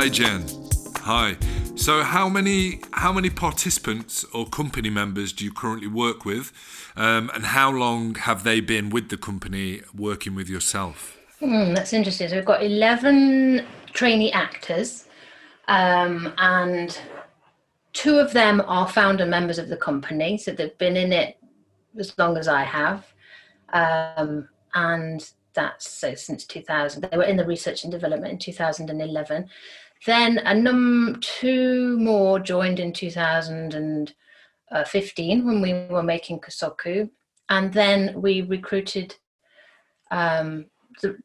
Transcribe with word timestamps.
Hi, 0.00 0.08
Jen. 0.08 0.44
Hi. 0.98 1.36
So, 1.74 2.04
how 2.04 2.28
many 2.28 2.78
how 2.92 3.12
many 3.12 3.30
participants 3.30 4.22
or 4.32 4.46
company 4.46 4.90
members 4.90 5.32
do 5.32 5.44
you 5.44 5.52
currently 5.52 5.88
work 5.88 6.24
with, 6.24 6.52
um, 6.94 7.32
and 7.34 7.44
how 7.46 7.72
long 7.72 8.14
have 8.14 8.44
they 8.44 8.60
been 8.60 8.90
with 8.90 9.08
the 9.08 9.16
company 9.16 9.80
working 9.92 10.36
with 10.36 10.48
yourself? 10.48 11.18
Hmm, 11.40 11.74
that's 11.74 11.92
interesting. 11.92 12.28
So 12.28 12.36
we've 12.36 12.44
got 12.44 12.62
eleven 12.62 13.66
trainee 13.92 14.30
actors, 14.30 15.08
um, 15.66 16.32
and 16.38 16.96
two 17.92 18.18
of 18.20 18.32
them 18.32 18.62
are 18.68 18.86
founder 18.86 19.26
members 19.26 19.58
of 19.58 19.68
the 19.68 19.76
company. 19.76 20.38
So 20.38 20.52
they've 20.52 20.78
been 20.78 20.96
in 20.96 21.12
it 21.12 21.38
as 21.98 22.16
long 22.16 22.36
as 22.36 22.46
I 22.46 22.62
have, 22.62 23.04
um, 23.72 24.48
and 24.74 25.28
that's 25.54 25.90
so 25.90 26.14
since 26.14 26.44
2000. 26.44 27.02
They 27.02 27.16
were 27.16 27.24
in 27.24 27.36
the 27.36 27.44
research 27.44 27.82
and 27.82 27.90
development 27.90 28.32
in 28.32 28.38
2011. 28.38 29.48
Then 30.06 30.38
a 30.38 30.54
num 30.54 31.18
two 31.20 31.98
more 31.98 32.38
joined 32.38 32.80
in 32.80 32.92
2015 32.92 35.46
when 35.46 35.60
we 35.60 35.86
were 35.90 36.02
making 36.02 36.40
Kosoku, 36.40 37.10
and 37.48 37.72
then 37.72 38.20
we 38.20 38.42
recruited 38.42 39.14
um, 40.10 40.66
the 41.02 41.16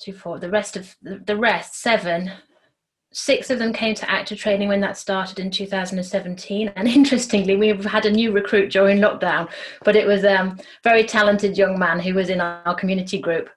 two 0.00 0.12
four. 0.12 0.38
The 0.38 0.50
rest 0.50 0.76
of 0.76 0.94
the, 1.02 1.18
the 1.18 1.36
rest 1.36 1.80
seven 1.80 2.30
six 3.14 3.48
of 3.48 3.60
them 3.60 3.72
came 3.72 3.94
to 3.94 4.10
actor 4.10 4.34
training 4.34 4.68
when 4.68 4.80
that 4.80 4.98
started 4.98 5.38
in 5.38 5.48
2017 5.48 6.72
and 6.74 6.88
interestingly 6.88 7.56
we've 7.56 7.84
had 7.84 8.06
a 8.06 8.10
new 8.10 8.32
recruit 8.32 8.72
during 8.72 8.98
lockdown 8.98 9.48
but 9.84 9.94
it 9.94 10.04
was 10.04 10.24
a 10.24 10.40
um, 10.40 10.58
very 10.82 11.04
talented 11.04 11.56
young 11.56 11.78
man 11.78 12.00
who 12.00 12.12
was 12.12 12.28
in 12.28 12.40
our 12.40 12.74
community 12.74 13.20
group 13.20 13.48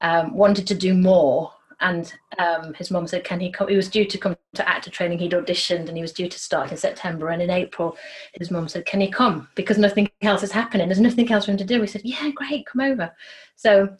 um, 0.00 0.36
wanted 0.36 0.66
to 0.66 0.74
do 0.74 0.92
more 0.92 1.52
and 1.80 2.12
um, 2.38 2.74
his 2.74 2.90
mom 2.90 3.06
said 3.06 3.24
can 3.24 3.40
he 3.40 3.50
come? 3.50 3.68
He 3.68 3.76
was 3.76 3.88
due 3.88 4.04
to 4.04 4.18
come 4.18 4.36
to 4.54 4.68
actor 4.68 4.90
training. 4.90 5.18
He'd 5.18 5.32
auditioned 5.32 5.88
and 5.88 5.96
he 5.96 6.02
was 6.02 6.12
due 6.12 6.28
to 6.28 6.38
start 6.38 6.70
in 6.70 6.76
september. 6.76 7.28
And 7.28 7.42
in 7.42 7.50
april 7.50 7.96
his 8.34 8.50
mom 8.50 8.68
said 8.68 8.86
can 8.86 9.00
he 9.00 9.10
come? 9.10 9.48
Because 9.54 9.78
nothing 9.78 10.08
else 10.22 10.42
is 10.42 10.52
happening. 10.52 10.88
There's 10.88 11.00
nothing 11.00 11.30
else 11.30 11.44
for 11.44 11.50
him 11.50 11.58
to 11.58 11.64
do. 11.64 11.80
We 11.80 11.86
said 11.86 12.02
yeah 12.04 12.30
great 12.30 12.66
come 12.66 12.80
over. 12.80 13.14
So 13.56 13.96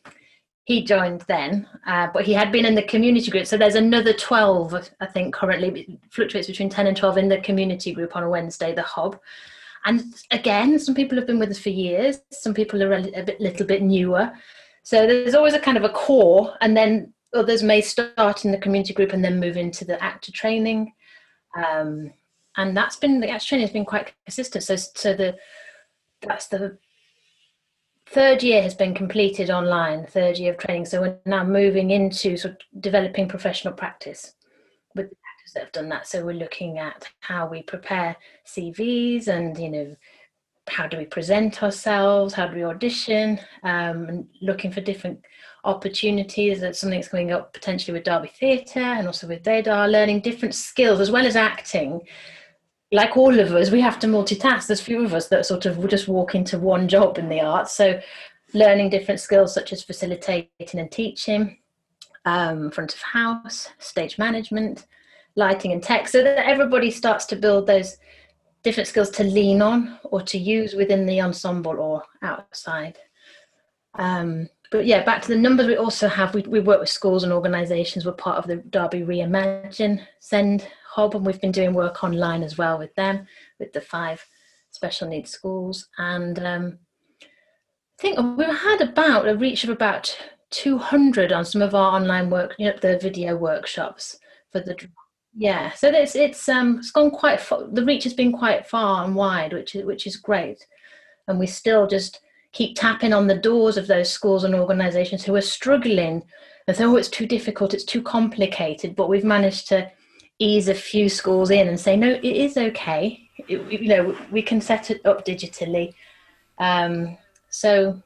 he 0.66 0.82
joined 0.82 1.20
then, 1.28 1.68
uh, 1.86 2.08
but 2.12 2.24
he 2.24 2.32
had 2.32 2.50
been 2.50 2.66
in 2.66 2.74
the 2.74 2.82
community 2.82 3.30
group. 3.30 3.46
So 3.46 3.56
there's 3.56 3.76
another 3.76 4.12
12, 4.12 4.90
I 5.00 5.06
think, 5.06 5.32
currently. 5.32 6.00
Fluctuates 6.10 6.48
between 6.48 6.68
10 6.68 6.88
and 6.88 6.96
12 6.96 7.18
in 7.18 7.28
the 7.28 7.40
community 7.40 7.92
group 7.92 8.16
on 8.16 8.24
a 8.24 8.28
Wednesday, 8.28 8.74
the 8.74 8.82
hub. 8.82 9.16
And 9.84 10.02
again, 10.32 10.76
some 10.80 10.96
people 10.96 11.16
have 11.18 11.26
been 11.28 11.38
with 11.38 11.50
us 11.50 11.60
for 11.60 11.70
years, 11.70 12.20
some 12.32 12.52
people 12.52 12.82
are 12.82 12.92
a 12.92 13.22
bit, 13.22 13.40
little 13.40 13.64
bit 13.64 13.82
newer. 13.82 14.32
So 14.82 15.06
there's 15.06 15.36
always 15.36 15.54
a 15.54 15.60
kind 15.60 15.76
of 15.76 15.84
a 15.84 15.88
core, 15.88 16.56
and 16.60 16.76
then 16.76 17.12
others 17.36 17.62
may 17.62 17.80
start 17.80 18.44
in 18.44 18.52
the 18.52 18.58
community 18.58 18.94
group 18.94 19.12
and 19.12 19.24
then 19.24 19.40
move 19.40 19.56
into 19.56 19.84
the 19.84 20.02
actor 20.02 20.32
training. 20.32 20.92
Um, 21.56 22.12
and 22.56 22.76
that's 22.76 22.96
been 22.96 23.20
the 23.20 23.30
actor 23.30 23.48
training 23.48 23.66
has 23.66 23.72
been 23.72 23.84
quite 23.84 24.12
consistent. 24.24 24.64
So, 24.64 24.76
so 24.76 25.14
the 25.14 25.36
that's 26.22 26.48
the 26.48 26.78
third 28.06 28.42
year 28.42 28.62
has 28.62 28.74
been 28.74 28.94
completed 28.94 29.50
online, 29.50 30.06
third 30.06 30.38
year 30.38 30.52
of 30.52 30.58
training. 30.58 30.86
So 30.86 31.00
we're 31.00 31.18
now 31.26 31.44
moving 31.44 31.90
into 31.90 32.36
sort 32.36 32.54
of 32.54 32.82
developing 32.82 33.28
professional 33.28 33.74
practice 33.74 34.34
with 34.94 35.10
the 35.10 35.16
actors 35.16 35.52
that 35.54 35.62
have 35.64 35.72
done 35.72 35.88
that. 35.90 36.06
So 36.06 36.24
we're 36.24 36.34
looking 36.34 36.78
at 36.78 37.08
how 37.20 37.46
we 37.48 37.62
prepare 37.62 38.16
CVs 38.46 39.28
and, 39.28 39.58
you 39.58 39.70
know, 39.70 39.96
how 40.68 40.86
do 40.86 40.96
we 40.96 41.04
present 41.04 41.62
ourselves? 41.62 42.34
How 42.34 42.46
do 42.46 42.56
we 42.56 42.64
audition? 42.64 43.40
Um, 43.62 44.08
and 44.08 44.28
looking 44.42 44.72
for 44.72 44.80
different 44.80 45.20
opportunities. 45.64 46.60
That's 46.60 46.80
something 46.80 46.98
that's 46.98 47.08
coming 47.08 47.32
up 47.32 47.52
potentially 47.52 47.92
with 47.92 48.04
Derby 48.04 48.28
Theatre 48.28 48.80
and 48.80 49.06
also 49.06 49.26
with 49.26 49.42
Déda, 49.42 49.90
learning 49.90 50.20
different 50.20 50.54
skills 50.54 51.00
as 51.00 51.10
well 51.10 51.26
as 51.26 51.36
acting 51.36 52.00
like 52.92 53.16
all 53.16 53.38
of 53.38 53.52
us, 53.52 53.70
we 53.70 53.80
have 53.80 53.98
to 54.00 54.06
multitask. 54.06 54.66
There's 54.66 54.80
few 54.80 55.04
of 55.04 55.14
us 55.14 55.28
that 55.28 55.46
sort 55.46 55.66
of 55.66 55.86
just 55.88 56.08
walk 56.08 56.34
into 56.34 56.58
one 56.58 56.88
job 56.88 57.18
in 57.18 57.28
the 57.28 57.40
arts. 57.40 57.72
So, 57.72 58.00
learning 58.54 58.90
different 58.90 59.20
skills 59.20 59.52
such 59.52 59.72
as 59.72 59.82
facilitating 59.82 60.48
and 60.80 60.90
teaching, 60.90 61.58
um, 62.24 62.70
front 62.70 62.94
of 62.94 63.02
house, 63.02 63.68
stage 63.78 64.18
management, 64.18 64.86
lighting 65.34 65.72
and 65.72 65.82
tech, 65.82 66.08
so 66.08 66.22
that 66.22 66.46
everybody 66.46 66.90
starts 66.90 67.26
to 67.26 67.36
build 67.36 67.66
those 67.66 67.96
different 68.66 68.88
skills 68.88 69.10
to 69.10 69.22
lean 69.22 69.62
on 69.62 69.96
or 70.02 70.20
to 70.20 70.36
use 70.36 70.74
within 70.74 71.06
the 71.06 71.20
ensemble 71.20 71.78
or 71.78 72.02
outside. 72.22 72.98
Um, 73.94 74.48
but 74.72 74.86
yeah, 74.86 75.04
back 75.04 75.22
to 75.22 75.28
the 75.28 75.36
numbers, 75.36 75.68
we 75.68 75.76
also 75.76 76.08
have, 76.08 76.34
we, 76.34 76.42
we 76.42 76.58
work 76.58 76.80
with 76.80 76.88
schools 76.88 77.22
and 77.22 77.32
organisations. 77.32 78.04
We're 78.04 78.12
part 78.12 78.38
of 78.38 78.48
the 78.48 78.56
Derby 78.56 79.02
Reimagine 79.02 80.04
SEND 80.18 80.66
hub 80.96 81.14
and 81.14 81.24
we've 81.24 81.40
been 81.40 81.52
doing 81.52 81.74
work 81.74 82.02
online 82.02 82.42
as 82.42 82.58
well 82.58 82.76
with 82.76 82.92
them 82.94 83.26
with 83.60 83.72
the 83.72 83.80
five 83.80 84.24
special 84.70 85.06
needs 85.06 85.30
schools 85.30 85.88
and 85.98 86.38
um, 86.38 86.78
i 87.22 87.26
think 87.98 88.18
we've 88.38 88.48
had 88.48 88.80
about 88.80 89.28
a 89.28 89.36
reach 89.36 89.62
of 89.62 89.68
about 89.68 90.16
200 90.50 91.32
on 91.32 91.44
some 91.44 91.60
of 91.60 91.74
our 91.74 91.94
online 91.94 92.30
work 92.30 92.54
you 92.58 92.66
know 92.66 92.78
the 92.80 92.98
video 92.98 93.36
workshops 93.36 94.18
for 94.50 94.60
the 94.60 94.74
yeah 95.36 95.70
so 95.72 95.88
it's 95.88 96.14
it's 96.14 96.48
um 96.48 96.78
it's 96.78 96.90
gone 96.90 97.10
quite 97.10 97.40
far, 97.40 97.64
the 97.72 97.84
reach 97.84 98.04
has 98.04 98.14
been 98.14 98.32
quite 98.32 98.66
far 98.66 99.04
and 99.04 99.14
wide 99.14 99.52
which 99.52 99.74
is 99.74 99.84
which 99.84 100.06
is 100.06 100.16
great 100.16 100.66
and 101.28 101.38
we 101.38 101.46
still 101.46 101.86
just 101.86 102.20
keep 102.52 102.74
tapping 102.74 103.12
on 103.12 103.26
the 103.26 103.38
doors 103.38 103.76
of 103.76 103.86
those 103.86 104.10
schools 104.10 104.44
and 104.44 104.54
organizations 104.54 105.24
who 105.24 105.34
are 105.34 105.40
struggling 105.42 106.22
and 106.66 106.76
say 106.76 106.84
oh 106.84 106.96
it's 106.96 107.08
too 107.08 107.26
difficult 107.26 107.74
it's 107.74 107.84
too 107.84 108.02
complicated 108.02 108.96
but 108.96 109.08
we've 109.08 109.24
managed 109.24 109.68
to 109.68 109.90
ease 110.38 110.68
a 110.68 110.74
few 110.74 111.08
schools 111.08 111.50
in 111.50 111.68
and 111.68 111.78
say, 111.78 111.96
no, 111.96 112.10
it 112.10 112.24
is 112.24 112.56
okay. 112.56 113.28
It, 113.48 113.60
you 113.70 113.88
know, 113.88 114.16
we 114.30 114.42
can 114.42 114.60
set 114.60 114.90
it 114.90 115.04
up 115.06 115.24
digitally. 115.24 115.94
Um, 116.58 117.16
so, 117.48 118.02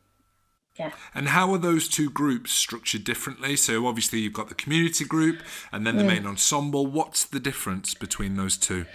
yeah. 0.81 0.93
And 1.15 1.29
how 1.29 1.53
are 1.53 1.59
those 1.59 1.89
two 1.89 2.09
groups 2.09 2.53
structured 2.53 3.05
differently? 3.05 3.55
So 3.55 3.87
obviously 3.87 4.21
you've 4.21 4.33
got 4.33 4.49
the 4.49 4.55
community 4.55 5.05
group 5.05 5.43
and 5.71 5.87
then 5.87 5.99
the 5.99 6.03
mm. 6.03 6.15
main 6.15 6.27
ensemble. 6.27 6.87
What's 6.87 7.25
the 7.27 7.39
difference 7.39 7.93
between 7.93 8.37
those 8.37 8.57
two? 8.57 8.87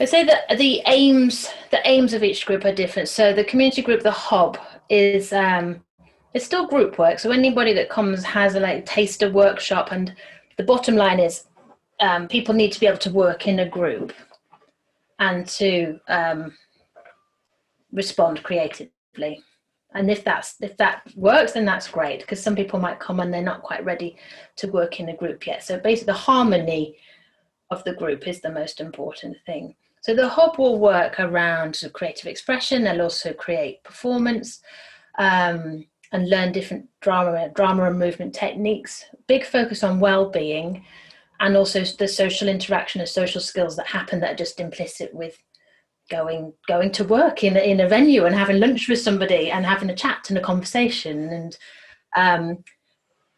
I 0.00 0.04
say 0.04 0.24
that 0.24 0.58
the 0.58 0.82
aims 0.86 1.48
the 1.70 1.78
aims 1.88 2.12
of 2.12 2.24
each 2.24 2.44
group 2.44 2.64
are 2.64 2.74
different. 2.74 3.08
So 3.08 3.32
the 3.32 3.44
community 3.44 3.82
group, 3.82 4.02
the 4.02 4.10
hub, 4.10 4.58
is 4.88 5.32
um, 5.32 5.80
it's 6.34 6.44
still 6.44 6.66
group 6.66 6.98
work. 6.98 7.20
So 7.20 7.30
anybody 7.30 7.72
that 7.74 7.88
comes 7.88 8.24
has 8.24 8.56
a 8.56 8.60
like 8.60 8.84
taster 8.84 9.30
workshop, 9.30 9.92
and 9.92 10.12
the 10.56 10.64
bottom 10.64 10.96
line 10.96 11.20
is 11.20 11.44
um, 12.00 12.26
people 12.26 12.52
need 12.52 12.72
to 12.72 12.80
be 12.80 12.88
able 12.88 12.98
to 12.98 13.12
work 13.12 13.46
in 13.46 13.60
a 13.60 13.68
group 13.68 14.12
and 15.20 15.46
to 15.46 16.00
um, 16.08 16.52
respond 17.92 18.42
creatively. 18.42 19.40
And 19.94 20.10
if 20.10 20.24
that's 20.24 20.56
if 20.60 20.76
that 20.78 21.02
works, 21.16 21.52
then 21.52 21.64
that's 21.64 21.88
great 21.88 22.20
because 22.20 22.42
some 22.42 22.56
people 22.56 22.78
might 22.78 23.00
come 23.00 23.20
and 23.20 23.32
they're 23.32 23.42
not 23.42 23.62
quite 23.62 23.84
ready 23.84 24.16
to 24.56 24.68
work 24.68 25.00
in 25.00 25.08
a 25.10 25.16
group 25.16 25.46
yet. 25.46 25.62
So 25.62 25.78
basically, 25.78 26.12
the 26.12 26.18
harmony 26.18 26.96
of 27.70 27.84
the 27.84 27.94
group 27.94 28.26
is 28.26 28.40
the 28.40 28.50
most 28.50 28.80
important 28.80 29.36
thing. 29.46 29.74
So 30.02 30.14
the 30.14 30.28
hub 30.28 30.58
will 30.58 30.78
work 30.78 31.20
around 31.20 31.80
creative 31.92 32.26
expression. 32.26 32.82
They'll 32.82 33.02
also 33.02 33.32
create 33.32 33.84
performance 33.84 34.60
um, 35.18 35.86
and 36.10 36.28
learn 36.28 36.52
different 36.52 36.88
drama, 37.00 37.50
drama 37.54 37.84
and 37.84 37.98
movement 37.98 38.34
techniques. 38.34 39.04
Big 39.28 39.44
focus 39.44 39.84
on 39.84 40.00
well-being 40.00 40.84
and 41.40 41.56
also 41.56 41.84
the 41.84 42.08
social 42.08 42.48
interaction 42.48 43.00
and 43.00 43.08
social 43.08 43.40
skills 43.40 43.76
that 43.76 43.86
happen 43.86 44.20
that 44.20 44.32
are 44.32 44.36
just 44.36 44.60
implicit 44.60 45.14
with 45.14 45.38
going 46.10 46.52
going 46.68 46.90
to 46.92 47.04
work 47.04 47.42
in 47.44 47.56
a, 47.56 47.60
in 47.60 47.80
a 47.80 47.88
venue 47.88 48.24
and 48.24 48.34
having 48.34 48.60
lunch 48.60 48.88
with 48.88 49.00
somebody 49.00 49.50
and 49.50 49.64
having 49.64 49.90
a 49.90 49.94
chat 49.94 50.26
and 50.28 50.38
a 50.38 50.42
conversation 50.42 51.28
and 51.30 51.56
um, 52.16 52.62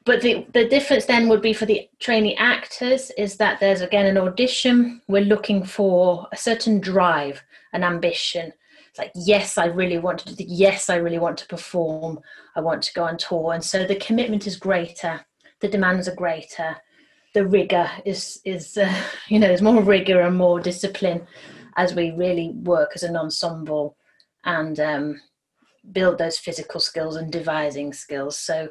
but 0.05 0.21
the, 0.21 0.47
the 0.53 0.69
difference 0.69 1.07
then 1.07 1.29
would 1.29 1.41
be 1.41 1.55
for 1.55 1.65
the 1.65 1.89
trainee 1.99 2.37
actors 2.37 3.11
is 3.17 3.37
that 3.39 3.59
there's 3.59 3.81
again 3.81 4.07
an 4.07 4.19
audition. 4.19 5.01
We're 5.09 5.25
looking 5.25 5.65
for 5.65 6.29
a 6.33 6.37
certain 6.37 6.81
drive 6.81 7.43
an 7.73 7.83
ambition. 7.83 8.53
It's 8.91 8.99
like 8.99 9.13
yes 9.15 9.59
i 9.59 9.67
really 9.67 9.99
want 9.99 10.21
to 10.21 10.37
do 10.37 10.45
yes 10.47 10.89
i 10.89 10.97
really 10.97 11.19
want 11.19 11.39
to 11.39 11.47
perform. 11.47 12.21
I 12.55 12.61
want 12.61 12.83
to 12.83 12.93
go 12.93 13.05
on 13.05 13.17
tour. 13.17 13.55
And 13.55 13.65
so 13.65 13.87
the 13.87 13.97
commitment 13.97 14.47
is 14.47 14.57
greater. 14.57 15.21
The 15.61 15.69
demands 15.69 16.07
are 16.07 16.15
greater. 16.15 16.77
The 17.33 17.47
rigor 17.47 17.91
is 18.05 18.41
is 18.45 18.77
uh, 18.77 18.95
you 19.29 19.39
know 19.39 19.49
there's 19.49 19.63
more 19.63 19.83
rigor 19.83 20.21
and 20.21 20.37
more 20.37 20.61
discipline 20.61 21.27
as 21.77 21.95
we 21.95 22.13
really 22.13 22.51
work 22.51 22.93
as 22.95 23.03
an 23.03 23.17
ensemble 23.17 23.97
and 24.45 24.79
um, 24.81 25.21
build 25.93 26.19
those 26.19 26.39
physical 26.39 26.81
skills 26.81 27.17
and 27.17 27.33
devising 27.33 27.93
skills. 27.93 28.39
So 28.39 28.69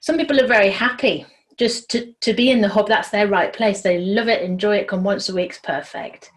some 0.00 0.16
people 0.16 0.40
are 0.40 0.46
very 0.46 0.70
happy 0.70 1.26
just 1.56 1.88
to, 1.90 2.12
to 2.20 2.32
be 2.32 2.50
in 2.50 2.60
the 2.60 2.68
hub. 2.68 2.88
That's 2.88 3.10
their 3.10 3.28
right 3.28 3.52
place. 3.52 3.82
They 3.82 3.98
love 3.98 4.28
it 4.28 4.42
enjoy 4.42 4.76
it 4.76 4.88
come 4.88 5.04
once 5.04 5.28
a 5.28 5.34
week's 5.34 5.58
perfect. 5.58 6.30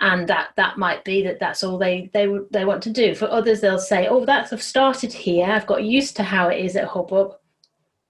And 0.00 0.28
that 0.28 0.48
that 0.56 0.76
might 0.76 1.04
be 1.04 1.22
that 1.22 1.38
that's 1.38 1.62
all 1.62 1.78
they 1.78 2.10
they 2.12 2.28
they 2.50 2.64
want 2.64 2.82
to 2.82 2.90
do. 2.90 3.14
For 3.14 3.30
others 3.30 3.60
they'll 3.60 3.78
say 3.78 4.08
oh 4.08 4.24
that's 4.24 4.52
i've 4.52 4.62
started 4.62 5.12
here. 5.12 5.46
I've 5.46 5.66
got 5.66 5.84
used 5.84 6.16
to 6.16 6.24
how 6.24 6.48
it 6.48 6.64
is 6.64 6.74
at 6.76 6.88
hub 6.88 7.12
up 7.12 7.40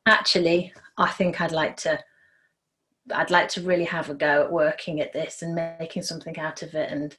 actually 0.07 0.73
i 0.99 1.11
think 1.11 1.41
i'd 1.41 1.53
like 1.53 1.77
to 1.77 1.99
I'd 3.13 3.31
like 3.31 3.49
to 3.51 3.61
really 3.61 3.85
have 3.85 4.09
a 4.11 4.15
go 4.15 4.43
at 4.43 4.53
working 4.53 5.01
at 5.01 5.13
this 5.13 5.43
and 5.43 5.55
making 5.55 6.03
something 6.03 6.39
out 6.39 6.63
of 6.63 6.75
it 6.75 6.91
and 6.91 7.17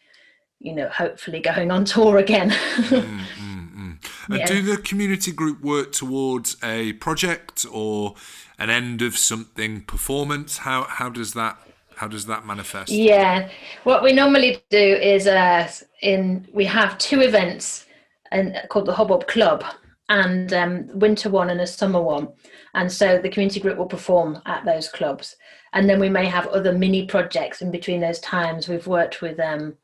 you 0.60 0.74
know 0.74 0.90
hopefully 0.90 1.40
going 1.40 1.72
on 1.72 1.86
tour 1.86 2.18
again. 2.18 2.50
Mm, 2.50 3.20
mm, 3.38 3.76
mm. 3.76 3.98
And 4.28 4.40
yeah. 4.40 4.48
do 4.48 4.62
the 4.64 4.78
community 4.78 5.32
group 5.32 5.62
work 5.62 5.92
towards 5.92 6.58
a 6.64 6.94
project 6.94 7.66
or 7.72 8.16
an 8.58 8.72
end 8.72 9.04
of 9.04 9.18
something 9.18 9.82
performance? 9.82 10.60
How 10.60 10.84
how 10.84 11.10
does 11.10 11.34
that 11.34 11.58
how 11.98 12.08
does 12.08 12.26
that 12.26 12.46
manifest? 12.46 12.92
Yeah. 12.92 13.50
What 13.84 14.02
we 14.02 14.14
normally 14.14 14.64
do 14.70 14.78
is 14.78 15.28
uh 15.28 15.70
in 16.02 16.48
we 16.54 16.66
have 16.66 16.98
two 16.98 17.22
events 17.22 17.86
and 18.32 18.60
called 18.70 18.88
the 18.88 18.94
Hubbub 18.94 19.28
Club 19.28 19.64
and 20.10 20.54
um, 20.54 20.88
winter 21.00 21.30
one 21.30 21.50
and 21.50 21.62
a 21.62 21.68
summer 21.68 22.02
one. 22.02 22.28
And 22.74 22.92
so 22.92 23.18
the 23.18 23.30
community 23.30 23.60
group 23.60 23.78
will 23.78 23.86
perform 23.86 24.42
at 24.46 24.66
those 24.66 24.88
clubs 24.90 25.36
and 25.76 25.90
then 25.90 26.00
we 26.00 26.10
may 26.10 26.26
have 26.26 26.48
other 26.48 26.72
mini 26.72 27.06
projects 27.06 27.62
in 27.62 27.70
between 27.70 28.00
those 28.00 28.20
times. 28.20 28.68
We've 28.68 28.88
worked 28.88 29.22
with 29.22 29.40
um, 29.42 29.76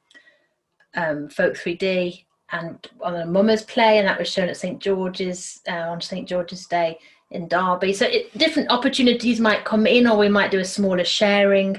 um, 0.96 1.28
folk 1.28 1.54
3d 1.54 2.24
and 2.54 2.88
on 3.02 3.16
a 3.16 3.26
mummers 3.26 3.64
play 3.64 3.98
and 3.98 4.08
that 4.08 4.20
was 4.20 4.30
shown 4.30 4.50
at 4.50 4.58
st 4.58 4.82
george's 4.82 5.62
uh, 5.70 5.88
on 5.90 6.02
st 6.02 6.28
george's 6.28 6.66
day 6.66 6.98
in 7.32 7.48
derby. 7.48 7.94
So 7.94 8.06
it, 8.06 8.36
different 8.38 8.70
opportunities 8.72 9.40
might 9.40 9.64
come 9.64 9.86
in 9.86 10.08
or 10.08 10.18
we 10.18 10.28
might 10.28 10.52
do 10.52 10.60
a 10.60 10.66
smaller 10.66 11.06
sharing. 11.06 11.78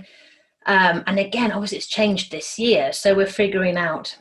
Um, 0.67 1.03
and 1.07 1.19
again 1.19 1.51
obviously 1.51 1.79
it's 1.79 1.89
changed 1.89 2.31
this 2.31 2.59
year 2.59 2.93
so 2.93 3.15
we're 3.15 3.27
figuring 3.27 3.77
out 3.77 4.17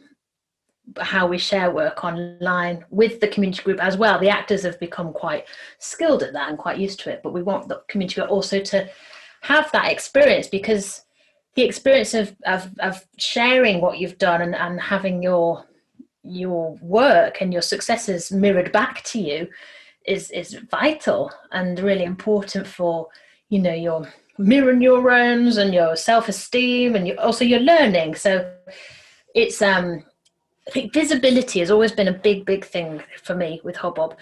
how 1.00 1.28
we 1.28 1.38
share 1.38 1.72
work 1.72 2.04
online 2.04 2.84
with 2.90 3.20
the 3.20 3.28
community 3.28 3.64
group 3.64 3.82
as 3.82 3.98
well. 3.98 4.20
The 4.20 4.30
actors 4.30 4.64
have 4.64 4.80
become 4.80 5.14
quite 5.14 5.48
skilled 5.80 6.24
at 6.24 6.34
that 6.34 6.50
and 6.50 6.58
quite 6.58 6.80
used 6.80 7.00
to 7.02 7.12
it, 7.12 7.22
but 7.24 7.34
we 7.34 7.44
want 7.44 7.68
the 7.68 7.82
community 7.88 8.16
group 8.16 8.32
also 8.32 8.60
to 8.60 8.90
have 9.42 9.72
that 9.72 9.92
experience 9.92 10.48
because 10.48 11.04
the 11.56 11.64
experience 11.64 12.14
of, 12.14 12.36
of, 12.46 12.70
of 12.80 13.06
sharing 13.18 13.82
what 13.82 14.00
you've 14.00 14.18
done 14.18 14.42
and, 14.42 14.56
and 14.56 14.80
having 14.80 15.22
your 15.22 15.66
your 16.24 16.78
work 16.84 17.42
and 17.42 17.52
your 17.52 17.64
successes 17.64 18.32
mirrored 18.32 18.72
back 18.72 19.04
to 19.04 19.20
you 19.20 19.48
is 20.06 20.30
is 20.30 20.54
vital 20.70 21.32
and 21.52 21.80
really 21.80 22.04
important 22.04 22.68
for 22.68 23.08
you 23.50 23.58
know 23.58 23.74
your 23.74 24.08
mirror 24.38 24.76
neurons 24.76 25.58
and 25.58 25.74
your 25.74 25.96
self-esteem 25.96 26.96
and 26.96 27.08
your, 27.08 27.20
also 27.20 27.44
your 27.44 27.60
learning 27.60 28.14
so 28.14 28.54
it's 29.34 29.64
um 29.64 30.04
I 30.68 30.72
think 30.72 30.94
visibility 30.94 31.60
has 31.60 31.72
always 31.72 31.92
been 31.92 32.08
a 32.08 32.14
big, 32.14 32.46
big 32.46 32.64
thing 32.64 33.02
for 33.24 33.36
me 33.36 33.62
with 33.64 33.76
Hubbub. 33.76 34.16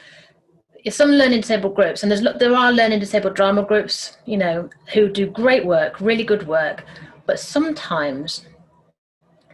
Some 0.89 1.11
learning 1.11 1.41
disabled 1.41 1.75
groups, 1.75 2.03
and 2.03 2.11
there's 2.11 2.23
there 2.39 2.55
are 2.55 2.71
learning 2.71 2.99
disabled 2.99 3.35
drama 3.35 3.63
groups, 3.63 4.17
you 4.25 4.37
know, 4.37 4.69
who 4.93 5.09
do 5.09 5.27
great 5.27 5.65
work, 5.65 5.99
really 5.99 6.23
good 6.23 6.47
work, 6.47 6.85
but 7.25 7.39
sometimes 7.39 8.45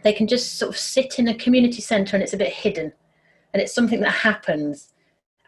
they 0.02 0.12
can 0.12 0.26
just 0.26 0.58
sort 0.58 0.68
of 0.68 0.78
sit 0.78 1.18
in 1.18 1.28
a 1.28 1.34
community 1.34 1.80
centre 1.80 2.16
and 2.16 2.22
it's 2.22 2.34
a 2.34 2.36
bit 2.36 2.52
hidden, 2.52 2.92
and 3.52 3.62
it's 3.62 3.74
something 3.74 4.00
that 4.00 4.10
happens, 4.10 4.92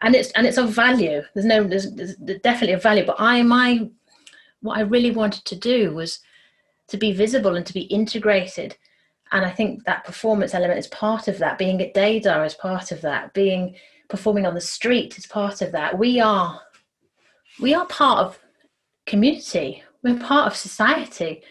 and 0.01 0.15
it's 0.15 0.31
and 0.31 0.45
it's 0.45 0.57
of 0.57 0.69
value. 0.71 1.21
There's 1.33 1.45
no, 1.45 1.63
there's, 1.63 1.93
there's 1.93 2.15
definitely 2.15 2.73
a 2.73 2.79
value, 2.79 3.05
but 3.05 3.15
I 3.19 3.41
my 3.43 3.89
what 4.61 4.77
I 4.77 4.81
really 4.81 5.11
wanted 5.11 5.45
to 5.45 5.55
do 5.55 5.93
was 5.93 6.19
to 6.87 6.97
be 6.97 7.13
visible 7.13 7.55
and 7.55 7.65
to 7.65 7.73
be 7.73 7.81
integrated 7.81 8.75
and 9.31 9.45
I 9.45 9.51
think 9.51 9.83
that 9.85 10.05
performance 10.05 10.53
element 10.53 10.79
is 10.79 10.87
part 10.87 11.27
of 11.27 11.37
that. 11.37 11.57
Being 11.57 11.81
at 11.81 11.93
Déda 11.93 12.45
is 12.45 12.55
part 12.55 12.91
of 12.91 13.01
that. 13.01 13.33
Being 13.33 13.75
performing 14.09 14.45
on 14.45 14.55
the 14.55 14.61
street 14.61 15.17
is 15.17 15.25
part 15.25 15.61
of 15.61 15.71
that. 15.71 15.97
We 15.97 16.19
are 16.19 16.61
we 17.59 17.73
are 17.73 17.85
part 17.85 18.19
of 18.19 18.39
community. 19.05 19.83
We're 20.03 20.19
part 20.19 20.47
of 20.47 20.55
society. 20.55 21.43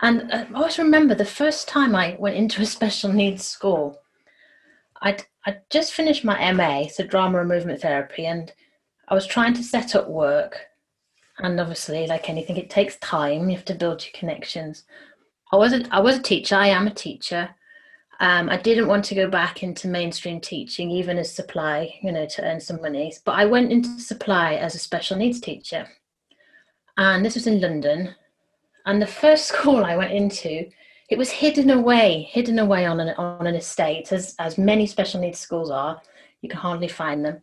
And 0.00 0.30
uh, 0.32 0.44
I 0.52 0.54
always 0.54 0.78
remember 0.78 1.14
the 1.14 1.24
first 1.24 1.66
time 1.68 1.96
I 1.96 2.16
went 2.18 2.36
into 2.36 2.62
a 2.62 2.66
special 2.66 3.12
needs 3.12 3.44
school, 3.44 3.98
I'd, 5.02 5.24
I'd 5.46 5.62
just 5.70 5.92
finished 5.92 6.24
my 6.24 6.52
MA, 6.52 6.86
so 6.88 7.04
drama 7.04 7.40
and 7.40 7.48
movement 7.48 7.80
therapy, 7.80 8.26
and 8.26 8.52
I 9.08 9.14
was 9.14 9.26
trying 9.26 9.54
to 9.54 9.62
set 9.62 9.96
up 9.96 10.08
work. 10.08 10.66
And 11.38 11.58
obviously, 11.60 12.06
like 12.06 12.28
anything, 12.28 12.56
it 12.56 12.70
takes 12.70 12.96
time. 12.96 13.48
You 13.48 13.56
have 13.56 13.64
to 13.66 13.74
build 13.74 14.04
your 14.04 14.12
connections. 14.12 14.84
I 15.52 15.56
wasn't. 15.56 15.88
I 15.92 16.00
was 16.00 16.18
a 16.18 16.22
teacher. 16.22 16.56
I 16.56 16.68
am 16.68 16.88
a 16.88 16.94
teacher. 16.94 17.48
Um, 18.20 18.48
I 18.48 18.56
didn't 18.56 18.88
want 18.88 19.04
to 19.06 19.14
go 19.14 19.28
back 19.28 19.62
into 19.62 19.86
mainstream 19.86 20.40
teaching, 20.40 20.90
even 20.90 21.18
as 21.18 21.32
supply, 21.32 21.94
you 22.02 22.10
know, 22.10 22.26
to 22.26 22.42
earn 22.42 22.60
some 22.60 22.80
money. 22.80 23.12
But 23.24 23.32
I 23.32 23.44
went 23.44 23.70
into 23.70 24.00
supply 24.00 24.54
as 24.54 24.74
a 24.74 24.78
special 24.78 25.16
needs 25.16 25.40
teacher, 25.40 25.88
and 26.96 27.24
this 27.24 27.34
was 27.34 27.46
in 27.46 27.60
London. 27.60 28.14
And 28.86 29.00
the 29.00 29.06
first 29.06 29.46
school 29.48 29.84
I 29.84 29.96
went 29.96 30.12
into, 30.12 30.68
it 31.08 31.18
was 31.18 31.30
hidden 31.30 31.70
away, 31.70 32.22
hidden 32.22 32.58
away 32.58 32.86
on 32.86 32.98
an 32.98 33.10
on 33.16 33.46
an 33.46 33.54
estate, 33.54 34.12
as 34.12 34.34
as 34.40 34.58
many 34.58 34.86
special 34.86 35.20
needs 35.20 35.38
schools 35.38 35.70
are. 35.70 36.00
You 36.40 36.48
can 36.48 36.58
hardly 36.58 36.88
find 36.88 37.24
them. 37.24 37.40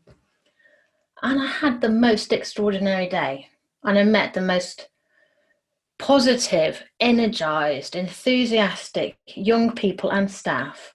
And 1.21 1.41
I 1.41 1.47
had 1.47 1.79
the 1.79 1.89
most 1.89 2.33
extraordinary 2.33 3.07
day, 3.07 3.47
and 3.83 3.97
I 3.97 4.03
met 4.03 4.33
the 4.33 4.41
most 4.41 4.89
positive, 5.97 6.83
energized, 6.99 7.95
enthusiastic 7.95 9.17
young 9.27 9.73
people 9.73 10.11
and 10.11 10.29
staff. 10.29 10.93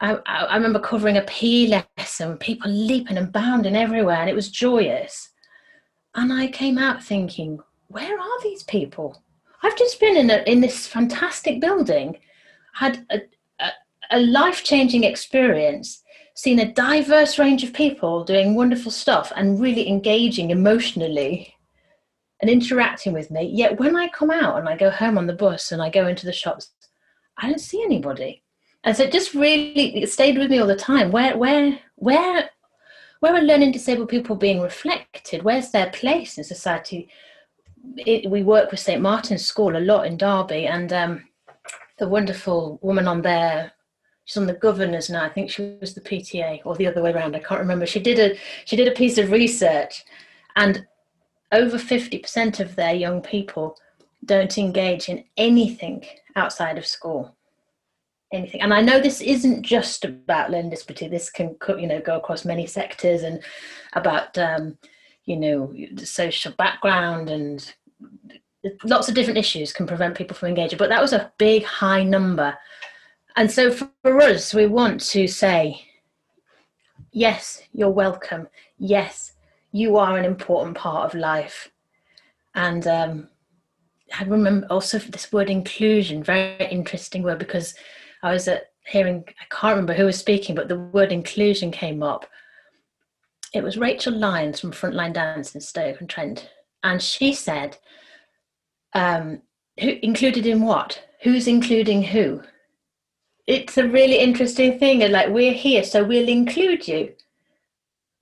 I, 0.00 0.18
I, 0.26 0.54
remember 0.54 0.78
covering 0.78 1.16
a 1.16 1.22
PE 1.22 1.82
lesson, 1.98 2.36
people 2.36 2.70
leaping 2.70 3.18
and 3.18 3.32
bounding 3.32 3.74
everywhere, 3.74 4.18
and 4.20 4.30
it 4.30 4.36
was 4.36 4.50
joyous. 4.50 5.30
And 6.14 6.32
I 6.32 6.48
came 6.48 6.78
out 6.78 7.02
thinking, 7.02 7.58
where 7.88 8.18
are 8.18 8.42
these 8.42 8.62
people? 8.62 9.22
I've 9.62 9.76
just 9.76 9.98
been 9.98 10.16
in, 10.16 10.30
a, 10.30 10.42
in 10.46 10.60
this 10.60 10.86
fantastic 10.86 11.60
building, 11.60 12.18
had 12.74 13.04
a, 13.10 13.20
a, 13.60 13.70
a 14.12 14.20
life 14.20 14.62
changing 14.62 15.02
experience, 15.02 16.04
seen 16.34 16.60
a 16.60 16.72
diverse 16.72 17.38
range 17.38 17.64
of 17.64 17.72
people 17.72 18.22
doing 18.22 18.54
wonderful 18.54 18.92
stuff 18.92 19.32
and 19.34 19.60
really 19.60 19.88
engaging 19.88 20.50
emotionally 20.50 21.54
and 22.40 22.50
interacting 22.50 23.12
with 23.12 23.30
me. 23.30 23.50
Yet 23.52 23.78
when 23.78 23.96
I 23.96 24.08
come 24.08 24.30
out 24.30 24.58
and 24.58 24.68
I 24.68 24.76
go 24.76 24.90
home 24.90 25.18
on 25.18 25.26
the 25.26 25.32
bus 25.32 25.72
and 25.72 25.82
I 25.82 25.90
go 25.90 26.06
into 26.06 26.26
the 26.26 26.32
shops, 26.32 26.70
I 27.36 27.48
don't 27.48 27.60
see 27.60 27.82
anybody. 27.82 28.42
And 28.84 28.96
so 28.96 29.04
it 29.04 29.12
just 29.12 29.34
really 29.34 30.02
it 30.02 30.10
stayed 30.10 30.38
with 30.38 30.50
me 30.50 30.58
all 30.58 30.66
the 30.66 30.76
time. 30.76 31.10
Where 31.10 31.36
where 31.36 31.78
where 31.96 32.50
where 33.20 33.34
are 33.34 33.42
learning 33.42 33.72
disabled 33.72 34.08
people 34.08 34.36
being 34.36 34.60
reflected? 34.60 35.42
Where's 35.42 35.70
their 35.70 35.90
place 35.90 36.38
in 36.38 36.44
society? 36.44 37.08
It, 37.96 38.30
we 38.30 38.42
work 38.42 38.70
with 38.70 38.80
St 38.80 39.00
Martin's 39.00 39.44
School 39.44 39.76
a 39.76 39.80
lot 39.80 40.06
in 40.06 40.16
Derby, 40.16 40.66
and 40.66 40.92
um, 40.92 41.24
the 41.98 42.08
wonderful 42.08 42.78
woman 42.82 43.08
on 43.08 43.22
there, 43.22 43.72
she's 44.24 44.36
on 44.36 44.46
the 44.46 44.52
governors 44.52 45.10
now. 45.10 45.24
I 45.24 45.28
think 45.28 45.50
she 45.50 45.76
was 45.80 45.94
the 45.94 46.00
PTA 46.00 46.60
or 46.64 46.76
the 46.76 46.86
other 46.86 47.02
way 47.02 47.12
around. 47.12 47.34
I 47.34 47.40
can't 47.40 47.60
remember. 47.60 47.86
She 47.86 48.00
did 48.00 48.18
a 48.18 48.38
she 48.64 48.76
did 48.76 48.88
a 48.88 48.92
piece 48.92 49.18
of 49.18 49.32
research, 49.32 50.04
and 50.54 50.86
over 51.52 51.78
50% 51.78 52.60
of 52.60 52.76
their 52.76 52.94
young 52.94 53.22
people 53.22 53.76
don't 54.24 54.58
engage 54.58 55.08
in 55.08 55.24
anything 55.36 56.04
outside 56.36 56.78
of 56.78 56.86
school. 56.86 57.34
Anything. 58.30 58.60
And 58.60 58.74
i 58.74 58.82
know 58.82 59.00
this 59.00 59.22
isn't 59.22 59.62
just 59.62 60.04
about 60.04 60.50
learning 60.50 60.68
disability 60.68 61.08
this 61.08 61.30
can 61.30 61.56
you 61.78 61.86
know 61.86 61.98
go 61.98 62.18
across 62.18 62.44
many 62.44 62.66
sectors 62.66 63.22
and 63.22 63.42
about 63.94 64.36
um, 64.36 64.76
you 65.24 65.34
know 65.34 65.72
social 65.96 66.52
background 66.52 67.30
and 67.30 67.74
lots 68.84 69.08
of 69.08 69.14
different 69.14 69.38
issues 69.38 69.72
can 69.72 69.86
prevent 69.86 70.14
people 70.14 70.36
from 70.36 70.50
engaging. 70.50 70.76
But 70.76 70.90
that 70.90 71.00
was 71.00 71.14
a 71.14 71.32
big 71.38 71.64
high 71.64 72.04
number. 72.04 72.54
And 73.36 73.50
so 73.50 73.70
for 73.70 74.20
us 74.20 74.52
we 74.52 74.66
want 74.66 75.00
to 75.12 75.26
say 75.26 75.80
yes 77.12 77.62
you're 77.72 77.88
welcome. 77.88 78.46
Yes 78.76 79.32
you 79.72 79.96
are 79.96 80.16
an 80.16 80.24
important 80.24 80.76
part 80.76 81.04
of 81.04 81.18
life. 81.18 81.70
And 82.54 82.86
um, 82.86 83.28
I 84.18 84.24
remember 84.24 84.66
also 84.70 84.98
this 84.98 85.32
word 85.32 85.50
inclusion, 85.50 86.22
very 86.22 86.56
interesting 86.70 87.22
word 87.22 87.38
because 87.38 87.74
I 88.22 88.32
was 88.32 88.48
at 88.48 88.72
hearing, 88.86 89.24
I 89.28 89.44
can't 89.54 89.72
remember 89.72 89.94
who 89.94 90.06
was 90.06 90.18
speaking, 90.18 90.54
but 90.54 90.68
the 90.68 90.78
word 90.78 91.12
inclusion 91.12 91.70
came 91.70 92.02
up. 92.02 92.26
It 93.54 93.62
was 93.62 93.76
Rachel 93.76 94.14
Lyons 94.14 94.60
from 94.60 94.72
Frontline 94.72 95.12
Dance 95.12 95.54
in 95.54 95.60
Stoke-on-Trent. 95.60 96.50
And 96.82 97.02
she 97.02 97.32
said, 97.32 97.76
um, 98.94 99.42
who 99.80 99.96
included 100.02 100.46
in 100.46 100.62
what? 100.62 101.02
Who's 101.22 101.46
including 101.46 102.02
who? 102.02 102.42
It's 103.46 103.78
a 103.78 103.88
really 103.88 104.18
interesting 104.18 104.78
thing. 104.78 105.02
And 105.02 105.12
like, 105.12 105.28
we're 105.28 105.52
here, 105.52 105.82
so 105.82 106.04
we'll 106.04 106.28
include 106.28 106.86
you. 106.88 107.12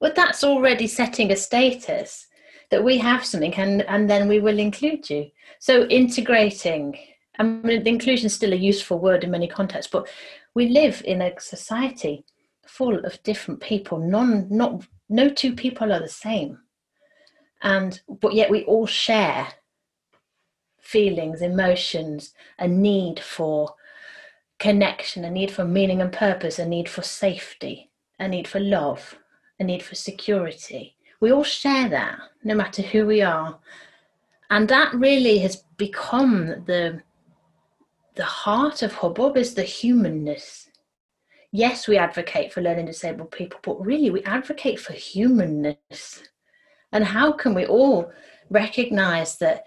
But 0.01 0.15
that's 0.15 0.45
already 0.45 0.87
setting 0.87 1.33
a 1.33 1.37
status 1.37 2.27
that 2.71 2.85
we 2.85 2.99
have 2.99 3.25
something 3.25 3.55
and, 3.55 3.83
and 3.83 4.11
then 4.11 4.29
we 4.29 4.41
will 4.41 4.59
include 4.59 5.09
you. 5.09 5.31
So 5.59 5.87
integrating, 5.87 6.99
I 7.39 7.45
mean, 7.45 7.87
inclusion 7.87 8.27
is 8.27 8.35
still 8.35 8.53
a 8.53 8.57
useful 8.57 8.99
word 8.99 9.25
in 9.25 9.31
many 9.31 9.49
contexts, 9.49 9.91
but 9.91 10.09
we 10.55 10.69
live 10.69 11.03
in 11.05 11.23
a 11.23 11.39
society 11.41 12.25
full 12.67 12.99
of 13.05 13.23
different 13.23 13.61
people. 13.61 13.99
None, 13.99 14.49
not, 14.51 14.87
no 15.09 15.29
two 15.29 15.55
people 15.55 15.93
are 15.93 16.01
the 16.01 16.09
same. 16.09 16.59
And, 17.63 18.01
but 18.09 18.35
yet 18.35 18.51
we 18.51 18.65
all 18.65 18.87
share 18.87 19.49
feelings, 20.81 21.43
emotions, 21.43 22.33
a 22.59 22.69
need 22.69 23.21
for 23.21 23.75
connection, 24.59 25.25
a 25.25 25.31
need 25.31 25.51
for 25.51 25.65
meaning 25.65 26.01
and 26.01 26.13
purpose, 26.13 26.59
a 26.59 26.67
need 26.67 26.89
for 26.89 27.03
safety, 27.03 27.91
a 28.19 28.29
need 28.29 28.47
for 28.49 28.61
love, 28.61 29.17
a 29.59 29.65
need 29.65 29.83
for 29.83 29.95
security. 29.95 30.97
We 31.21 31.33
all 31.33 31.45
share 31.45 31.89
that, 31.89 32.19
no 32.45 32.55
matter 32.55 32.83
who 32.83 33.07
we 33.07 33.23
are. 33.23 33.59
And 34.51 34.69
that 34.69 34.95
really 34.95 35.39
has 35.39 35.65
become 35.77 36.65
the 36.67 37.03
the 38.15 38.25
heart 38.25 38.83
of 38.83 38.95
Hubbub 38.95 39.37
is 39.37 39.55
the 39.55 39.63
humanness. 39.63 40.71
Yes, 41.53 41.87
we 41.87 41.99
advocate 41.99 42.51
for 42.51 42.63
learning 42.63 42.87
disabled 42.87 43.31
people, 43.31 43.61
but 43.63 43.85
really 43.85 44.09
we 44.09 44.23
advocate 44.25 44.81
for 44.81 44.95
humanness. 44.95 46.23
And 46.93 47.05
how 47.05 47.33
can 47.33 47.55
we 47.55 47.67
all 47.67 48.11
recognize 48.49 49.37
that 49.39 49.65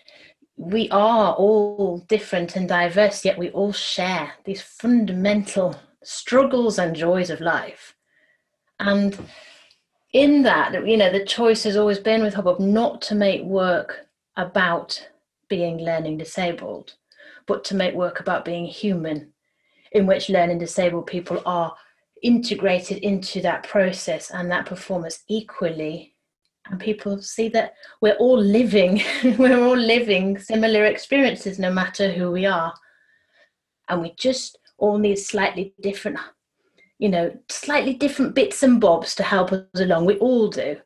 we 0.60 0.90
are 0.90 1.34
all 1.36 2.00
different 2.10 2.56
and 2.56 2.68
diverse, 2.68 3.24
yet 3.24 3.38
we 3.38 3.50
all 3.52 3.72
share 3.72 4.34
these 4.44 4.62
fundamental 4.62 5.74
struggles 6.04 6.80
and 6.80 6.96
joys 6.96 7.30
of 7.30 7.40
life. 7.40 7.96
And 8.80 9.18
in 10.14 10.42
that, 10.44 10.88
you 10.88 10.98
know, 10.98 11.12
the 11.12 11.26
choice 11.26 11.64
has 11.64 11.78
always 11.78 12.00
been 12.00 12.22
with 12.22 12.34
Hubbub 12.34 12.60
not 12.60 13.02
to 13.04 13.16
make 13.16 13.44
work 13.44 14.08
about 14.38 15.08
being 15.50 15.80
learning 15.80 16.18
disabled, 16.18 16.96
but 17.46 17.64
to 17.66 17.76
make 17.76 17.94
work 17.94 18.20
about 18.20 18.46
being 18.46 18.66
human, 18.66 19.34
in 19.92 20.08
which 20.08 20.30
learning 20.30 20.60
disabled 20.60 21.08
people 21.08 21.42
are 21.46 21.76
integrated 22.24 22.98
into 23.00 23.42
that 23.42 23.68
process 23.68 24.32
and 24.32 24.52
that 24.52 24.66
performance 24.66 25.24
equally. 25.28 26.16
And 26.68 26.80
people 26.80 27.22
see 27.22 27.50
that 27.50 27.74
we're 28.02 28.16
all 28.16 28.40
living 28.40 29.02
we're 29.38 29.64
all 29.64 29.78
living 29.78 30.38
similar 30.38 30.86
experiences 30.86 31.58
no 31.58 31.72
matter 31.72 32.12
who 32.12 32.32
we 32.32 32.46
are. 32.46 32.74
And 33.88 34.02
we 34.02 34.14
just 34.18 34.58
all 34.78 34.98
need 34.98 35.18
slightly 35.18 35.74
different 35.82 36.20
you 37.00 37.10
know 37.10 37.36
slightly 37.50 37.94
different 37.94 38.36
bits 38.36 38.62
and 38.62 38.80
bobs 38.80 39.16
to 39.16 39.24
help 39.24 39.52
us 39.52 39.64
along. 39.76 40.06
We 40.06 40.18
all 40.18 40.50
do. 40.50 40.78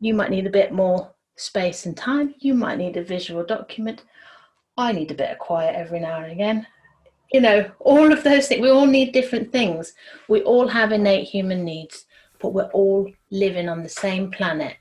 You 0.00 0.14
might 0.14 0.30
need 0.30 0.46
a 0.46 0.50
bit 0.50 0.72
more 0.72 1.12
space 1.36 1.86
and 1.86 1.96
time. 1.96 2.34
You 2.38 2.54
might 2.54 2.78
need 2.78 2.96
a 2.96 3.02
visual 3.02 3.44
document. 3.44 4.04
I 4.76 4.92
need 4.92 5.10
a 5.10 5.14
bit 5.14 5.30
of 5.30 5.38
quiet 5.38 5.74
every 5.74 6.00
now 6.00 6.22
and 6.22 6.32
again. 6.32 6.66
You 7.32 7.40
know 7.40 7.70
all 7.80 8.12
of 8.12 8.22
those 8.22 8.48
things 8.48 8.60
we 8.60 8.70
all 8.70 8.86
need 8.86 9.12
different 9.12 9.50
things. 9.50 9.94
We 10.28 10.42
all 10.42 10.68
have 10.68 10.92
innate 10.92 11.28
human 11.28 11.64
needs 11.64 12.06
but 12.40 12.54
we're 12.54 12.70
all 12.72 13.12
living 13.30 13.68
on 13.68 13.82
the 13.82 13.88
same 13.88 14.30
planet 14.30 14.76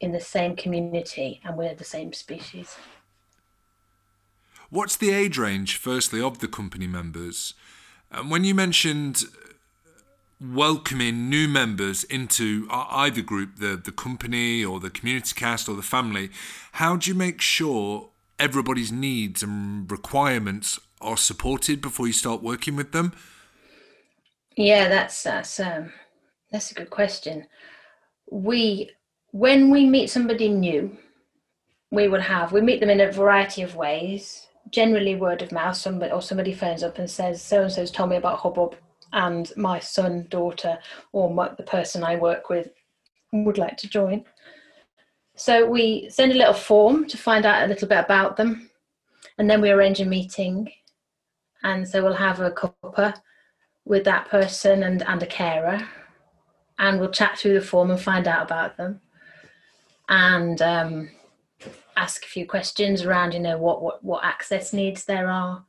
in 0.00 0.12
the 0.12 0.20
same 0.20 0.56
community 0.56 1.40
and 1.44 1.56
we're 1.56 1.74
the 1.74 1.84
same 1.84 2.12
species. 2.12 2.76
What's 4.68 4.96
the 4.96 5.10
age 5.10 5.38
range, 5.38 5.76
firstly, 5.76 6.20
of 6.20 6.40
the 6.40 6.48
company 6.48 6.86
members? 6.86 7.54
And 8.10 8.30
when 8.30 8.44
you 8.44 8.54
mentioned 8.54 9.24
welcoming 10.42 11.30
new 11.30 11.46
members 11.46 12.02
into 12.04 12.66
either 12.70 13.22
group, 13.22 13.56
the, 13.58 13.80
the 13.82 13.92
company 13.92 14.64
or 14.64 14.80
the 14.80 14.90
community 14.90 15.32
cast 15.36 15.68
or 15.68 15.76
the 15.76 15.82
family, 15.82 16.30
how 16.72 16.96
do 16.96 17.10
you 17.10 17.14
make 17.14 17.40
sure 17.40 18.10
everybody's 18.38 18.90
needs 18.90 19.42
and 19.42 19.90
requirements 19.90 20.80
are 21.00 21.16
supported 21.16 21.80
before 21.80 22.06
you 22.06 22.12
start 22.12 22.42
working 22.42 22.76
with 22.76 22.92
them? 22.92 23.12
Yeah, 24.56 24.88
that's 24.88 25.22
that's 25.22 25.60
um, 25.60 25.92
that's 26.50 26.70
a 26.70 26.74
good 26.74 26.90
question. 26.90 27.46
We 28.30 28.90
when 29.30 29.70
we 29.70 29.86
meet 29.86 30.10
somebody 30.10 30.48
new, 30.48 30.96
we 31.90 32.08
will 32.08 32.20
have 32.20 32.52
we 32.52 32.60
meet 32.60 32.80
them 32.80 32.90
in 32.90 33.00
a 33.00 33.10
variety 33.10 33.62
of 33.62 33.76
ways. 33.76 34.46
Generally, 34.70 35.16
word 35.16 35.42
of 35.42 35.52
mouth. 35.52 35.76
Somebody 35.76 36.12
or 36.12 36.22
somebody 36.22 36.52
phones 36.52 36.82
up 36.82 36.98
and 36.98 37.10
says, 37.10 37.42
"So 37.42 37.62
and 37.62 37.72
so's 37.72 37.90
told 37.90 38.10
me 38.10 38.16
about 38.16 38.40
Hubbub, 38.40 38.76
and 39.12 39.50
my 39.56 39.78
son, 39.78 40.26
daughter, 40.30 40.78
or 41.12 41.32
my, 41.32 41.50
the 41.56 41.62
person 41.62 42.02
I 42.02 42.16
work 42.16 42.48
with 42.48 42.68
would 43.32 43.58
like 43.58 43.76
to 43.78 43.88
join." 43.88 44.24
So 45.34 45.66
we 45.66 46.08
send 46.10 46.32
a 46.32 46.36
little 46.36 46.54
form 46.54 47.06
to 47.08 47.16
find 47.16 47.46
out 47.46 47.64
a 47.64 47.66
little 47.66 47.88
bit 47.88 48.04
about 48.04 48.36
them, 48.36 48.70
and 49.38 49.48
then 49.48 49.60
we 49.60 49.70
arrange 49.70 50.00
a 50.00 50.04
meeting. 50.04 50.70
And 51.64 51.88
so 51.88 52.02
we'll 52.02 52.14
have 52.14 52.40
a 52.40 52.50
cuppa 52.50 53.14
with 53.84 54.04
that 54.04 54.28
person 54.28 54.82
and, 54.82 55.02
and 55.02 55.22
a 55.22 55.26
carer, 55.26 55.88
and 56.78 56.98
we'll 56.98 57.10
chat 57.10 57.38
through 57.38 57.54
the 57.54 57.60
form 57.60 57.90
and 57.90 58.00
find 58.00 58.26
out 58.26 58.42
about 58.42 58.76
them 58.76 59.00
and 60.08 60.60
um, 60.60 61.10
ask 61.96 62.24
a 62.24 62.28
few 62.28 62.46
questions 62.46 63.02
around, 63.02 63.32
you 63.32 63.40
know, 63.40 63.58
what, 63.58 63.82
what, 63.82 64.04
what 64.04 64.24
access 64.24 64.72
needs 64.72 65.04
there 65.04 65.30
are. 65.30 65.64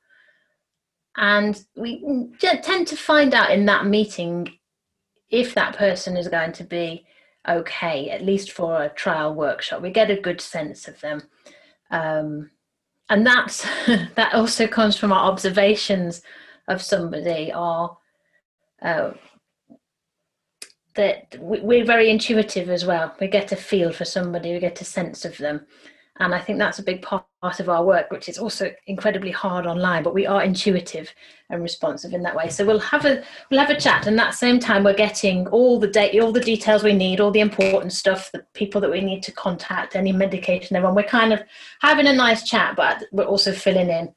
And 1.15 1.63
we 1.75 2.31
tend 2.39 2.87
to 2.87 2.95
find 2.95 3.33
out 3.33 3.51
in 3.51 3.65
that 3.65 3.85
meeting 3.85 4.47
if 5.29 5.53
that 5.53 5.75
person 5.75 6.17
is 6.17 6.27
going 6.27 6.53
to 6.53 6.63
be 6.63 7.05
okay, 7.47 8.09
at 8.09 8.23
least 8.23 8.51
for 8.51 8.83
a 8.83 8.89
trial 8.89 9.33
workshop. 9.33 9.81
We 9.81 9.91
get 9.91 10.11
a 10.11 10.19
good 10.19 10.41
sense 10.41 10.87
of 10.87 10.99
them. 11.01 11.23
Um, 11.91 12.51
and 13.09 13.25
that's 13.25 13.63
that 14.15 14.33
also 14.33 14.67
comes 14.67 14.97
from 14.97 15.11
our 15.11 15.29
observations 15.29 16.21
of 16.67 16.81
somebody 16.81 17.51
or 17.53 17.97
uh, 18.81 19.11
that 20.95 21.35
we're 21.39 21.85
very 21.85 22.09
intuitive 22.09 22.69
as 22.69 22.85
well. 22.85 23.15
We 23.19 23.27
get 23.27 23.51
a 23.51 23.55
feel 23.55 23.91
for 23.91 24.05
somebody, 24.05 24.53
we 24.53 24.59
get 24.59 24.81
a 24.81 24.85
sense 24.85 25.25
of 25.25 25.37
them. 25.37 25.65
And 26.19 26.35
I 26.35 26.39
think 26.39 26.59
that's 26.59 26.77
a 26.77 26.83
big 26.83 27.01
part 27.01 27.25
of 27.41 27.69
our 27.69 27.83
work, 27.83 28.11
which 28.11 28.29
is 28.29 28.37
also 28.37 28.71
incredibly 28.85 29.31
hard 29.31 29.65
online, 29.65 30.03
but 30.03 30.13
we 30.13 30.27
are 30.27 30.43
intuitive 30.43 31.11
and 31.49 31.63
responsive 31.63 32.13
in 32.13 32.21
that 32.21 32.35
way. 32.35 32.49
So 32.49 32.65
we'll 32.65 32.79
have 32.79 33.05
a 33.05 33.23
we'll 33.49 33.59
have 33.59 33.71
a 33.71 33.79
chat, 33.79 34.05
and 34.05 34.17
that 34.19 34.35
same 34.35 34.59
time 34.59 34.83
we're 34.83 34.93
getting 34.93 35.47
all 35.47 35.79
the 35.79 35.87
data, 35.87 36.19
all 36.19 36.31
the 36.31 36.39
details 36.39 36.83
we 36.83 36.93
need, 36.93 37.19
all 37.19 37.31
the 37.31 37.39
important 37.39 37.93
stuff, 37.93 38.31
the 38.31 38.45
people 38.53 38.79
that 38.81 38.91
we 38.91 39.01
need 39.01 39.23
to 39.23 39.31
contact, 39.31 39.95
any 39.95 40.11
medication 40.11 40.75
everyone. 40.75 40.95
We're 40.95 41.03
kind 41.03 41.33
of 41.33 41.41
having 41.81 42.05
a 42.05 42.13
nice 42.13 42.43
chat, 42.43 42.75
but 42.75 43.03
we're 43.11 43.23
also 43.23 43.51
filling 43.51 43.89
in 43.89 44.13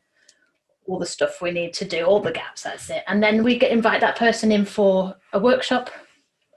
all 0.86 0.98
the 0.98 1.06
stuff 1.06 1.40
we 1.40 1.50
need 1.50 1.72
to 1.74 1.84
do, 1.86 2.04
all 2.04 2.20
the 2.20 2.30
gaps. 2.30 2.62
That's 2.62 2.90
it. 2.90 3.04
And 3.06 3.22
then 3.22 3.42
we 3.42 3.58
get 3.58 3.72
invite 3.72 4.02
that 4.02 4.16
person 4.16 4.52
in 4.52 4.66
for 4.66 5.16
a 5.32 5.38
workshop 5.38 5.90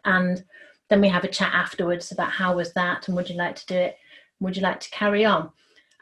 and 0.06 0.44
then 0.90 1.02
we 1.02 1.10
have 1.10 1.24
a 1.24 1.30
chat 1.30 1.54
afterwards 1.54 2.12
about 2.12 2.32
how 2.32 2.56
was 2.56 2.74
that 2.74 3.08
and 3.08 3.16
would 3.16 3.30
you 3.30 3.36
like 3.36 3.56
to 3.56 3.66
do 3.66 3.76
it 3.76 3.98
would 4.40 4.56
you 4.56 4.62
like 4.62 4.80
to 4.80 4.90
carry 4.90 5.26
on? 5.26 5.50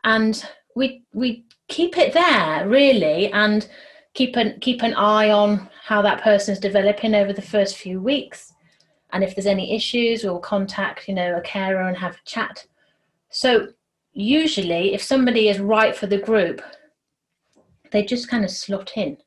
And 0.04 0.44
we 0.76 1.04
we 1.14 1.46
keep 1.68 1.98
it 1.98 2.14
there 2.14 2.68
really 2.68 3.32
and 3.34 3.68
keep 4.14 4.36
an 4.36 4.60
keep 4.60 4.84
an 4.84 4.94
eye 4.94 5.32
on 5.32 5.70
how 5.84 6.02
that 6.02 6.22
person 6.22 6.54
is 6.54 6.60
developing 6.60 7.16
over 7.16 7.34
the 7.34 7.42
first 7.42 7.78
few 7.78 8.02
weeks. 8.02 8.54
And 9.12 9.24
if 9.24 9.36
there's 9.36 9.48
any 9.48 9.76
issues 9.76 10.24
we'll 10.24 10.40
contact 10.40 11.08
you 11.08 11.14
know 11.14 11.36
a 11.38 11.42
carer 11.42 11.88
and 11.88 11.98
have 11.98 12.16
a 12.16 12.26
chat. 12.26 12.66
So 13.30 13.70
usually 14.14 14.94
if 14.94 15.02
somebody 15.02 15.50
is 15.50 15.60
right 15.60 15.96
for 15.96 16.08
the 16.08 16.18
group 16.18 16.62
they 17.92 18.04
just 18.04 18.30
kind 18.30 18.44
of 18.44 18.52
slot 18.52 18.92
in. 18.96 19.18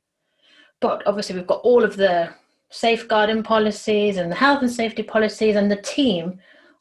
But 0.81 1.07
obviously 1.07 1.37
we've 1.37 1.47
got 1.47 1.61
all 1.63 1.85
of 1.85 1.97
the 1.97 2.31
safeguarding 2.71 3.43
policies 3.43 4.17
and 4.17 4.31
the 4.31 4.37
health 4.37 4.63
and 4.63 4.71
safety 4.71 5.03
policies, 5.03 5.57
and 5.57 5.71
the 5.71 5.77
team 5.77 6.39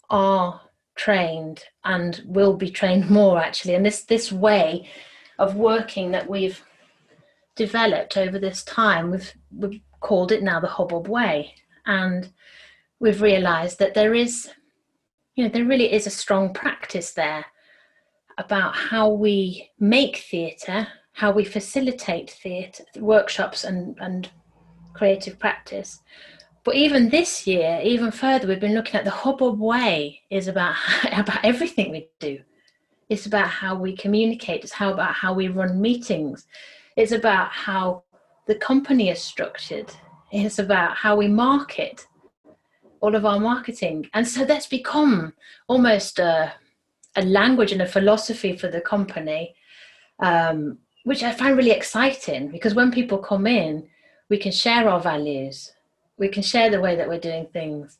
are 0.10 0.62
trained 1.00 1.64
and 1.86 2.22
will 2.26 2.58
be 2.58 2.70
trained 2.70 3.10
more 3.20 3.40
actually. 3.40 3.76
And 3.76 3.86
this 3.86 4.04
this 4.04 4.32
way 4.32 4.90
of 5.40 5.56
working 5.56 6.12
that 6.12 6.30
we've 6.30 6.62
developed 7.56 8.18
over 8.18 8.38
this 8.38 8.64
time, 8.64 9.12
we've 9.12 9.34
we've 9.52 9.82
called 10.02 10.32
it 10.32 10.44
now 10.44 10.60
the 10.60 10.68
Hubbub 10.68 11.08
way, 11.08 11.56
and 11.86 12.32
we've 13.00 13.22
realised 13.22 13.80
that 13.80 13.94
there 13.94 14.14
is, 14.14 14.50
you 15.36 15.44
know, 15.44 15.50
there 15.50 15.66
really 15.66 15.92
is 15.92 16.06
a 16.06 16.22
strong 16.24 16.54
practice 16.54 17.14
there 17.14 17.46
about 18.38 18.76
how 18.76 19.10
we 19.10 19.70
make 19.80 20.18
theatre, 20.18 20.88
how 21.14 21.32
we 21.32 21.44
facilitate 21.46 22.30
theatre 22.30 22.84
workshops 22.98 23.64
and 23.64 23.98
and 24.02 24.30
creative 24.94 25.40
practice. 25.40 26.02
But 26.70 26.76
even 26.76 27.10
this 27.10 27.48
year, 27.48 27.82
even 27.84 28.12
further, 28.12 28.48
we've 28.48 28.60
been 28.60 28.76
looking 28.76 28.94
at 28.94 29.04
the 29.04 29.10
Hubbub 29.10 29.60
way 29.60 30.22
is 30.30 30.48
about 30.48 30.76
about 31.12 31.44
everything 31.44 31.90
we 31.90 32.10
do. 32.20 32.42
It's 33.10 33.26
about 33.26 33.48
how 33.48 33.74
we 33.74 33.98
communicate. 33.98 34.64
It's 34.64 34.74
how 34.74 34.94
about 34.94 35.16
how 35.16 35.34
we 35.34 35.48
run 35.48 35.82
meetings. 35.82 36.46
It's 36.96 37.12
about 37.12 37.50
how 37.50 38.04
the 38.46 38.54
company 38.54 39.10
is 39.10 39.20
structured. 39.20 39.92
It's 40.32 40.60
about 40.60 40.96
how 40.96 41.16
we 41.16 41.28
market 41.28 42.06
all 43.00 43.16
of 43.16 43.26
our 43.26 43.40
marketing. 43.40 44.08
And 44.14 44.28
so 44.28 44.46
that's 44.46 44.68
become 44.68 45.34
almost 45.68 46.20
a, 46.20 46.54
a 47.16 47.26
language 47.26 47.72
and 47.72 47.82
a 47.82 47.88
philosophy 47.88 48.56
for 48.56 48.68
the 48.68 48.82
company, 48.82 49.56
um, 50.20 50.78
which 51.04 51.24
I 51.24 51.32
find 51.32 51.58
really 51.58 51.72
exciting 51.72 52.50
because 52.50 52.76
when 52.76 52.92
people 52.92 53.18
come 53.18 53.48
in, 53.48 53.90
we 54.30 54.38
can 54.38 54.52
share 54.52 54.88
our 54.88 55.00
values 55.02 55.72
we 56.20 56.28
can 56.28 56.44
share 56.44 56.70
the 56.70 56.82
way 56.82 56.96
that 56.96 57.08
we're 57.08 57.20
doing 57.20 57.48
things. 57.48 57.98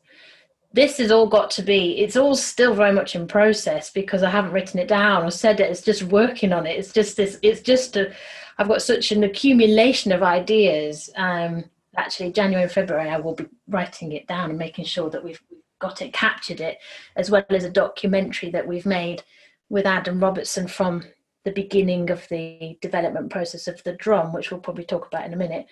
This 0.72 0.98
has 0.98 1.10
all 1.10 1.26
got 1.26 1.50
to 1.52 1.62
be 1.62 1.98
it's 1.98 2.16
all 2.16 2.36
still 2.36 2.74
very 2.74 2.92
much 2.92 3.16
in 3.16 3.26
process 3.26 3.90
because 3.90 4.22
i 4.22 4.30
haven't 4.30 4.52
written 4.52 4.78
it 4.78 4.86
down 4.86 5.24
or 5.24 5.30
said 5.32 5.58
it. 5.58 5.70
It's 5.70 5.82
just 5.82 6.04
working 6.04 6.52
on 6.52 6.66
it. 6.66 6.78
It's 6.78 6.92
just 6.92 7.16
this 7.16 7.38
it's 7.42 7.60
just 7.60 7.96
a 7.96 8.12
i've 8.58 8.68
got 8.68 8.82
such 8.82 9.10
an 9.10 9.24
accumulation 9.24 10.12
of 10.12 10.22
ideas. 10.22 11.10
Um 11.16 11.64
actually 11.96 12.30
january 12.30 12.62
and 12.62 12.72
february 12.72 13.08
i 13.08 13.18
will 13.18 13.34
be 13.34 13.46
writing 13.68 14.12
it 14.12 14.26
down 14.28 14.50
and 14.50 14.58
making 14.58 14.84
sure 14.84 15.10
that 15.10 15.24
we've 15.24 15.42
got 15.80 16.00
it 16.02 16.12
captured 16.12 16.60
it 16.60 16.78
as 17.16 17.30
well 17.30 17.44
as 17.50 17.64
a 17.64 17.70
documentary 17.70 18.50
that 18.50 18.66
we've 18.66 18.86
made 18.86 19.22
with 19.68 19.86
adam 19.86 20.20
robertson 20.20 20.68
from 20.68 21.02
the 21.44 21.50
beginning 21.50 22.10
of 22.10 22.26
the 22.28 22.78
development 22.80 23.30
process 23.30 23.66
of 23.66 23.82
the 23.82 23.94
drum 23.94 24.32
which 24.32 24.50
we'll 24.50 24.60
probably 24.60 24.84
talk 24.84 25.06
about 25.06 25.24
in 25.24 25.32
a 25.32 25.36
minute 25.36 25.66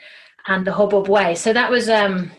and 0.47 0.67
the 0.67 0.73
hubbub 0.73 1.09
way 1.09 1.35
so 1.35 1.53
that 1.53 1.71
was 1.71 1.89
um 1.89 2.31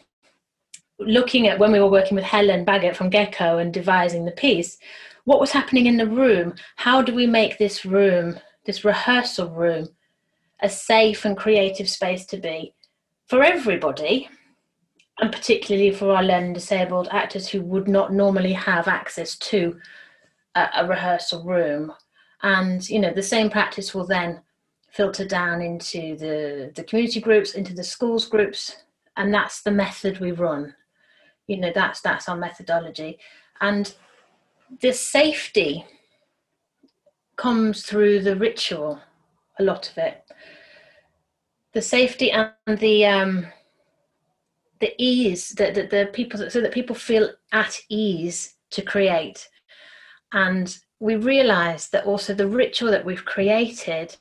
looking 0.99 1.47
at 1.47 1.59
when 1.59 1.71
we 1.71 1.79
were 1.79 1.89
working 1.89 2.15
with 2.15 2.25
Helen 2.25 2.65
Baggett 2.65 2.95
from 2.95 3.09
Gecko 3.09 3.57
and 3.57 3.73
devising 3.73 4.25
the 4.25 4.31
piece, 4.31 4.77
what 5.23 5.39
was 5.39 5.51
happening 5.51 5.85
in 5.85 5.97
the 5.97 6.07
room? 6.07 6.53
How 6.75 7.01
do 7.01 7.13
we 7.13 7.25
make 7.25 7.57
this 7.57 7.85
room, 7.85 8.39
this 8.65 8.83
rehearsal 8.83 9.49
room, 9.49 9.87
a 10.61 10.69
safe 10.69 11.25
and 11.25 11.37
creative 11.37 11.89
space 11.89 12.25
to 12.27 12.37
be 12.37 12.73
for 13.27 13.43
everybody, 13.43 14.29
and 15.19 15.31
particularly 15.31 15.91
for 15.91 16.15
our 16.15 16.23
learning 16.23 16.53
disabled 16.53 17.07
actors 17.11 17.47
who 17.47 17.61
would 17.61 17.87
not 17.87 18.13
normally 18.13 18.53
have 18.53 18.87
access 18.87 19.37
to 19.37 19.79
a, 20.55 20.67
a 20.77 20.87
rehearsal 20.87 21.43
room? 21.45 21.93
And 22.41 22.87
you 22.89 22.99
know, 22.99 23.13
the 23.13 23.23
same 23.23 23.49
practice 23.49 23.93
will 23.93 24.05
then 24.05 24.41
filter 24.91 25.25
down 25.25 25.61
into 25.61 26.15
the, 26.17 26.71
the 26.75 26.83
community 26.83 27.19
groups, 27.19 27.53
into 27.53 27.73
the 27.73 27.83
schools 27.83 28.25
groups, 28.25 28.83
and 29.17 29.33
that's 29.33 29.61
the 29.61 29.71
method 29.71 30.19
we 30.19 30.31
run. 30.31 30.73
You 31.47 31.57
know 31.57 31.71
that's 31.73 32.01
that's 32.01 32.29
our 32.29 32.37
methodology. 32.37 33.19
And 33.61 33.93
the 34.81 34.93
safety 34.93 35.85
comes 37.35 37.83
through 37.83 38.21
the 38.21 38.35
ritual 38.35 38.99
a 39.59 39.63
lot 39.63 39.89
of 39.89 39.97
it. 39.97 40.23
The 41.73 41.81
safety 41.81 42.31
and 42.31 42.79
the 42.79 43.05
um 43.05 43.47
the 44.79 44.93
ease 44.97 45.49
that 45.57 45.75
the, 45.75 45.83
the 45.83 46.09
people 46.13 46.49
so 46.49 46.61
that 46.61 46.71
people 46.71 46.95
feel 46.95 47.29
at 47.51 47.79
ease 47.89 48.55
to 48.71 48.81
create. 48.81 49.47
And 50.31 50.75
we 50.99 51.15
realize 51.15 51.89
that 51.89 52.05
also 52.05 52.33
the 52.33 52.47
ritual 52.47 52.91
that 52.91 53.05
we've 53.05 53.25
created 53.25 54.15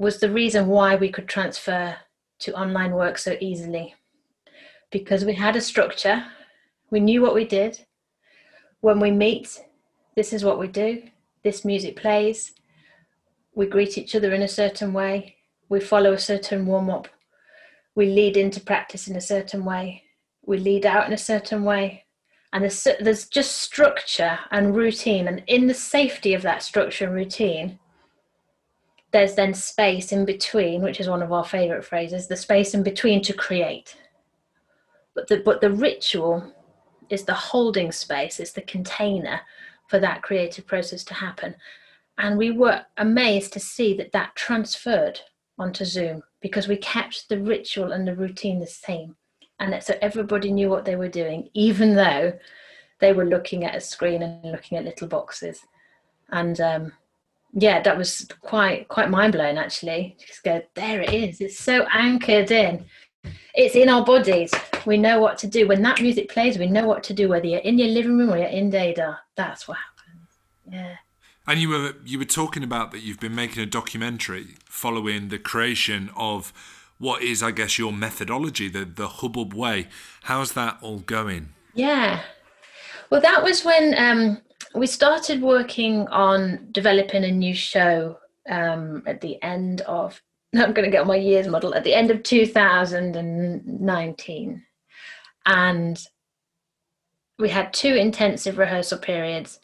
was 0.00 0.18
the 0.18 0.30
reason 0.30 0.66
why 0.66 0.96
we 0.96 1.12
could 1.12 1.28
transfer 1.28 1.94
to 2.38 2.54
online 2.54 2.92
work 2.92 3.18
so 3.18 3.36
easily 3.38 3.94
because 4.90 5.26
we 5.26 5.34
had 5.34 5.56
a 5.56 5.60
structure. 5.60 6.24
We 6.90 7.00
knew 7.00 7.20
what 7.20 7.34
we 7.34 7.44
did. 7.44 7.84
When 8.80 8.98
we 8.98 9.10
meet, 9.10 9.62
this 10.16 10.32
is 10.32 10.42
what 10.42 10.58
we 10.58 10.68
do. 10.68 11.02
This 11.44 11.66
music 11.66 11.96
plays. 11.96 12.52
We 13.54 13.66
greet 13.66 13.98
each 13.98 14.14
other 14.14 14.32
in 14.32 14.40
a 14.40 14.48
certain 14.48 14.94
way. 14.94 15.36
We 15.68 15.80
follow 15.80 16.14
a 16.14 16.18
certain 16.18 16.64
warm 16.64 16.88
up. 16.88 17.06
We 17.94 18.06
lead 18.06 18.38
into 18.38 18.58
practice 18.58 19.06
in 19.06 19.16
a 19.16 19.20
certain 19.20 19.66
way. 19.66 20.04
We 20.46 20.56
lead 20.56 20.86
out 20.86 21.08
in 21.08 21.12
a 21.12 21.18
certain 21.18 21.62
way. 21.62 22.06
And 22.54 22.64
there's, 22.64 22.88
there's 23.00 23.28
just 23.28 23.58
structure 23.58 24.38
and 24.50 24.74
routine. 24.74 25.28
And 25.28 25.42
in 25.46 25.66
the 25.66 25.74
safety 25.74 26.32
of 26.32 26.40
that 26.40 26.62
structure 26.62 27.04
and 27.04 27.14
routine, 27.14 27.78
there's 29.12 29.34
then 29.34 29.54
space 29.54 30.12
in 30.12 30.24
between, 30.24 30.82
which 30.82 31.00
is 31.00 31.08
one 31.08 31.22
of 31.22 31.32
our 31.32 31.44
favorite 31.44 31.84
phrases 31.84 32.28
the 32.28 32.36
space 32.36 32.74
in 32.74 32.82
between 32.82 33.22
to 33.22 33.32
create. 33.32 33.96
But 35.14 35.28
the 35.28 35.38
but 35.38 35.60
the 35.60 35.70
ritual 35.70 36.54
is 37.08 37.24
the 37.24 37.34
holding 37.34 37.90
space 37.90 38.38
it's 38.38 38.52
the 38.52 38.62
container 38.62 39.40
for 39.88 39.98
that 39.98 40.22
creative 40.22 40.66
process 40.66 41.02
to 41.04 41.14
happen. 41.14 41.56
And 42.18 42.38
we 42.38 42.52
were 42.52 42.84
amazed 42.98 43.52
to 43.54 43.60
see 43.60 43.96
that 43.96 44.12
that 44.12 44.36
transferred 44.36 45.20
onto 45.58 45.84
zoom 45.84 46.22
because 46.40 46.68
we 46.68 46.76
kept 46.76 47.28
the 47.28 47.40
ritual 47.40 47.92
and 47.92 48.06
the 48.06 48.14
routine 48.14 48.60
the 48.60 48.66
same. 48.66 49.16
And 49.58 49.82
so 49.82 49.94
everybody 50.00 50.52
knew 50.52 50.68
what 50.70 50.84
they 50.84 50.96
were 50.96 51.08
doing 51.08 51.50
even 51.54 51.94
though 51.94 52.32
they 53.00 53.12
were 53.12 53.24
looking 53.24 53.64
at 53.64 53.74
a 53.74 53.80
screen 53.80 54.22
and 54.22 54.52
looking 54.52 54.78
at 54.78 54.84
little 54.84 55.08
boxes. 55.08 55.66
And 56.30 56.60
um, 56.60 56.92
yeah 57.52 57.80
that 57.82 57.96
was 57.96 58.28
quite 58.40 58.86
quite 58.88 59.10
mind-blowing 59.10 59.58
actually 59.58 60.16
just 60.24 60.42
go 60.44 60.62
there 60.74 61.00
it 61.00 61.12
is 61.12 61.40
it's 61.40 61.58
so 61.58 61.84
anchored 61.92 62.50
in 62.50 62.84
it's 63.54 63.74
in 63.74 63.88
our 63.88 64.04
bodies. 64.04 64.52
We 64.86 64.96
know 64.96 65.20
what 65.20 65.38
to 65.38 65.46
do. 65.46 65.66
When 65.66 65.82
that 65.82 66.00
music 66.00 66.28
plays, 66.28 66.58
we 66.58 66.66
know 66.66 66.86
what 66.86 67.02
to 67.04 67.14
do, 67.14 67.28
whether 67.28 67.46
you're 67.46 67.60
in 67.60 67.78
your 67.78 67.88
living 67.88 68.16
room 68.16 68.30
or 68.30 68.38
you're 68.38 68.46
in 68.46 68.70
Déda. 68.70 69.18
That's 69.36 69.66
what 69.66 69.76
happens. 69.76 70.28
Yeah. 70.70 70.96
And 71.46 71.60
you 71.60 71.68
were 71.68 71.94
you 72.04 72.18
were 72.18 72.24
talking 72.24 72.62
about 72.62 72.92
that 72.92 73.00
you've 73.00 73.20
been 73.20 73.34
making 73.34 73.62
a 73.62 73.66
documentary 73.66 74.56
following 74.66 75.28
the 75.28 75.38
creation 75.38 76.10
of 76.16 76.52
what 76.98 77.22
is, 77.22 77.42
I 77.42 77.50
guess, 77.50 77.78
your 77.78 77.92
methodology, 77.92 78.68
the 78.68 78.84
the 78.84 79.08
Hubbub 79.08 79.52
way. 79.52 79.88
How's 80.22 80.52
that 80.52 80.78
all 80.80 80.98
going? 80.98 81.50
Yeah. 81.74 82.22
Well, 83.10 83.20
that 83.20 83.42
was 83.42 83.64
when 83.64 83.94
um, 83.98 84.38
we 84.74 84.86
started 84.86 85.42
working 85.42 86.08
on 86.08 86.68
developing 86.72 87.24
a 87.24 87.30
new 87.30 87.54
show 87.54 88.18
um, 88.48 89.02
at 89.06 89.20
the 89.20 89.40
end 89.42 89.82
of 89.82 90.20
I'm 90.54 90.72
going 90.72 90.84
to 90.84 90.90
get 90.90 91.06
my 91.06 91.16
years 91.16 91.46
model 91.46 91.74
at 91.74 91.84
the 91.84 91.94
end 91.94 92.10
of 92.10 92.24
2019. 92.24 94.62
And 95.46 96.06
we 97.38 97.48
had 97.48 97.72
two 97.72 97.94
intensive 97.94 98.58
rehearsal 98.58 98.98
periods 98.98 99.60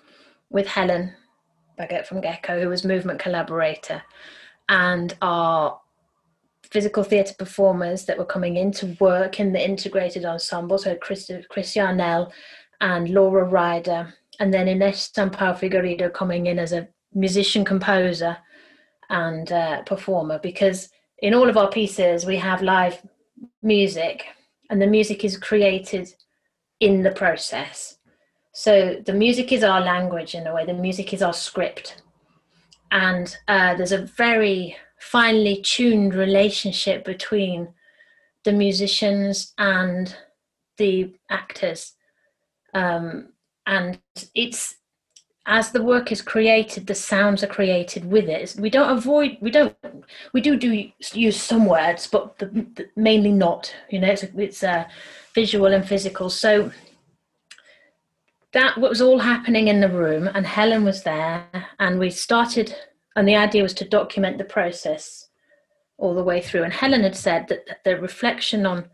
with 0.49 0.67
Helen 0.67 1.13
Baggett 1.77 2.07
from 2.07 2.21
Gecko, 2.21 2.61
who 2.61 2.69
was 2.69 2.85
movement 2.85 3.19
collaborator, 3.19 4.01
and 4.69 5.17
our 5.21 5.81
physical 6.71 7.03
theatre 7.03 7.35
performers 7.39 8.05
that 8.07 8.19
were 8.19 8.25
coming 8.25 8.57
in 8.57 8.73
to 8.73 8.97
work 9.01 9.39
in 9.41 9.53
the 9.53 9.63
integrated 9.63 10.25
ensemble. 10.25 10.79
So 10.79 10.95
Chris, 10.97 11.31
Chris 11.51 11.77
Yarnell 11.77 12.33
and 12.81 13.11
Laura 13.11 13.45
Ryder, 13.45 14.15
and 14.41 14.53
then 14.53 14.69
Ines 14.69 15.11
Sampaio 15.15 15.57
Figueiredo 15.59 16.13
coming 16.13 16.47
in 16.47 16.59
as 16.59 16.73
a 16.73 16.89
musician 17.15 17.65
composer 17.65 18.37
and 19.09 19.51
uh, 19.53 19.83
performer 19.83 20.39
because 20.43 20.89
in 21.19 21.35
all 21.35 21.49
of 21.49 21.57
our 21.57 21.71
pieces 21.71 22.27
we 22.27 22.37
have 22.37 22.63
live 22.63 23.01
music 23.63 24.27
and 24.71 24.81
the 24.83 24.87
music 24.87 25.25
is 25.25 25.37
created 25.37 26.13
in 26.81 27.03
the 27.03 27.11
process. 27.11 27.99
So 28.53 29.03
the 29.05 29.13
music 29.13 29.53
is 29.53 29.63
our 29.63 29.81
language 29.81 30.35
in 30.35 30.47
a 30.47 30.55
way 30.55 30.65
the 30.65 30.73
music 30.73 31.13
is 31.13 31.23
our 31.23 31.33
script. 31.33 32.03
And 32.91 33.35
uh, 33.49 33.75
there's 33.75 33.93
a 33.93 34.07
very 34.17 34.77
finely 34.99 35.61
tuned 35.63 36.15
relationship 36.15 37.05
between 37.05 37.69
the 38.45 38.53
musicians 38.53 39.53
and 39.59 40.15
the 40.79 41.15
actors. 41.31 41.93
Um, 42.75 43.33
and 43.67 43.99
it's 44.35 44.77
as 45.47 45.71
the 45.71 45.83
work 45.83 46.11
is 46.11 46.21
created 46.21 46.87
the 46.87 46.95
sounds 46.95 47.43
are 47.45 47.49
created 47.49 48.05
with 48.05 48.29
it. 48.29 48.55
We 48.59 48.71
don't 48.71 48.97
avoid 48.97 49.39
we 49.41 49.51
don't 49.51 49.77
we 50.33 50.41
do 50.41 50.57
do 50.57 50.91
use 51.13 51.41
some 51.41 51.67
words 51.67 52.07
but 52.07 52.39
the, 52.39 52.47
the, 52.47 52.89
mainly 52.97 53.33
not 53.33 53.73
you 53.91 54.01
know 54.01 54.09
it's 54.09 54.25
it's 54.37 54.63
uh, 54.63 54.85
visual 55.35 55.73
and 55.73 55.87
physical. 55.87 56.31
So 56.31 56.73
that 58.53 58.79
was 58.79 59.01
all 59.01 59.19
happening 59.19 59.69
in 59.69 59.81
the 59.81 59.89
room 59.89 60.29
and 60.35 60.47
helen 60.47 60.85
was 60.85 61.03
there 61.03 61.47
and 61.79 61.99
we 61.99 62.11
started 62.11 62.75
and 63.15 63.29
the 63.29 63.37
idea 63.37 63.63
was 63.63 63.75
to 63.75 63.89
document 63.89 64.39
the 64.39 64.45
process 64.45 65.29
all 65.99 66.15
the 66.15 66.25
way 66.25 66.41
through. 66.41 66.65
And 66.65 66.73
helen 66.73 67.03
had 67.03 67.17
said 67.17 67.47
that 67.49 67.85
the 67.85 68.01
reflection 68.01 68.67
on 68.67 68.91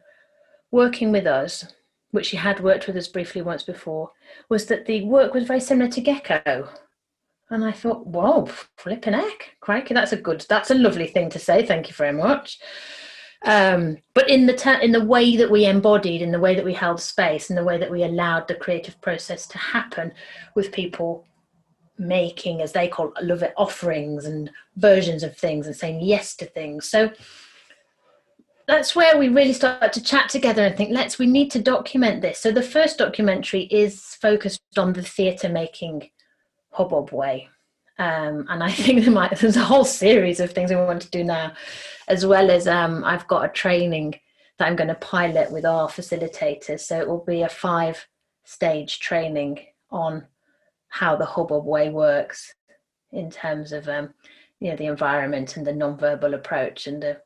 working 0.71 1.13
with 1.13 1.27
us 1.27 1.67
which 2.13 2.27
she 2.27 2.37
had 2.37 2.61
worked 2.61 2.87
with 2.87 2.97
us 2.97 3.09
briefly 3.09 3.43
once 3.43 3.65
before, 3.65 4.11
was 4.49 4.67
that 4.67 4.87
the 4.87 5.05
work 5.05 5.35
was 5.35 5.45
very 5.45 5.61
similar 5.61 5.91
to 5.91 6.01
Gecko. 6.01 6.69
And 7.51 7.65
I 7.65 7.73
thought, 7.73 8.07
whoa, 8.07 8.47
flipping 8.79 9.13
heck, 9.13 9.57
crikey, 9.61 9.93
that's 9.93 10.13
a 10.13 10.17
good, 10.17 10.47
that's 10.49 10.71
a 10.71 10.75
lovely 10.75 11.07
thing 11.07 11.29
to 11.31 11.39
say. 11.39 11.67
Thank 11.67 11.89
you 11.89 11.95
very 11.95 12.13
much. 12.13 12.61
Um, 13.45 13.99
but 14.15 14.29
in 14.31 14.47
the 14.47 14.79
in 14.83 14.93
the 14.93 15.05
way 15.05 15.37
that 15.37 15.51
we 15.51 15.67
embodied, 15.67 16.23
in 16.23 16.31
the 16.31 16.41
way 16.41 16.55
that 16.55 16.65
we 16.65 16.73
held 16.73 17.01
space, 17.01 17.51
in 17.51 17.57
the 17.57 17.65
way 17.65 17.77
that 17.77 17.91
we 17.91 18.05
allowed 18.05 18.47
the 18.47 18.55
creative 18.55 19.01
process 19.01 19.47
to 19.49 19.59
happen, 19.59 20.13
with 20.55 20.73
people 20.73 21.27
making, 21.99 22.63
as 22.63 22.73
they 22.73 22.89
call, 22.89 23.13
love 23.21 23.43
it, 23.43 23.53
offerings 23.57 24.27
and 24.27 24.51
versions 24.77 25.23
of 25.23 25.37
things, 25.37 25.67
and 25.67 25.75
saying 25.75 26.01
yes 26.01 26.37
to 26.37 26.47
things. 26.47 26.89
So 26.89 27.11
that's 28.67 28.95
where 28.95 29.19
we 29.19 29.29
really 29.29 29.53
start 29.53 29.93
to 29.93 30.03
chat 30.03 30.29
together 30.29 30.65
and 30.65 30.77
think 30.77 30.91
let's 30.91 31.19
we 31.19 31.27
need 31.27 31.51
to 31.53 31.61
document 31.61 32.23
this. 32.23 32.39
So 32.39 32.53
the 32.53 32.63
first 32.63 32.99
documentary 32.99 33.63
is 33.65 34.01
focused 34.21 34.63
on 34.77 34.93
the 34.93 35.03
theatre 35.03 35.49
making 35.49 36.11
hubbub 36.71 37.13
way. 37.13 37.49
Um, 37.99 38.47
and 38.49 38.63
i 38.63 38.73
think 38.73 39.05
there 39.05 39.13
might, 39.13 39.37
there's 39.39 39.57
a 39.57 39.65
whole 39.65 39.85
series 39.85 40.41
of 40.41 40.53
things 40.53 40.71
we 40.71 40.77
want 40.77 41.03
to 41.03 41.11
do 41.11 41.23
now 41.23 41.53
as 42.09 42.25
well 42.25 42.51
as 42.51 42.67
um, 42.67 43.05
i've 43.05 43.29
got 43.29 43.45
a 43.45 43.49
training 43.49 44.15
that 44.59 44.67
i'm 44.67 44.77
going 44.77 44.89
to 44.89 44.95
pilot 44.95 45.53
with 45.53 45.67
our 45.67 45.89
facilitators. 45.89 46.81
So 46.81 46.99
it 46.99 47.09
will 47.09 47.25
be 47.25 47.43
a 47.43 47.49
five 47.49 48.07
stage 48.45 48.99
training 48.99 49.61
on 49.91 50.27
how 50.89 51.17
the 51.17 51.27
hubbub 51.27 51.65
way 51.65 51.91
works 51.91 52.55
in 53.13 53.31
terms 53.31 53.73
of 53.73 53.89
um, 53.89 54.15
you 54.61 54.71
know 54.71 54.77
the 54.77 54.87
environment 54.87 55.57
and 55.57 55.67
the 55.67 55.73
non-verbal 55.73 56.35
approach 56.35 56.87
and 56.87 57.03
the 57.03 57.21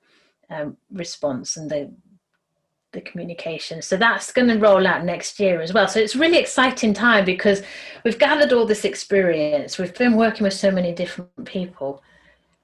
um, 0.50 0.76
response 0.92 1.56
and 1.56 1.70
the 1.70 1.92
the 2.92 3.00
communication. 3.02 3.82
So 3.82 3.96
that's 3.96 4.32
going 4.32 4.48
to 4.48 4.58
roll 4.58 4.86
out 4.86 5.04
next 5.04 5.38
year 5.38 5.60
as 5.60 5.74
well. 5.74 5.86
So 5.86 6.00
it's 6.00 6.16
really 6.16 6.38
exciting 6.38 6.94
time 6.94 7.24
because 7.24 7.62
we've 8.04 8.18
gathered 8.18 8.52
all 8.52 8.64
this 8.64 8.86
experience. 8.86 9.78
We've 9.78 9.92
been 9.92 10.16
working 10.16 10.44
with 10.44 10.54
so 10.54 10.70
many 10.70 10.92
different 10.94 11.44
people 11.44 12.02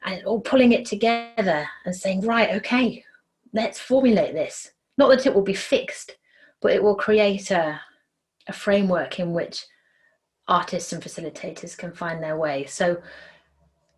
and 0.05 0.25
all 0.25 0.41
pulling 0.41 0.73
it 0.73 0.87
together 0.87 1.69
and 1.85 1.95
saying, 1.95 2.23
right, 2.23 2.51
okay, 2.57 3.05
let's 3.53 3.79
formulate 3.79 4.33
this. 4.33 4.73
Not 4.97 5.09
that 5.09 5.27
it 5.27 5.35
will 5.35 5.43
be 5.43 5.55
fixed, 5.55 6.17
but 6.61 6.73
it 6.73 6.83
will 6.83 6.97
create 6.97 7.51
a, 7.51 7.81
a 8.49 8.53
framework 8.53 9.21
in 9.21 9.33
which 9.33 9.67
artists 10.49 10.93
and 10.93 11.03
facilitators 11.03 11.77
can 11.77 11.93
find 11.93 12.23
their 12.23 12.37
way. 12.37 12.65
So 12.67 13.03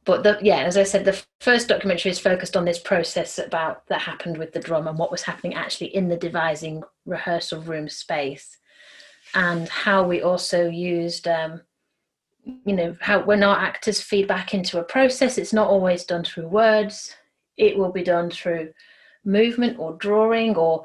but 0.04 0.22
the, 0.22 0.38
yeah, 0.42 0.58
as 0.58 0.76
I 0.76 0.82
said, 0.82 1.04
the 1.04 1.22
first 1.40 1.68
documentary 1.68 2.10
is 2.10 2.18
focused 2.18 2.56
on 2.56 2.64
this 2.64 2.78
process 2.78 3.38
about 3.38 3.86
that 3.88 4.00
happened 4.00 4.36
with 4.36 4.52
the 4.52 4.60
drum 4.60 4.86
and 4.86 4.98
what 4.98 5.10
was 5.10 5.22
happening 5.22 5.54
actually 5.54 5.94
in 5.94 6.08
the 6.08 6.16
devising 6.16 6.82
rehearsal 7.06 7.62
room 7.62 7.88
space, 7.88 8.58
and 9.34 9.68
how 9.68 10.02
we 10.06 10.22
also 10.22 10.68
used, 10.68 11.26
um, 11.26 11.62
you 12.44 12.76
know, 12.76 12.96
how 13.00 13.24
when 13.24 13.42
our 13.42 13.56
actors 13.56 14.00
feed 14.00 14.28
back 14.28 14.52
into 14.52 14.78
a 14.78 14.84
process, 14.84 15.38
it's 15.38 15.52
not 15.52 15.68
always 15.68 16.04
done 16.04 16.24
through 16.24 16.48
words. 16.48 17.14
It 17.56 17.78
will 17.78 17.92
be 17.92 18.02
done 18.02 18.30
through 18.30 18.72
movement 19.24 19.78
or 19.78 19.94
drawing 19.94 20.56
or 20.56 20.84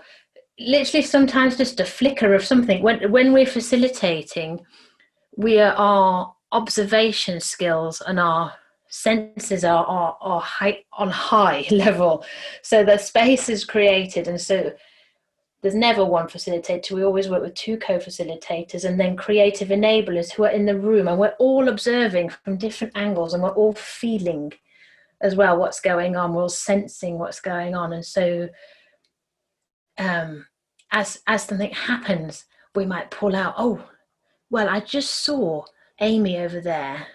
literally 0.60 1.06
sometimes 1.06 1.58
just 1.58 1.80
a 1.80 1.86
flicker 1.86 2.34
of 2.34 2.46
something. 2.46 2.82
When 2.82 3.12
when 3.12 3.34
we're 3.34 3.46
facilitating, 3.46 4.66
we 5.36 5.60
are 5.60 5.74
our 5.74 6.34
observation 6.52 7.40
skills 7.40 8.02
and 8.06 8.20
our 8.20 8.54
senses 8.90 9.64
are, 9.64 9.86
are, 9.86 10.18
are 10.20 10.42
high, 10.42 10.84
on 10.94 11.10
high 11.10 11.66
level. 11.72 12.26
So 12.62 12.84
the 12.84 12.98
space 12.98 13.48
is 13.48 13.64
created, 13.64 14.28
and 14.28 14.42
so 14.42 14.74
there's 15.62 15.76
never 15.76 16.04
one 16.04 16.28
facilitator. 16.28 16.92
We 16.92 17.04
always 17.04 17.30
work 17.30 17.42
with 17.42 17.54
two 17.54 17.78
co 17.78 17.98
facilitators 17.98 18.86
and 18.86 19.00
then 19.00 19.16
creative 19.16 19.70
enablers 19.70 20.32
who 20.32 20.44
are 20.44 20.52
in 20.52 20.66
the 20.66 20.78
room, 20.78 21.08
and 21.08 21.20
we're 21.20 21.36
all 21.40 21.70
observing 21.70 22.30
from 22.30 22.58
different 22.58 22.98
angles 22.98 23.34
and 23.34 23.44
we're 23.44 23.50
all 23.50 23.74
feeling 23.74 24.52
as 25.22 25.36
well 25.36 25.58
what's 25.58 25.82
going 25.82 26.16
on. 26.16 26.34
We're 26.34 26.44
all 26.44 26.50
sensing 26.50 27.20
what's 27.20 27.42
going 27.42 27.76
on. 27.76 27.94
And 27.94 28.06
so, 28.06 28.50
um, 29.98 30.46
as, 30.92 31.22
as 31.28 31.44
something 31.44 31.72
happens, 31.72 32.46
we 32.74 32.86
might 32.86 33.12
pull 33.12 33.36
out, 33.36 33.56
oh, 33.58 33.84
well, 34.50 34.70
I 34.70 34.80
just 34.80 35.24
saw 35.24 35.66
Amy 36.00 36.38
over 36.38 36.62
there 36.62 37.06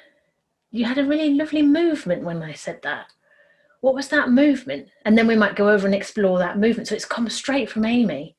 you 0.75 0.85
had 0.85 0.99
a 0.99 1.05
really 1.05 1.35
lovely 1.35 1.63
movement 1.63 2.25
when 2.25 2.43
I 2.43 2.53
said 2.53 2.83
that. 2.83 3.07
What 3.81 3.95
was 3.95 4.09
that 4.09 4.31
movement? 4.31 4.89
And 5.05 5.17
then 5.17 5.29
we 5.29 5.37
might 5.37 5.55
go 5.55 5.69
over 5.69 5.87
and 5.87 5.95
explore 5.95 6.41
that 6.41 6.59
movement. 6.59 6.89
So 6.89 6.97
it's 6.97 7.05
come 7.05 7.31
straight 7.31 7.71
from 7.71 7.85
Amy, 7.85 8.35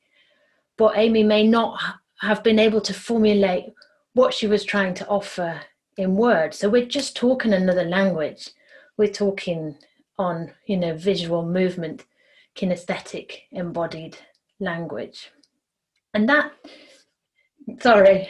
but 0.76 0.98
Amy 0.98 1.22
may 1.22 1.46
not 1.46 1.80
have 2.20 2.44
been 2.44 2.58
able 2.58 2.82
to 2.82 2.92
formulate 2.92 3.72
what 4.12 4.34
she 4.34 4.46
was 4.46 4.64
trying 4.64 4.92
to 4.94 5.08
offer 5.08 5.62
in 5.96 6.14
words. 6.14 6.58
So 6.58 6.68
we're 6.68 6.84
just 6.84 7.16
talking 7.16 7.54
another 7.54 7.84
language. 7.84 8.50
We're 8.98 9.08
talking 9.08 9.74
on, 10.18 10.52
you 10.66 10.76
know, 10.76 10.94
visual 10.94 11.42
movement, 11.42 12.04
kinesthetic, 12.54 13.44
embodied 13.50 14.18
language. 14.60 15.30
And 16.12 16.28
that, 16.28 16.52
sorry, 17.80 18.28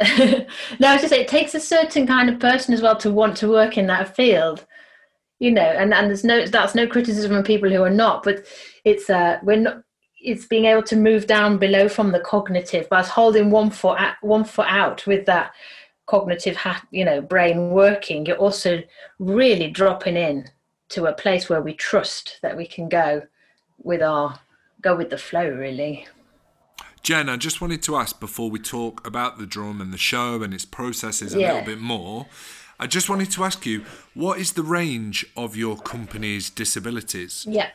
no, 0.80 0.88
I 0.88 0.92
was 0.94 1.02
just 1.02 1.10
say 1.10 1.20
it 1.20 1.28
takes 1.28 1.54
a 1.54 1.60
certain 1.60 2.06
kind 2.06 2.30
of 2.30 2.40
person 2.40 2.72
as 2.72 2.80
well 2.80 2.96
to 2.96 3.10
want 3.10 3.36
to 3.38 3.50
work 3.50 3.76
in 3.76 3.86
that 3.88 4.16
field, 4.16 4.64
you 5.38 5.50
know. 5.50 5.60
And 5.60 5.92
and 5.92 6.08
there's 6.08 6.24
no 6.24 6.46
that's 6.46 6.74
no 6.74 6.86
criticism 6.86 7.34
of 7.34 7.44
people 7.44 7.68
who 7.68 7.82
are 7.82 7.90
not, 7.90 8.22
but 8.22 8.46
it's 8.84 9.10
uh 9.10 9.38
we're 9.42 9.56
not. 9.56 9.82
It's 10.22 10.46
being 10.46 10.66
able 10.66 10.82
to 10.84 10.96
move 10.96 11.26
down 11.26 11.56
below 11.58 11.88
from 11.88 12.12
the 12.12 12.20
cognitive, 12.20 12.86
but 12.90 13.06
holding 13.06 13.50
one 13.50 13.70
foot 13.70 13.98
at, 14.00 14.16
one 14.20 14.44
foot 14.44 14.66
out 14.68 15.06
with 15.06 15.24
that 15.26 15.52
cognitive, 16.06 16.56
hat, 16.56 16.86
you 16.90 17.04
know, 17.04 17.22
brain 17.22 17.70
working. 17.70 18.26
You're 18.26 18.36
also 18.36 18.82
really 19.18 19.70
dropping 19.70 20.16
in 20.16 20.50
to 20.90 21.06
a 21.06 21.12
place 21.12 21.48
where 21.48 21.62
we 21.62 21.72
trust 21.72 22.38
that 22.42 22.56
we 22.56 22.66
can 22.66 22.88
go 22.88 23.22
with 23.78 24.02
our 24.02 24.38
go 24.82 24.96
with 24.96 25.10
the 25.10 25.18
flow, 25.18 25.48
really. 25.48 26.06
Jen, 27.02 27.28
I 27.28 27.36
just 27.36 27.60
wanted 27.60 27.82
to 27.84 27.96
ask 27.96 28.20
before 28.20 28.50
we 28.50 28.58
talk 28.58 29.06
about 29.06 29.38
the 29.38 29.46
drum 29.46 29.80
and 29.80 29.92
the 29.92 29.98
show 29.98 30.42
and 30.42 30.52
its 30.52 30.64
processes 30.64 31.34
a 31.34 31.40
yeah. 31.40 31.52
little 31.52 31.66
bit 31.66 31.78
more. 31.80 32.26
I 32.78 32.86
just 32.86 33.08
wanted 33.08 33.30
to 33.32 33.44
ask 33.44 33.64
you, 33.66 33.84
what 34.14 34.38
is 34.38 34.52
the 34.52 34.62
range 34.62 35.26
of 35.36 35.56
your 35.56 35.76
company's 35.76 36.50
disabilities? 36.50 37.46
Yeah. 37.48 37.70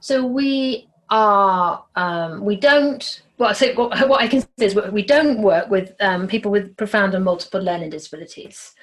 So 0.00 0.24
we 0.24 0.88
are, 1.10 1.84
um, 1.96 2.44
we 2.44 2.56
don't, 2.56 3.22
well, 3.38 3.54
so 3.54 3.72
what, 3.74 4.08
what 4.08 4.20
I 4.20 4.28
can 4.28 4.42
say 4.42 4.66
is 4.66 4.74
we 4.74 5.02
don't 5.02 5.42
work 5.42 5.70
with 5.70 5.94
um, 6.00 6.26
people 6.26 6.50
with 6.50 6.76
profound 6.76 7.14
and 7.14 7.24
multiple 7.24 7.60
learning 7.60 7.90
disabilities. 7.90 8.74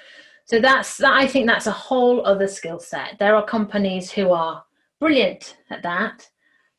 So 0.46 0.60
that's, 0.60 0.98
that, 0.98 1.14
I 1.14 1.28
think 1.28 1.48
that's 1.48 1.68
a 1.68 1.72
whole 1.72 2.26
other 2.26 2.48
skill 2.48 2.80
set. 2.80 3.20
There 3.20 3.36
are 3.36 3.46
companies 3.46 4.12
who 4.12 4.32
are 4.32 4.64
brilliant 5.00 5.58
at 5.70 5.84
that 5.84 6.30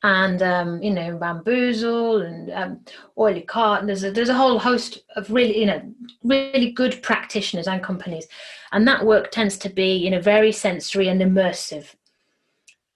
and 0.02 0.42
um, 0.42 0.82
you 0.82 0.90
know 0.90 1.16
bamboozle 1.16 2.22
and 2.22 2.50
um, 2.50 2.80
oily 3.18 3.42
cart. 3.42 3.86
There's 3.86 4.04
a, 4.04 4.10
there's 4.10 4.28
a 4.28 4.34
whole 4.34 4.58
host 4.58 5.02
of 5.16 5.30
really 5.30 5.58
you 5.58 5.66
know 5.66 5.82
really 6.24 6.72
good 6.72 7.02
practitioners 7.02 7.68
and 7.68 7.82
companies, 7.82 8.26
and 8.72 8.86
that 8.88 9.04
work 9.04 9.30
tends 9.30 9.56
to 9.58 9.68
be 9.68 9.94
you 9.94 10.10
know 10.10 10.20
very 10.20 10.52
sensory 10.52 11.08
and 11.08 11.20
immersive, 11.20 11.94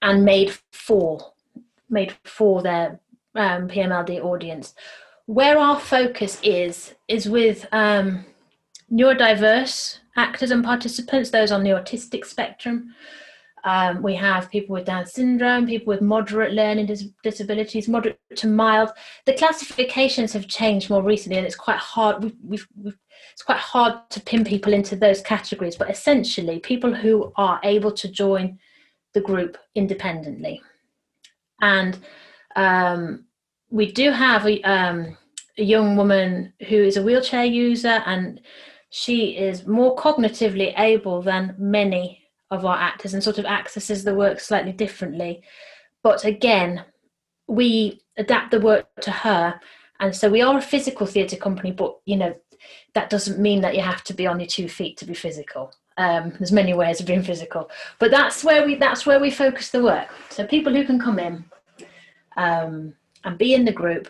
and 0.01 0.25
made 0.25 0.57
for 0.71 1.33
made 1.89 2.15
for 2.23 2.61
their 2.61 2.99
um, 3.35 3.67
PMLD 3.67 4.23
audience. 4.23 4.73
Where 5.25 5.57
our 5.57 5.79
focus 5.79 6.39
is 6.43 6.95
is 7.07 7.29
with 7.29 7.65
um, 7.71 8.25
neurodiverse 8.91 9.99
actors 10.17 10.51
and 10.51 10.63
participants, 10.63 11.29
those 11.29 11.51
on 11.51 11.63
the 11.63 11.69
autistic 11.69 12.25
spectrum. 12.25 12.93
Um, 13.67 14.01
we 14.01 14.15
have 14.15 14.49
people 14.49 14.73
with 14.73 14.85
Down 14.85 15.05
syndrome, 15.05 15.67
people 15.67 15.91
with 15.91 16.01
moderate 16.01 16.53
learning 16.53 16.85
dis- 16.85 17.09
disabilities, 17.21 17.89
moderate 17.89 18.17
to 18.37 18.47
mild. 18.47 18.91
The 19.25 19.33
classifications 19.33 20.31
have 20.31 20.47
changed 20.47 20.89
more 20.89 21.03
recently, 21.03 21.37
and 21.37 21.45
it's 21.45 21.57
quite 21.57 21.77
hard. 21.77 22.23
We've, 22.23 22.35
we've, 22.41 22.67
we've, 22.81 22.97
it's 23.33 23.43
quite 23.43 23.57
hard 23.57 24.09
to 24.11 24.21
pin 24.21 24.45
people 24.45 24.71
into 24.71 24.95
those 24.95 25.19
categories. 25.19 25.75
But 25.75 25.89
essentially, 25.89 26.59
people 26.59 26.93
who 26.95 27.33
are 27.35 27.59
able 27.63 27.91
to 27.91 28.07
join 28.07 28.57
the 29.13 29.19
group 29.19 29.57
independently, 29.75 30.61
and 31.61 31.99
um, 32.55 33.25
we 33.69 33.91
do 33.91 34.11
have 34.11 34.47
a, 34.47 34.61
um, 34.61 35.17
a 35.57 35.63
young 35.63 35.97
woman 35.97 36.53
who 36.69 36.77
is 36.77 36.95
a 36.95 37.03
wheelchair 37.03 37.43
user, 37.43 38.01
and 38.05 38.39
she 38.91 39.37
is 39.37 39.67
more 39.67 39.93
cognitively 39.97 40.73
able 40.79 41.21
than 41.21 41.53
many 41.57 42.23
of 42.51 42.65
our 42.65 42.77
actors 42.77 43.13
and 43.13 43.23
sort 43.23 43.37
of 43.37 43.45
accesses 43.45 44.03
the 44.03 44.15
work 44.15 44.39
slightly 44.39 44.71
differently. 44.71 45.41
But 46.03 46.23
again, 46.25 46.85
we 47.47 48.01
adapt 48.17 48.51
the 48.51 48.59
work 48.59 48.87
to 49.01 49.11
her. 49.11 49.59
And 49.99 50.15
so 50.15 50.29
we 50.29 50.41
are 50.41 50.57
a 50.57 50.61
physical 50.61 51.05
theatre 51.05 51.35
company, 51.35 51.71
but 51.71 51.97
you 52.05 52.15
know, 52.15 52.33
that 52.93 53.09
doesn't 53.09 53.39
mean 53.39 53.61
that 53.61 53.75
you 53.75 53.81
have 53.81 54.03
to 54.05 54.13
be 54.13 54.27
on 54.27 54.39
your 54.39 54.47
two 54.47 54.67
feet 54.67 54.97
to 54.97 55.05
be 55.05 55.13
physical. 55.13 55.73
Um, 55.97 56.33
there's 56.37 56.51
many 56.51 56.73
ways 56.73 56.99
of 56.99 57.07
being 57.07 57.23
physical, 57.23 57.69
but 57.97 58.11
that's 58.11 58.43
where 58.43 58.65
we 58.65 58.75
that's 58.75 59.05
where 59.05 59.19
we 59.19 59.31
focus 59.31 59.71
the 59.71 59.83
work. 59.83 60.09
So 60.29 60.45
people 60.45 60.73
who 60.73 60.85
can 60.85 60.99
come 60.99 61.17
in 61.17 61.43
um, 62.35 62.93
and 63.23 63.37
be 63.37 63.55
in 63.55 63.65
the 63.65 63.71
group 63.71 64.09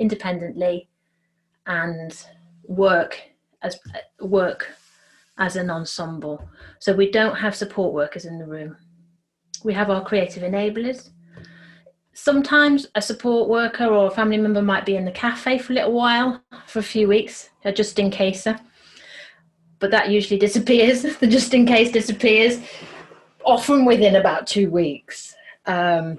independently 0.00 0.88
and 1.66 2.24
work 2.64 3.20
as 3.62 3.78
work 4.20 4.68
as 5.38 5.56
an 5.56 5.70
ensemble. 5.70 6.46
So 6.80 6.92
we 6.92 7.10
don't 7.10 7.36
have 7.36 7.54
support 7.54 7.94
workers 7.94 8.24
in 8.24 8.38
the 8.38 8.46
room. 8.46 8.76
We 9.64 9.72
have 9.72 9.90
our 9.90 10.04
creative 10.04 10.42
enablers. 10.42 11.10
Sometimes 12.12 12.86
a 12.94 13.02
support 13.02 13.48
worker 13.48 13.86
or 13.86 14.08
a 14.08 14.10
family 14.10 14.38
member 14.38 14.62
might 14.62 14.84
be 14.84 14.96
in 14.96 15.04
the 15.04 15.12
cafe 15.12 15.58
for 15.58 15.72
a 15.72 15.76
little 15.76 15.92
while, 15.92 16.42
for 16.66 16.80
a 16.80 16.82
few 16.82 17.06
weeks, 17.08 17.50
a 17.64 17.72
just 17.72 17.98
in 17.98 18.10
case. 18.10 18.46
But 19.78 19.90
that 19.92 20.10
usually 20.10 20.38
disappears. 20.46 21.02
The 21.02 21.26
just 21.28 21.54
in 21.54 21.64
case 21.66 21.92
disappears, 21.92 22.60
often 23.44 23.84
within 23.84 24.16
about 24.16 24.46
two 24.46 24.70
weeks. 24.70 25.34
Um, 25.66 26.18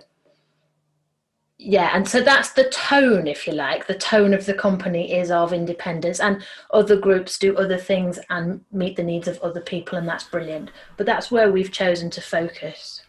yeah 1.62 1.92
and 1.94 2.08
so 2.08 2.22
that's 2.22 2.54
the 2.54 2.70
tone 2.70 3.28
if 3.28 3.46
you 3.46 3.54
like 3.54 3.86
the 3.86 3.98
tone 3.98 4.34
of 4.34 4.46
the 4.46 4.54
company 4.54 5.14
is 5.14 5.30
of 5.30 5.54
independence 5.54 6.20
and 6.20 6.44
other 6.72 6.96
groups 6.96 7.38
do 7.38 7.56
other 7.58 7.78
things 7.78 8.18
and 8.30 8.62
meet 8.72 8.96
the 8.96 9.04
needs 9.04 9.28
of 9.28 9.38
other 9.42 9.62
people 9.62 9.98
and 9.98 10.08
that's 10.08 10.24
brilliant 10.24 10.72
but 10.98 11.06
that's 11.06 11.30
where 11.30 11.52
we've 11.52 11.72
chosen 11.72 12.10
to 12.10 12.22
focus 12.22 13.04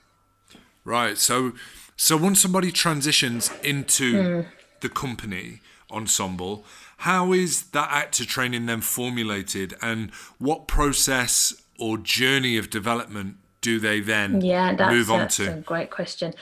right 0.85 1.17
so 1.17 1.53
so 1.97 2.17
once 2.17 2.41
somebody 2.41 2.73
transitions 2.73 3.51
into 3.63 4.15
mm. 4.15 4.47
the 4.81 4.89
company 4.89 5.61
ensemble. 5.91 6.65
How 6.99 7.33
is 7.33 7.65
that 7.71 7.91
actor 7.91 8.25
training 8.25 8.67
then 8.67 8.81
formulated, 8.81 9.75
and 9.83 10.11
what 10.39 10.67
process 10.67 11.63
or 11.79 11.99
journey 11.99 12.57
of 12.57 12.71
development 12.71 13.37
do 13.63 13.79
they 13.79 14.01
then 14.01 14.41
yeah, 14.41 14.75
that's, 14.75 14.93
move 14.93 15.11
on 15.11 15.19
that's 15.21 15.37
to? 15.37 15.53
a 15.53 15.57
great 15.61 15.91
question. 15.91 16.33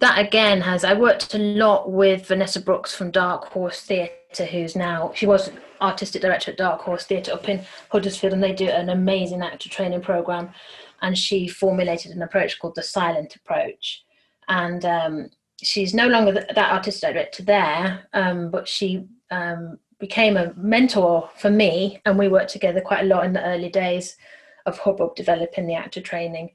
That 0.00 0.18
again 0.18 0.60
has 0.60 0.84
I 0.84 0.94
worked 0.94 1.34
a 1.34 1.38
lot 1.38 1.90
with 1.90 2.26
Vanessa 2.26 2.60
Brooks 2.60 2.94
from 2.94 3.10
Dark 3.10 3.46
Horse 3.46 3.80
Theatre, 3.80 4.44
who's 4.44 4.76
now 4.76 5.12
she 5.14 5.26
was 5.26 5.50
artistic 5.80 6.22
director 6.22 6.50
at 6.50 6.58
Dark 6.58 6.82
Horse 6.82 7.04
Theatre 7.04 7.32
up 7.32 7.48
in 7.48 7.64
Huddersfield, 7.90 8.32
and 8.32 8.42
they 8.42 8.52
do 8.52 8.68
an 8.68 8.90
amazing 8.90 9.42
actor 9.42 9.68
training 9.68 10.02
program. 10.02 10.50
And 11.02 11.16
she 11.16 11.46
formulated 11.46 12.12
an 12.12 12.22
approach 12.22 12.58
called 12.58 12.74
the 12.74 12.82
silent 12.82 13.36
approach, 13.36 14.04
and 14.48 14.84
um, 14.84 15.30
she's 15.62 15.94
no 15.94 16.08
longer 16.08 16.32
that 16.32 16.72
artistic 16.72 17.12
director 17.12 17.42
there, 17.42 18.08
um, 18.12 18.50
but 18.50 18.66
she 18.66 19.06
um, 19.30 19.78
became 19.98 20.36
a 20.36 20.52
mentor 20.56 21.30
for 21.36 21.50
me, 21.50 22.00
and 22.04 22.18
we 22.18 22.28
worked 22.28 22.50
together 22.50 22.80
quite 22.80 23.04
a 23.04 23.06
lot 23.08 23.24
in 23.24 23.32
the 23.32 23.44
early 23.44 23.68
days 23.68 24.16
of 24.66 24.78
Hubbub 24.78 25.14
developing 25.14 25.66
the 25.66 25.74
actor 25.74 26.00
training. 26.00 26.50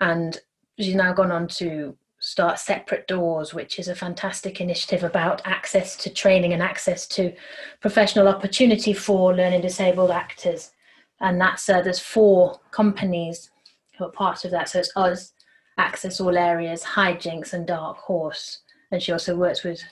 And 0.00 0.38
she's 0.78 0.94
now 0.94 1.12
gone 1.12 1.32
on 1.32 1.48
to 1.48 1.96
start 2.18 2.58
Separate 2.58 3.06
Doors, 3.06 3.54
which 3.54 3.78
is 3.78 3.88
a 3.88 3.94
fantastic 3.94 4.60
initiative 4.60 5.04
about 5.04 5.42
access 5.44 5.96
to 5.96 6.10
training 6.10 6.52
and 6.52 6.62
access 6.62 7.06
to 7.08 7.32
professional 7.80 8.28
opportunity 8.28 8.92
for 8.92 9.34
learning 9.34 9.60
disabled 9.60 10.10
actors. 10.10 10.72
And 11.20 11.40
that's 11.40 11.68
uh, 11.68 11.82
there's 11.82 11.98
four 11.98 12.60
companies 12.70 13.50
who 13.96 14.04
are 14.04 14.10
part 14.10 14.44
of 14.44 14.50
that. 14.50 14.68
So 14.68 14.80
it's 14.80 14.92
us, 14.96 15.32
Access 15.78 16.20
All 16.20 16.36
Areas, 16.36 16.82
Hijinx, 16.82 17.52
and 17.52 17.66
Dark 17.66 17.98
Horse. 17.98 18.60
And 18.90 19.02
she 19.02 19.12
also 19.12 19.36
works 19.36 19.62
with 19.62 19.82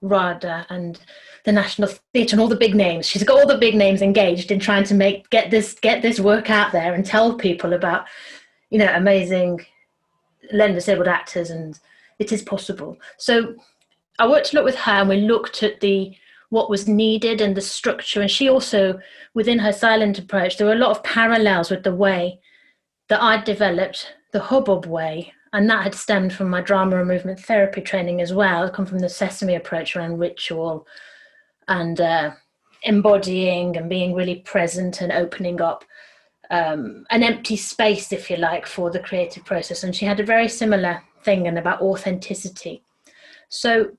RADA 0.00 0.66
and 0.70 1.00
the 1.44 1.52
National 1.52 1.88
Theatre 2.12 2.34
and 2.34 2.40
all 2.40 2.48
the 2.48 2.56
big 2.56 2.74
names. 2.74 3.06
She's 3.06 3.24
got 3.24 3.38
all 3.38 3.46
the 3.46 3.58
big 3.58 3.74
names 3.74 4.02
engaged 4.02 4.50
in 4.50 4.60
trying 4.60 4.84
to 4.84 4.94
make 4.94 5.28
get 5.30 5.50
this 5.50 5.74
get 5.74 6.02
this 6.02 6.20
work 6.20 6.50
out 6.50 6.72
there 6.72 6.94
and 6.94 7.04
tell 7.04 7.34
people 7.34 7.72
about, 7.72 8.06
you 8.70 8.78
know, 8.78 8.92
amazing 8.94 9.64
learning 10.52 10.76
disabled 10.76 11.08
actors 11.08 11.50
and 11.50 11.78
it 12.18 12.32
is 12.32 12.42
possible. 12.42 12.96
So 13.16 13.54
I 14.18 14.28
worked 14.28 14.52
a 14.52 14.56
lot 14.56 14.64
with 14.64 14.76
her 14.76 14.92
and 14.92 15.08
we 15.08 15.20
looked 15.20 15.62
at 15.62 15.80
the 15.80 16.14
what 16.50 16.70
was 16.70 16.88
needed 16.88 17.40
and 17.40 17.54
the 17.54 17.60
structure. 17.60 18.20
And 18.20 18.30
she 18.30 18.48
also, 18.48 18.98
within 19.34 19.58
her 19.58 19.72
silent 19.72 20.18
approach, 20.18 20.56
there 20.56 20.66
were 20.66 20.72
a 20.72 20.78
lot 20.78 20.96
of 20.96 21.04
parallels 21.04 21.70
with 21.70 21.82
the 21.82 21.94
way 21.94 22.40
that 23.08 23.22
I'd 23.22 23.44
developed 23.44 24.14
the 24.32 24.40
hubbub 24.40 24.86
way 24.86 25.32
and 25.52 25.68
that 25.68 25.82
had 25.82 25.94
stemmed 25.94 26.32
from 26.32 26.50
my 26.50 26.60
drama 26.60 26.98
and 26.98 27.08
movement 27.08 27.40
therapy 27.40 27.80
training 27.80 28.20
as 28.20 28.32
well. 28.32 28.70
Come 28.70 28.86
from 28.86 28.98
the 28.98 29.08
sesame 29.08 29.54
approach 29.54 29.96
around 29.96 30.18
ritual 30.18 30.86
and 31.68 32.00
uh, 32.00 32.32
embodying 32.82 33.76
and 33.76 33.88
being 33.88 34.14
really 34.14 34.36
present 34.36 35.00
and 35.00 35.12
opening 35.12 35.60
up 35.60 35.84
um, 36.50 37.04
an 37.10 37.22
empty 37.22 37.56
space, 37.56 38.12
if 38.12 38.30
you 38.30 38.36
like, 38.36 38.66
for 38.66 38.90
the 38.90 39.00
creative 39.00 39.44
process. 39.44 39.84
And 39.84 39.94
she 39.94 40.04
had 40.04 40.20
a 40.20 40.24
very 40.24 40.48
similar 40.48 41.02
thing 41.22 41.46
and 41.46 41.58
about 41.58 41.82
authenticity. 41.82 42.82
So 43.48 43.90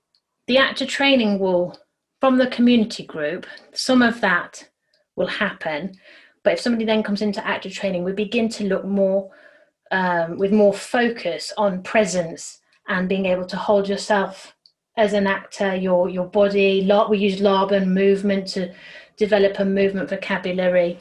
the 0.47 0.57
actor 0.57 0.85
training 0.85 1.39
will, 1.39 1.77
from 2.19 2.37
the 2.37 2.47
community 2.47 3.05
group, 3.05 3.45
some 3.73 4.01
of 4.01 4.21
that 4.21 4.67
will 5.15 5.27
happen. 5.27 5.95
But 6.43 6.53
if 6.53 6.59
somebody 6.59 6.85
then 6.85 7.03
comes 7.03 7.21
into 7.21 7.45
actor 7.45 7.69
training, 7.69 8.03
we 8.03 8.13
begin 8.13 8.49
to 8.49 8.63
look 8.63 8.85
more 8.85 9.31
um, 9.91 10.37
with 10.37 10.51
more 10.51 10.73
focus 10.73 11.53
on 11.57 11.83
presence 11.83 12.59
and 12.87 13.09
being 13.09 13.25
able 13.25 13.45
to 13.45 13.57
hold 13.57 13.87
yourself 13.87 14.55
as 14.97 15.13
an 15.13 15.27
actor, 15.27 15.75
your 15.75 16.09
your 16.09 16.25
body. 16.25 16.89
We 17.09 17.17
use 17.17 17.39
Laban 17.39 17.93
movement 17.93 18.47
to 18.49 18.73
develop 19.17 19.59
a 19.59 19.65
movement 19.65 20.09
vocabulary. 20.09 20.97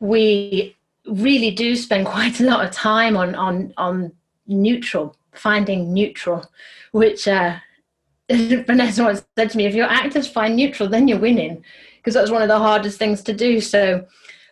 We 0.00 0.76
really 1.06 1.50
do 1.50 1.76
spend 1.76 2.06
quite 2.16 2.40
a 2.40 2.44
lot 2.44 2.64
of 2.64 2.72
time 2.72 3.16
on 3.16 3.34
on 3.34 3.72
on 3.76 4.12
neutral, 4.46 5.16
finding 5.32 5.92
neutral, 5.92 6.48
which 6.92 7.26
uh, 7.28 7.56
Vanessa 8.30 9.04
once 9.04 9.24
said 9.36 9.50
to 9.50 9.56
me, 9.56 9.66
if 9.66 9.74
your 9.74 9.86
actors 9.86 10.26
find 10.26 10.56
neutral, 10.56 10.88
then 10.88 11.08
you're 11.08 11.18
winning, 11.18 11.64
because 11.98 12.14
that's 12.14 12.30
one 12.30 12.42
of 12.42 12.48
the 12.48 12.58
hardest 12.58 12.98
things 12.98 13.22
to 13.22 13.32
do. 13.32 13.60
So 13.60 14.06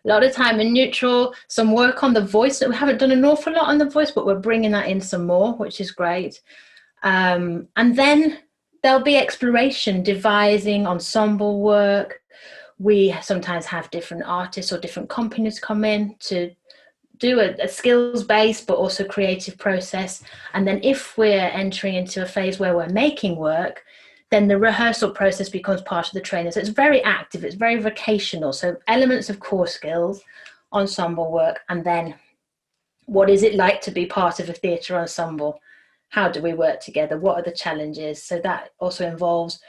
a 0.04 0.08
lot 0.08 0.22
of 0.22 0.32
time 0.32 0.60
in 0.60 0.72
neutral, 0.72 1.34
some 1.48 1.72
work 1.72 2.02
on 2.02 2.12
the 2.12 2.24
voice. 2.24 2.58
that 2.58 2.68
We 2.68 2.76
haven't 2.76 2.98
done 2.98 3.10
an 3.10 3.24
awful 3.24 3.52
lot 3.52 3.68
on 3.68 3.78
the 3.78 3.88
voice, 3.88 4.10
but 4.10 4.26
we're 4.26 4.38
bringing 4.38 4.72
that 4.72 4.88
in 4.88 5.00
some 5.00 5.26
more, 5.26 5.54
which 5.54 5.80
is 5.80 5.90
great. 5.90 6.40
Um, 7.02 7.68
and 7.76 7.96
then 7.96 8.38
there'll 8.82 9.02
be 9.02 9.16
exploration, 9.16 10.02
devising, 10.02 10.86
ensemble 10.86 11.60
work. 11.60 12.20
We 12.78 13.14
sometimes 13.22 13.66
have 13.66 13.90
different 13.90 14.24
artists 14.26 14.72
or 14.72 14.78
different 14.78 15.08
companies 15.08 15.60
come 15.60 15.84
in 15.84 16.16
to 16.20 16.50
do 17.18 17.40
a, 17.40 17.54
a 17.62 17.68
skills 17.68 18.24
based 18.24 18.66
but 18.66 18.76
also 18.76 19.04
creative 19.04 19.56
process. 19.58 20.22
And 20.52 20.66
then 20.66 20.80
if 20.82 21.16
we're 21.16 21.38
entering 21.38 21.94
into 21.94 22.22
a 22.22 22.26
phase 22.26 22.58
where 22.58 22.76
we're 22.76 22.88
making 22.88 23.36
work, 23.36 23.84
then 24.30 24.48
the 24.48 24.58
rehearsal 24.58 25.10
process 25.10 25.48
becomes 25.48 25.82
part 25.82 26.08
of 26.08 26.12
the 26.12 26.20
training. 26.20 26.52
So 26.52 26.60
it's 26.60 26.68
very 26.68 27.02
active, 27.02 27.44
it's 27.44 27.54
very 27.54 27.80
vocational. 27.80 28.52
So 28.52 28.76
elements 28.88 29.30
of 29.30 29.38
core 29.38 29.66
skills, 29.66 30.22
ensemble 30.72 31.30
work, 31.30 31.60
and 31.68 31.84
then 31.84 32.16
what 33.06 33.30
is 33.30 33.42
it 33.42 33.54
like 33.54 33.80
to 33.82 33.90
be 33.90 34.06
part 34.06 34.40
of 34.40 34.48
a 34.48 34.54
theatre 34.54 34.96
ensemble? 34.96 35.60
How 36.08 36.28
do 36.28 36.42
we 36.42 36.54
work 36.54 36.80
together? 36.80 37.18
What 37.18 37.38
are 37.38 37.42
the 37.42 37.52
challenges? 37.52 38.22
So 38.22 38.40
that 38.40 38.70
also 38.78 39.06
involves 39.06 39.60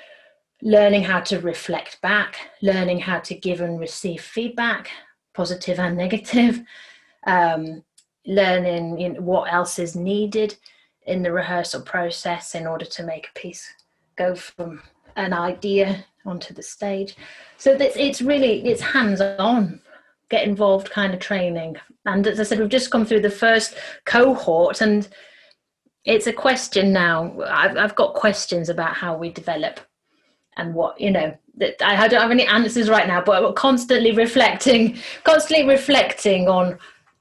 learning 0.66 1.04
how 1.04 1.20
to 1.20 1.40
reflect 1.40 2.02
back, 2.02 2.50
learning 2.64 3.00
how 3.00 3.20
to 3.20 3.36
give 3.36 3.62
and 3.62 3.80
receive 3.80 4.20
feedback, 4.20 4.90
positive 5.36 5.80
and 5.80 5.96
negative, 5.96 6.62
um, 7.28 7.84
learning 8.26 9.00
you 9.00 9.14
know, 9.14 9.22
what 9.22 9.54
else 9.54 9.78
is 9.78 9.96
needed 9.96 10.58
in 11.06 11.22
the 11.22 11.32
rehearsal 11.32 11.82
process 11.84 12.56
in 12.56 12.66
order 12.66 12.84
to 12.84 13.04
make 13.04 13.28
a 13.28 13.40
piece 13.40 13.72
go 14.18 14.34
from 14.34 14.82
an 15.16 15.34
idea 15.34 16.04
onto 16.26 16.52
the 16.52 16.64
stage. 16.64 17.16
So 17.58 17.74
it's, 17.74 17.96
it's 17.96 18.22
really 18.24 18.66
it's 18.66 18.82
hands 18.82 19.22
on, 19.22 19.80
get 20.32 20.48
involved 20.48 20.90
kind 20.90 21.14
of 21.14 21.20
training. 21.20 21.76
And 22.08 22.26
as 22.26 22.40
I 22.40 22.44
said, 22.44 22.60
we've 22.60 22.70
just 22.70 22.90
come 22.90 23.06
through 23.06 23.22
the 23.22 23.30
first 23.30 23.76
cohort, 24.06 24.82
and 24.82 25.08
it's 26.06 26.26
a 26.26 26.34
question 26.34 26.92
now. 26.92 27.40
I've, 27.46 27.78
I've 27.78 27.96
got 27.96 28.16
questions 28.16 28.70
about 28.70 28.96
how 28.96 29.16
we 29.16 29.30
develop 29.30 29.80
and 30.58 30.74
what 30.74 31.00
you 31.00 31.12
know 31.12 31.36
that 31.58 31.82
I 31.82 32.08
don't 32.08 32.22
have 32.22 32.32
any 32.32 32.46
answers 32.46 32.90
right 32.90 33.08
now, 33.08 33.22
but 33.22 33.42
we're 33.42 33.54
constantly 33.54 34.12
reflecting, 34.12 34.98
constantly 35.24 35.68
reflecting 35.68 36.48
on 36.48 36.78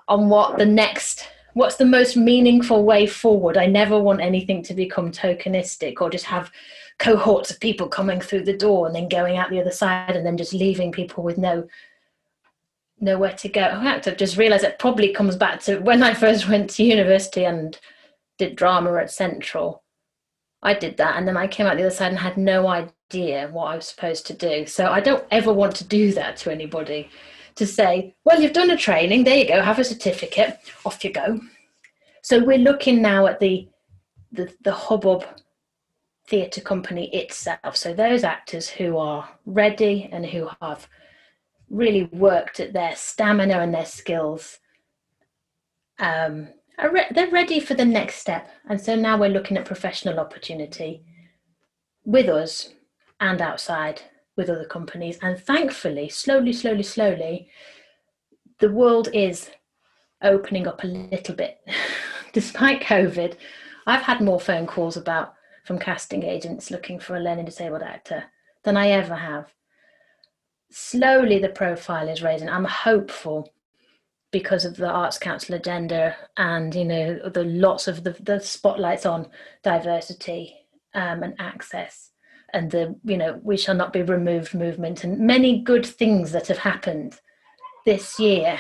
on 0.08 0.28
what 0.28 0.58
the 0.58 0.66
next 0.66 1.28
what's 1.54 1.76
the 1.76 1.84
most 1.84 2.16
meaningful 2.16 2.84
way 2.84 3.06
forward. 3.06 3.56
I 3.56 3.66
never 3.66 3.98
want 3.98 4.20
anything 4.20 4.62
to 4.64 4.74
become 4.74 5.12
tokenistic 5.12 6.00
or 6.00 6.10
just 6.10 6.24
have 6.24 6.50
cohorts 6.98 7.50
of 7.50 7.60
people 7.60 7.88
coming 7.88 8.20
through 8.20 8.44
the 8.44 8.56
door 8.56 8.86
and 8.86 8.94
then 8.94 9.08
going 9.08 9.36
out 9.36 9.50
the 9.50 9.60
other 9.60 9.70
side 9.70 10.16
and 10.16 10.26
then 10.26 10.36
just 10.36 10.52
leaving 10.52 10.92
people 10.92 11.22
with 11.22 11.38
no 11.38 11.66
nowhere 13.00 13.34
to 13.34 13.48
go. 13.48 13.62
I 13.62 13.82
have 13.84 14.02
to 14.02 14.16
just 14.16 14.36
realised 14.36 14.64
it 14.64 14.78
probably 14.78 15.12
comes 15.12 15.36
back 15.36 15.60
to 15.60 15.78
when 15.78 16.02
I 16.02 16.14
first 16.14 16.48
went 16.48 16.70
to 16.70 16.84
university 16.84 17.44
and 17.44 17.78
did 18.38 18.56
drama 18.56 18.94
at 18.96 19.10
Central. 19.10 19.83
I 20.64 20.74
did 20.74 20.96
that 20.96 21.16
and 21.16 21.28
then 21.28 21.36
I 21.36 21.46
came 21.46 21.66
out 21.66 21.76
the 21.76 21.84
other 21.84 21.94
side 21.94 22.10
and 22.10 22.18
had 22.18 22.36
no 22.36 22.66
idea 22.66 23.48
what 23.52 23.66
I 23.66 23.76
was 23.76 23.86
supposed 23.86 24.26
to 24.26 24.34
do. 24.34 24.66
So 24.66 24.86
I 24.86 25.00
don't 25.00 25.24
ever 25.30 25.52
want 25.52 25.76
to 25.76 25.84
do 25.84 26.12
that 26.14 26.36
to 26.38 26.50
anybody 26.50 27.10
to 27.56 27.66
say, 27.66 28.14
well, 28.24 28.40
you've 28.40 28.52
done 28.52 28.70
a 28.70 28.76
training, 28.76 29.24
there 29.24 29.36
you 29.36 29.46
go, 29.46 29.62
have 29.62 29.78
a 29.78 29.84
certificate, 29.84 30.58
off 30.84 31.04
you 31.04 31.12
go. 31.12 31.40
So 32.22 32.42
we're 32.42 32.58
looking 32.58 33.02
now 33.02 33.26
at 33.26 33.38
the 33.38 33.68
the, 34.32 34.52
the 34.62 34.72
hubbub 34.72 35.24
theatre 36.26 36.60
company 36.60 37.14
itself. 37.14 37.76
So 37.76 37.94
those 37.94 38.24
actors 38.24 38.68
who 38.68 38.96
are 38.98 39.28
ready 39.46 40.08
and 40.10 40.26
who 40.26 40.50
have 40.60 40.88
really 41.70 42.04
worked 42.04 42.58
at 42.58 42.72
their 42.72 42.96
stamina 42.96 43.58
and 43.58 43.72
their 43.72 43.84
skills, 43.84 44.58
um, 46.00 46.48
re- 46.82 47.06
they're 47.10 47.30
ready 47.30 47.60
for 47.60 47.74
the 47.74 47.84
next 47.84 48.16
step. 48.16 48.48
And 48.68 48.80
so 48.80 48.94
now 48.94 49.18
we're 49.18 49.28
looking 49.28 49.56
at 49.56 49.64
professional 49.64 50.18
opportunity 50.18 51.02
with 52.04 52.28
us 52.28 52.70
and 53.20 53.40
outside 53.40 54.02
with 54.36 54.50
other 54.50 54.66
companies. 54.66 55.18
And 55.22 55.38
thankfully, 55.38 56.08
slowly, 56.08 56.52
slowly, 56.52 56.82
slowly, 56.82 57.48
the 58.58 58.70
world 58.70 59.08
is 59.12 59.50
opening 60.22 60.66
up 60.66 60.82
a 60.82 60.88
little 60.88 61.34
bit. 61.34 61.58
Despite 62.32 62.82
COVID, 62.82 63.36
I've 63.86 64.02
had 64.02 64.20
more 64.20 64.40
phone 64.40 64.66
calls 64.66 64.96
about 64.96 65.34
from 65.64 65.78
casting 65.78 66.22
agents 66.22 66.70
looking 66.70 66.98
for 66.98 67.16
a 67.16 67.20
learning 67.20 67.44
disabled 67.46 67.82
actor 67.82 68.24
than 68.64 68.76
I 68.76 68.88
ever 68.90 69.14
have. 69.14 69.52
Slowly, 70.70 71.38
the 71.38 71.48
profile 71.50 72.08
is 72.08 72.22
raising. 72.22 72.48
I'm 72.48 72.64
hopeful 72.64 73.53
because 74.34 74.64
of 74.64 74.76
the 74.76 74.88
Arts 74.88 75.16
Council 75.16 75.54
agenda 75.54 76.16
and 76.36 76.74
you 76.74 76.84
know 76.84 77.20
the 77.28 77.44
lots 77.44 77.86
of 77.86 78.02
the, 78.02 78.16
the 78.20 78.40
spotlights 78.40 79.06
on 79.06 79.28
diversity 79.62 80.56
um, 80.92 81.22
and 81.22 81.34
access 81.38 82.10
and 82.52 82.68
the 82.72 82.96
you 83.04 83.16
know 83.16 83.38
we 83.44 83.56
shall 83.56 83.76
not 83.76 83.92
be 83.92 84.02
removed 84.02 84.52
movement 84.52 85.04
and 85.04 85.20
many 85.20 85.60
good 85.60 85.86
things 85.86 86.32
that 86.32 86.48
have 86.48 86.58
happened 86.58 87.20
this 87.86 88.18
year. 88.18 88.58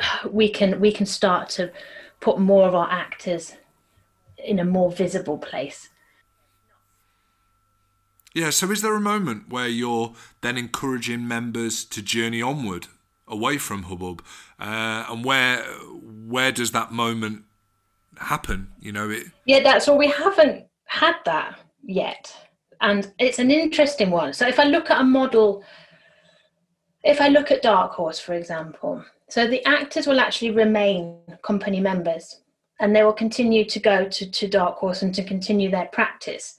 We 0.30 0.48
can 0.48 0.80
we 0.80 0.90
can 0.90 1.04
start 1.04 1.50
to 1.56 1.70
put 2.20 2.38
more 2.38 2.66
of 2.66 2.74
our 2.74 2.90
actors 2.90 3.56
in 4.42 4.58
a 4.58 4.64
more 4.64 4.90
visible 4.90 5.36
place. 5.36 5.90
Yeah 8.34 8.48
so 8.48 8.70
is 8.70 8.80
there 8.80 8.94
a 8.94 9.00
moment 9.00 9.50
where 9.50 9.68
you're 9.68 10.14
then 10.40 10.56
encouraging 10.56 11.28
members 11.28 11.84
to 11.84 12.00
journey 12.00 12.40
onward 12.40 12.86
away 13.30 13.58
from 13.58 13.84
hubbub 13.84 14.22
uh, 14.58 15.04
and 15.08 15.24
where 15.24 15.62
where 16.26 16.52
does 16.52 16.72
that 16.72 16.92
moment 16.92 17.44
happen? 18.18 18.72
You 18.80 18.92
know 18.92 19.10
it 19.10 19.26
yeah 19.46 19.62
that's 19.62 19.88
all. 19.88 19.98
We 19.98 20.08
haven't 20.08 20.66
had 20.84 21.16
that 21.24 21.58
yet. 21.82 22.34
And 22.82 23.12
it's 23.18 23.38
an 23.38 23.50
interesting 23.50 24.10
one. 24.10 24.32
So 24.32 24.48
if 24.48 24.58
i 24.58 24.64
look 24.64 24.90
at 24.90 25.00
a 25.00 25.04
model 25.04 25.64
if 27.02 27.20
i 27.20 27.28
look 27.28 27.50
at 27.50 27.62
dark 27.62 27.92
horse 27.92 28.20
for 28.20 28.34
example 28.34 29.02
so 29.30 29.46
the 29.46 29.64
actors 29.64 30.06
will 30.08 30.18
actually 30.18 30.50
remain 30.50 31.16
company 31.42 31.80
members 31.80 32.40
and 32.80 32.96
they 32.96 33.04
will 33.04 33.12
continue 33.12 33.64
to 33.64 33.78
go 33.78 34.08
to, 34.08 34.30
to 34.30 34.48
dark 34.48 34.76
horse 34.78 35.02
and 35.02 35.14
to 35.14 35.22
continue 35.22 35.70
their 35.70 35.86
practice. 35.92 36.56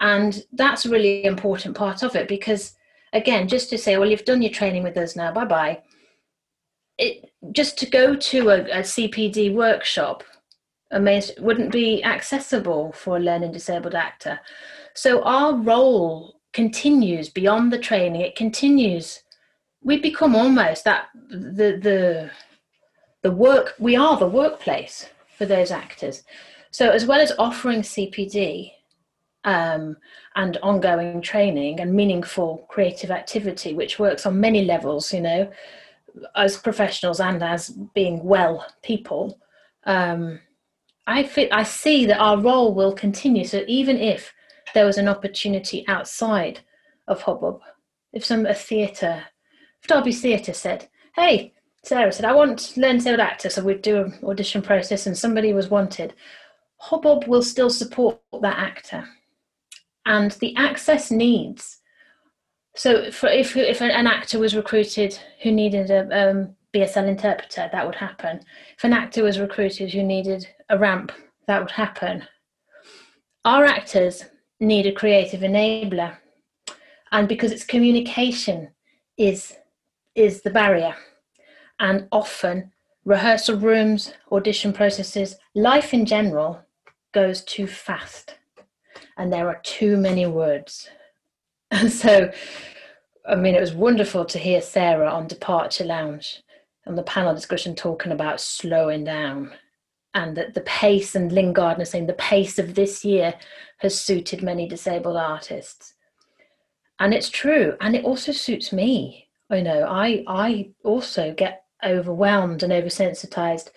And 0.00 0.42
that's 0.52 0.86
a 0.86 0.90
really 0.90 1.24
important 1.24 1.76
part 1.76 2.02
of 2.02 2.16
it 2.16 2.26
because 2.26 2.74
again 3.12 3.46
just 3.48 3.68
to 3.70 3.76
say 3.76 3.96
well 3.96 4.08
you've 4.08 4.24
done 4.24 4.40
your 4.40 4.52
training 4.52 4.84
with 4.84 4.96
us 4.96 5.16
now 5.16 5.32
bye 5.32 5.44
bye 5.44 5.82
it 7.00 7.30
just 7.52 7.78
to 7.78 7.86
go 7.86 8.14
to 8.14 8.50
a, 8.50 8.60
a 8.64 8.82
cpd 8.82 9.52
workshop 9.54 10.22
wouldn't 10.92 11.72
be 11.72 12.02
accessible 12.04 12.92
for 12.92 13.16
a 13.16 13.20
learning 13.20 13.52
disabled 13.52 13.94
actor. 13.94 14.40
So 14.94 15.22
our 15.22 15.54
role 15.54 16.40
continues 16.52 17.28
beyond 17.28 17.72
the 17.72 17.78
training. 17.78 18.22
It 18.22 18.34
continues. 18.36 19.22
We 19.82 19.98
become 19.98 20.34
almost 20.34 20.84
that 20.84 21.08
the 21.30 21.78
the 21.80 22.30
the 23.22 23.30
work. 23.30 23.74
We 23.78 23.96
are 23.96 24.16
the 24.16 24.26
workplace 24.26 25.08
for 25.38 25.46
those 25.46 25.70
actors. 25.70 26.24
So 26.72 26.90
as 26.90 27.06
well 27.06 27.20
as 27.20 27.32
offering 27.38 27.82
CPD 27.82 28.72
um, 29.44 29.96
and 30.36 30.56
ongoing 30.58 31.20
training 31.22 31.80
and 31.80 31.94
meaningful 31.94 32.66
creative 32.68 33.10
activity, 33.10 33.74
which 33.74 33.98
works 33.98 34.26
on 34.26 34.40
many 34.40 34.64
levels, 34.64 35.12
you 35.12 35.20
know, 35.20 35.50
as 36.36 36.56
professionals 36.56 37.20
and 37.20 37.42
as 37.42 37.70
being 37.94 38.24
well 38.24 38.66
people. 38.82 39.38
Um, 39.84 40.40
I 41.06 41.48
I 41.50 41.62
see 41.62 42.06
that 42.06 42.18
our 42.20 42.38
role 42.38 42.74
will 42.74 42.92
continue. 42.92 43.44
So 43.44 43.64
even 43.66 43.96
if 43.96 44.32
there 44.74 44.86
was 44.86 44.98
an 44.98 45.08
opportunity 45.08 45.84
outside 45.88 46.60
of 47.08 47.22
Hubbub, 47.22 47.60
if 48.12 48.24
some 48.24 48.46
a 48.46 48.54
theatre, 48.54 49.24
if 49.82 49.88
Derby 49.88 50.12
Theatre 50.12 50.52
said, 50.52 50.88
"Hey," 51.16 51.54
Sarah 51.82 52.12
said, 52.12 52.24
"I 52.24 52.34
want 52.34 52.58
to 52.58 52.80
learn 52.80 53.00
to 53.00 53.20
actor," 53.20 53.50
so 53.50 53.62
we'd 53.62 53.82
do 53.82 54.02
an 54.02 54.18
audition 54.22 54.62
process, 54.62 55.06
and 55.06 55.16
somebody 55.16 55.52
was 55.52 55.68
wanted. 55.68 56.14
Hubbub 56.76 57.24
will 57.26 57.42
still 57.42 57.70
support 57.70 58.20
that 58.40 58.58
actor, 58.58 59.08
and 60.06 60.32
the 60.32 60.54
access 60.56 61.10
needs. 61.10 61.79
So, 62.76 63.10
for, 63.10 63.28
if 63.28 63.56
if 63.56 63.80
an 63.80 64.06
actor 64.06 64.38
was 64.38 64.54
recruited 64.54 65.18
who 65.42 65.50
needed 65.50 65.90
a 65.90 66.30
um, 66.30 66.56
BSL 66.74 67.08
interpreter, 67.08 67.68
that 67.72 67.84
would 67.84 67.96
happen. 67.96 68.40
If 68.76 68.84
an 68.84 68.92
actor 68.92 69.24
was 69.24 69.40
recruited 69.40 69.92
who 69.92 70.02
needed 70.02 70.48
a 70.68 70.78
ramp, 70.78 71.12
that 71.46 71.60
would 71.60 71.72
happen. 71.72 72.24
Our 73.44 73.64
actors 73.64 74.24
need 74.60 74.86
a 74.86 74.92
creative 74.92 75.40
enabler, 75.40 76.16
and 77.10 77.26
because 77.26 77.50
it's 77.52 77.64
communication 77.64 78.68
is 79.18 79.56
is 80.14 80.42
the 80.42 80.50
barrier, 80.50 80.94
and 81.80 82.06
often 82.12 82.72
rehearsal 83.04 83.58
rooms, 83.58 84.12
audition 84.30 84.72
processes, 84.72 85.36
life 85.54 85.92
in 85.92 86.06
general 86.06 86.60
goes 87.12 87.42
too 87.42 87.66
fast, 87.66 88.36
and 89.16 89.32
there 89.32 89.48
are 89.48 89.60
too 89.64 89.96
many 89.96 90.26
words, 90.26 90.88
and 91.70 91.90
so. 92.04 92.30
I 93.28 93.34
mean, 93.36 93.54
it 93.54 93.60
was 93.60 93.74
wonderful 93.74 94.24
to 94.24 94.38
hear 94.38 94.62
Sarah 94.62 95.10
on 95.10 95.28
Departure 95.28 95.84
Lounge 95.84 96.42
on 96.86 96.96
the 96.96 97.02
panel 97.02 97.34
discussion 97.34 97.76
talking 97.76 98.12
about 98.12 98.40
slowing 98.40 99.04
down 99.04 99.52
and 100.14 100.36
that 100.36 100.54
the 100.54 100.62
pace 100.62 101.14
and 101.14 101.30
Lyn 101.30 101.52
Gardner 101.52 101.84
saying 101.84 102.06
the 102.06 102.14
pace 102.14 102.58
of 102.58 102.74
this 102.74 103.04
year 103.04 103.34
has 103.78 103.98
suited 103.98 104.42
many 104.42 104.66
disabled 104.66 105.16
artists. 105.16 105.94
And 106.98 107.14
it's 107.14 107.30
true. 107.30 107.76
And 107.80 107.94
it 107.94 108.04
also 108.04 108.32
suits 108.32 108.72
me. 108.72 109.28
You 109.50 109.62
know, 109.62 109.84
I 109.84 110.24
I 110.26 110.70
also 110.84 111.32
get 111.32 111.64
overwhelmed 111.84 112.62
and 112.62 112.72
oversensitized 112.72 113.70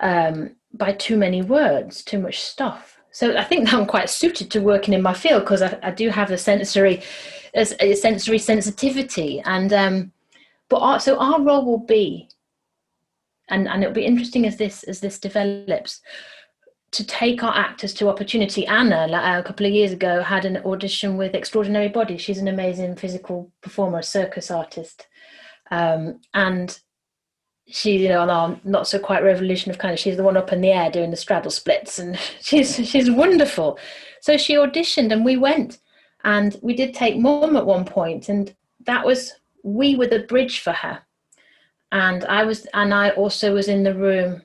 um, 0.00 0.56
by 0.72 0.92
too 0.92 1.16
many 1.16 1.42
words, 1.42 2.02
too 2.02 2.18
much 2.18 2.40
stuff. 2.40 2.91
So 3.12 3.36
I 3.36 3.44
think 3.44 3.64
that 3.64 3.74
I'm 3.74 3.86
quite 3.86 4.10
suited 4.10 4.50
to 4.50 4.60
working 4.60 4.94
in 4.94 5.02
my 5.02 5.14
field 5.14 5.42
because 5.42 5.62
I, 5.62 5.78
I, 5.82 5.90
do 5.90 6.08
have 6.08 6.30
a 6.30 6.38
sensory, 6.38 7.02
a, 7.54 7.94
sensory 7.94 8.38
sensitivity, 8.38 9.40
and 9.44 9.72
um, 9.72 10.12
but 10.68 10.78
our, 10.78 10.98
so 10.98 11.18
our 11.18 11.40
role 11.40 11.64
will 11.64 11.84
be 11.86 12.28
and 13.52 13.68
and 13.68 13.82
it'll 13.82 13.94
be 13.94 14.04
interesting 14.04 14.46
as 14.46 14.56
this 14.56 14.82
as 14.84 15.00
this 15.00 15.18
develops 15.18 16.00
to 16.92 17.06
take 17.06 17.42
our 17.42 17.56
actors 17.56 17.94
to 17.94 18.08
opportunity. 18.08 18.66
Anna, 18.66 19.08
a 19.10 19.42
couple 19.42 19.64
of 19.64 19.72
years 19.72 19.92
ago, 19.92 20.22
had 20.22 20.44
an 20.44 20.58
audition 20.58 21.16
with 21.16 21.34
Extraordinary 21.34 21.88
Body. 21.88 22.18
She's 22.18 22.38
an 22.38 22.48
amazing 22.48 22.96
physical 22.96 23.50
performer, 23.62 24.00
a 24.00 24.02
circus 24.02 24.50
artist, 24.50 25.06
um, 25.70 26.20
and 26.34 26.78
she, 27.72 27.98
you 27.98 28.08
know, 28.08 28.20
on 28.20 28.30
our 28.30 28.60
not 28.64 28.86
so 28.86 28.98
quite 28.98 29.22
revolution 29.22 29.70
of 29.70 29.78
kind 29.78 29.92
of, 29.92 29.98
she's 29.98 30.16
the 30.16 30.22
one 30.22 30.36
up 30.36 30.52
in 30.52 30.60
the 30.60 30.70
air 30.70 30.90
doing 30.90 31.10
the 31.10 31.16
straddle 31.16 31.50
splits, 31.50 31.98
and 31.98 32.18
she's 32.40 32.76
she's 32.88 33.10
wonderful. 33.10 33.78
So 34.20 34.36
she 34.36 34.54
auditioned, 34.54 35.12
and 35.12 35.24
we 35.24 35.36
went, 35.36 35.78
and 36.24 36.56
we 36.62 36.74
did 36.74 36.94
take 36.94 37.18
mum 37.18 37.56
at 37.56 37.66
one 37.66 37.84
point, 37.84 38.28
and 38.28 38.54
that 38.86 39.04
was 39.04 39.32
we 39.64 39.96
were 39.96 40.06
the 40.06 40.20
bridge 40.20 40.60
for 40.60 40.72
her 40.72 41.02
and 41.92 42.24
I 42.24 42.44
was 42.44 42.66
and 42.74 42.92
I 42.92 43.10
also 43.10 43.54
was 43.54 43.68
in 43.68 43.84
the 43.84 43.94
room 43.94 44.42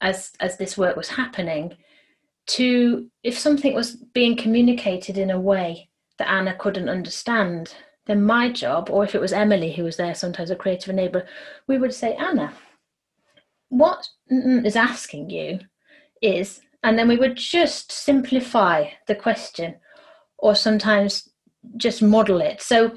as 0.00 0.32
as 0.40 0.58
this 0.58 0.76
work 0.76 0.96
was 0.96 1.08
happening 1.08 1.76
to 2.46 3.08
if 3.22 3.38
something 3.38 3.72
was 3.72 3.96
being 4.12 4.36
communicated 4.36 5.16
in 5.16 5.30
a 5.30 5.40
way 5.40 5.88
that 6.18 6.28
Anna 6.28 6.54
couldn't 6.56 6.88
understand 6.88 7.74
then 8.06 8.22
my 8.22 8.50
job 8.50 8.90
or 8.90 9.04
if 9.04 9.14
it 9.14 9.20
was 9.20 9.32
Emily 9.32 9.72
who 9.72 9.84
was 9.84 9.96
there 9.96 10.14
sometimes 10.14 10.50
a 10.50 10.56
creative 10.56 10.94
enabler 10.94 11.26
we 11.66 11.78
would 11.78 11.94
say 11.94 12.14
Anna 12.14 12.52
what 13.68 14.08
is 14.28 14.76
asking 14.76 15.30
you 15.30 15.58
is 16.22 16.60
and 16.84 16.98
then 16.98 17.08
we 17.08 17.16
would 17.16 17.36
just 17.36 17.90
simplify 17.90 18.86
the 19.06 19.14
question 19.14 19.74
or 20.38 20.54
sometimes 20.54 21.30
just 21.78 22.02
model 22.02 22.42
it. 22.42 22.60
So 22.60 22.92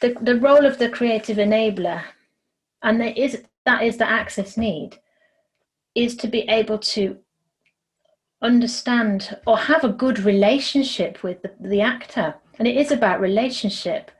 the, 0.00 0.16
the 0.20 0.36
role 0.36 0.66
of 0.66 0.78
the 0.78 0.88
creative 0.88 1.36
enabler 1.36 2.02
and 2.82 3.00
there 3.00 3.14
is 3.16 3.44
that 3.64 3.82
is 3.82 3.96
the 3.96 4.10
access 4.10 4.56
need 4.56 4.98
is 5.94 6.16
to 6.16 6.26
be 6.26 6.40
able 6.48 6.78
to 6.78 7.16
understand 8.42 9.36
or 9.46 9.56
have 9.56 9.84
a 9.84 9.88
good 9.88 10.20
relationship 10.20 11.22
with 11.22 11.42
the, 11.42 11.52
the 11.60 11.80
actor. 11.80 12.34
And 12.58 12.66
it 12.66 12.76
is 12.76 12.90
about 12.90 13.20
relationship 13.20 14.10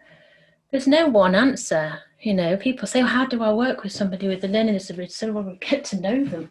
there's 0.71 0.87
no 0.87 1.07
one 1.07 1.35
answer 1.35 2.01
you 2.21 2.35
know. 2.35 2.57
People 2.57 2.87
say 2.87 3.03
well, 3.03 3.13
how 3.13 3.27
do 3.27 3.43
i 3.43 3.53
work 3.53 3.83
with 3.83 3.93
somebody 3.93 4.29
with 4.29 4.45
a 4.45 4.49
learning 4.49 4.75
disability 4.75 5.13
so 5.13 5.33
well, 5.33 5.57
get 5.61 5.85
to 5.87 6.01
know 6.01 6.25
them? 6.25 6.51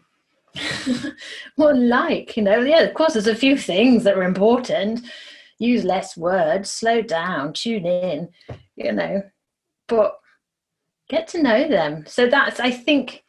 What 1.56 1.76
like 1.76 2.36
you 2.36 2.42
know? 2.42 2.60
Yeah 2.60 2.80
of 2.80 2.94
course 2.94 3.12
there's 3.12 3.26
a 3.26 3.34
few 3.34 3.56
things 3.56 4.04
that 4.04 4.16
are 4.16 4.22
important. 4.22 5.06
Use 5.58 5.84
less 5.84 6.16
words 6.16 6.70
slow 6.70 7.02
down 7.02 7.52
tune 7.52 7.86
in 7.86 8.28
you 8.76 8.92
know. 8.92 9.22
But 9.86 10.18
get 11.08 11.28
to 11.28 11.42
know 11.42 11.68
them. 11.68 12.04
So 12.06 12.26
that's 12.28 12.60
i 12.60 12.70
think 12.70 13.24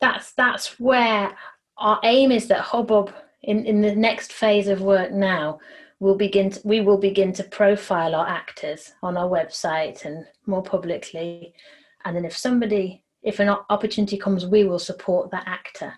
that's 0.00 0.32
that's 0.32 0.78
where 0.80 1.36
our 1.78 2.00
aim 2.04 2.30
is 2.30 2.46
that 2.48 2.60
hubbub 2.60 3.12
in 3.42 3.64
in 3.64 3.80
the 3.80 3.94
next 3.94 4.32
phase 4.32 4.68
of 4.68 4.82
work 4.82 5.12
now 5.12 5.58
will 6.00 6.16
begin 6.16 6.50
to, 6.50 6.60
we 6.64 6.80
will 6.80 6.98
begin 6.98 7.32
to 7.34 7.44
profile 7.44 8.14
our 8.14 8.26
actors 8.26 8.94
on 9.02 9.16
our 9.16 9.28
website 9.28 10.04
and 10.04 10.26
more 10.46 10.62
publicly. 10.62 11.54
And 12.04 12.16
then 12.16 12.24
if 12.24 12.36
somebody 12.36 13.04
if 13.22 13.38
an 13.38 13.50
opportunity 13.68 14.16
comes 14.16 14.46
we 14.46 14.64
will 14.64 14.78
support 14.78 15.30
that 15.30 15.46
actor 15.46 15.92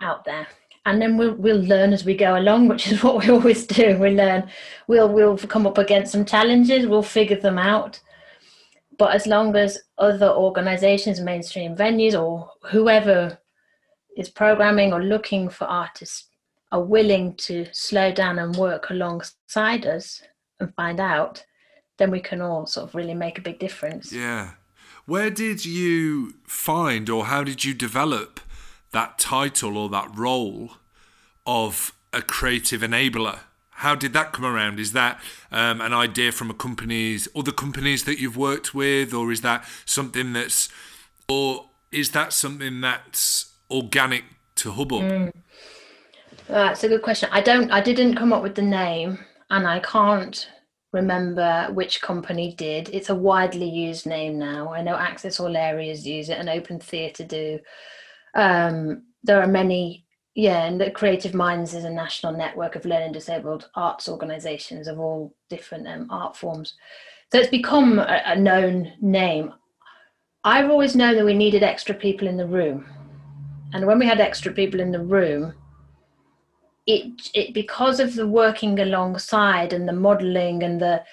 out 0.00 0.24
there. 0.24 0.46
And 0.86 1.02
then 1.02 1.16
we'll 1.16 1.34
we'll 1.34 1.60
learn 1.60 1.92
as 1.92 2.04
we 2.04 2.16
go 2.16 2.38
along 2.38 2.68
which 2.68 2.90
is 2.90 3.02
what 3.02 3.24
we 3.24 3.30
always 3.30 3.66
do. 3.66 3.98
We 3.98 4.10
learn 4.10 4.48
we'll 4.86 5.12
we'll 5.12 5.36
come 5.36 5.66
up 5.66 5.78
against 5.78 6.12
some 6.12 6.24
challenges 6.24 6.86
we'll 6.86 7.02
figure 7.02 7.40
them 7.40 7.58
out. 7.58 8.00
But 8.98 9.14
as 9.14 9.28
long 9.28 9.54
as 9.54 9.78
other 9.98 10.28
organizations, 10.28 11.20
mainstream 11.20 11.76
venues, 11.76 12.20
or 12.20 12.50
whoever 12.64 13.38
is 14.16 14.28
programming 14.28 14.92
or 14.92 15.00
looking 15.00 15.48
for 15.48 15.66
artists 15.66 16.27
are 16.70 16.82
willing 16.82 17.34
to 17.34 17.66
slow 17.72 18.12
down 18.12 18.38
and 18.38 18.56
work 18.56 18.90
alongside 18.90 19.86
us, 19.86 20.22
and 20.60 20.74
find 20.74 21.00
out, 21.00 21.44
then 21.98 22.10
we 22.10 22.20
can 22.20 22.40
all 22.40 22.66
sort 22.66 22.88
of 22.88 22.94
really 22.94 23.14
make 23.14 23.38
a 23.38 23.42
big 23.42 23.58
difference. 23.58 24.12
Yeah. 24.12 24.50
Where 25.06 25.30
did 25.30 25.64
you 25.64 26.34
find 26.46 27.08
or 27.08 27.26
how 27.26 27.42
did 27.42 27.64
you 27.64 27.74
develop 27.74 28.40
that 28.92 29.18
title 29.18 29.78
or 29.78 29.88
that 29.88 30.10
role 30.14 30.72
of 31.46 31.92
a 32.12 32.22
creative 32.22 32.82
enabler? 32.82 33.40
How 33.70 33.94
did 33.94 34.12
that 34.12 34.32
come 34.32 34.44
around? 34.44 34.80
Is 34.80 34.92
that 34.92 35.20
um, 35.50 35.80
an 35.80 35.92
idea 35.92 36.32
from 36.32 36.50
a 36.50 36.54
company's 36.54 37.28
other 37.34 37.52
companies 37.52 38.04
that 38.04 38.18
you've 38.18 38.36
worked 38.36 38.74
with, 38.74 39.14
or 39.14 39.30
is 39.30 39.40
that 39.42 39.64
something 39.84 40.32
that's, 40.32 40.68
or 41.28 41.70
is 41.92 42.10
that 42.10 42.32
something 42.32 42.80
that's 42.80 43.54
organic 43.70 44.24
to 44.56 44.72
Hubbub? 44.72 45.02
Mm. 45.02 45.32
That's 46.48 46.82
a 46.82 46.88
good 46.88 47.02
question. 47.02 47.28
I 47.30 47.42
don't. 47.42 47.70
I 47.70 47.80
didn't 47.80 48.16
come 48.16 48.32
up 48.32 48.42
with 48.42 48.54
the 48.54 48.62
name, 48.62 49.18
and 49.50 49.66
I 49.66 49.80
can't 49.80 50.48
remember 50.92 51.68
which 51.72 52.00
company 52.00 52.54
did. 52.56 52.88
It's 52.88 53.10
a 53.10 53.14
widely 53.14 53.68
used 53.68 54.06
name 54.06 54.38
now. 54.38 54.72
I 54.72 54.82
know 54.82 54.96
Access 54.96 55.38
All 55.40 55.54
Areas 55.56 56.06
use 56.06 56.30
it, 56.30 56.38
and 56.38 56.48
Open 56.48 56.80
Theatre 56.80 57.24
do. 57.24 57.60
Um, 58.34 59.02
there 59.24 59.42
are 59.42 59.46
many 59.46 60.06
yeah, 60.34 60.64
and 60.64 60.80
the 60.80 60.90
Creative 60.90 61.34
Minds 61.34 61.74
is 61.74 61.84
a 61.84 61.90
national 61.90 62.32
network 62.32 62.76
of 62.76 62.84
learning 62.84 63.12
disabled 63.12 63.68
arts 63.74 64.08
organisations 64.08 64.86
of 64.86 65.00
all 65.00 65.34
different 65.50 65.88
um, 65.88 66.06
art 66.10 66.36
forms. 66.36 66.74
So 67.32 67.40
it's 67.40 67.50
become 67.50 67.98
a, 67.98 68.22
a 68.24 68.36
known 68.36 68.92
name. 69.00 69.52
I've 70.44 70.70
always 70.70 70.96
known 70.96 71.16
that 71.16 71.24
we 71.24 71.34
needed 71.34 71.62
extra 71.62 71.94
people 71.94 72.26
in 72.26 72.38
the 72.38 72.46
room, 72.46 72.86
and 73.74 73.84
when 73.86 73.98
we 73.98 74.06
had 74.06 74.20
extra 74.20 74.52
people 74.52 74.80
in 74.80 74.92
the 74.92 75.02
room, 75.02 75.52
it 76.88 77.30
it 77.34 77.54
because 77.54 78.00
of 78.00 78.14
the 78.14 78.26
working 78.26 78.80
alongside 78.80 79.72
and 79.72 79.86
the 79.86 79.92
modelling 79.92 80.62
and 80.62 80.80
the 80.80 81.04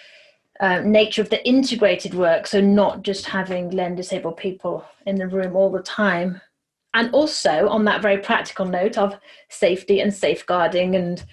uh, 0.62 0.80
nature 0.80 1.22
of 1.22 1.30
the 1.30 1.46
integrated 1.46 2.14
work, 2.14 2.48
so 2.48 2.62
not 2.62 3.04
just 3.04 3.26
having 3.26 3.70
learn 3.72 3.94
disabled 3.94 4.38
people 4.38 4.86
in 5.06 5.18
the 5.18 5.28
room 5.28 5.54
all 5.56 5.70
the 5.70 5.84
time, 5.84 6.42
and 6.94 7.14
also 7.14 7.68
on 7.68 7.84
that 7.84 8.02
very 8.02 8.18
practical 8.18 8.66
note 8.66 8.98
of 8.98 9.20
safety 9.50 10.00
and 10.00 10.14
safeguarding 10.14 10.96
and 10.96 11.26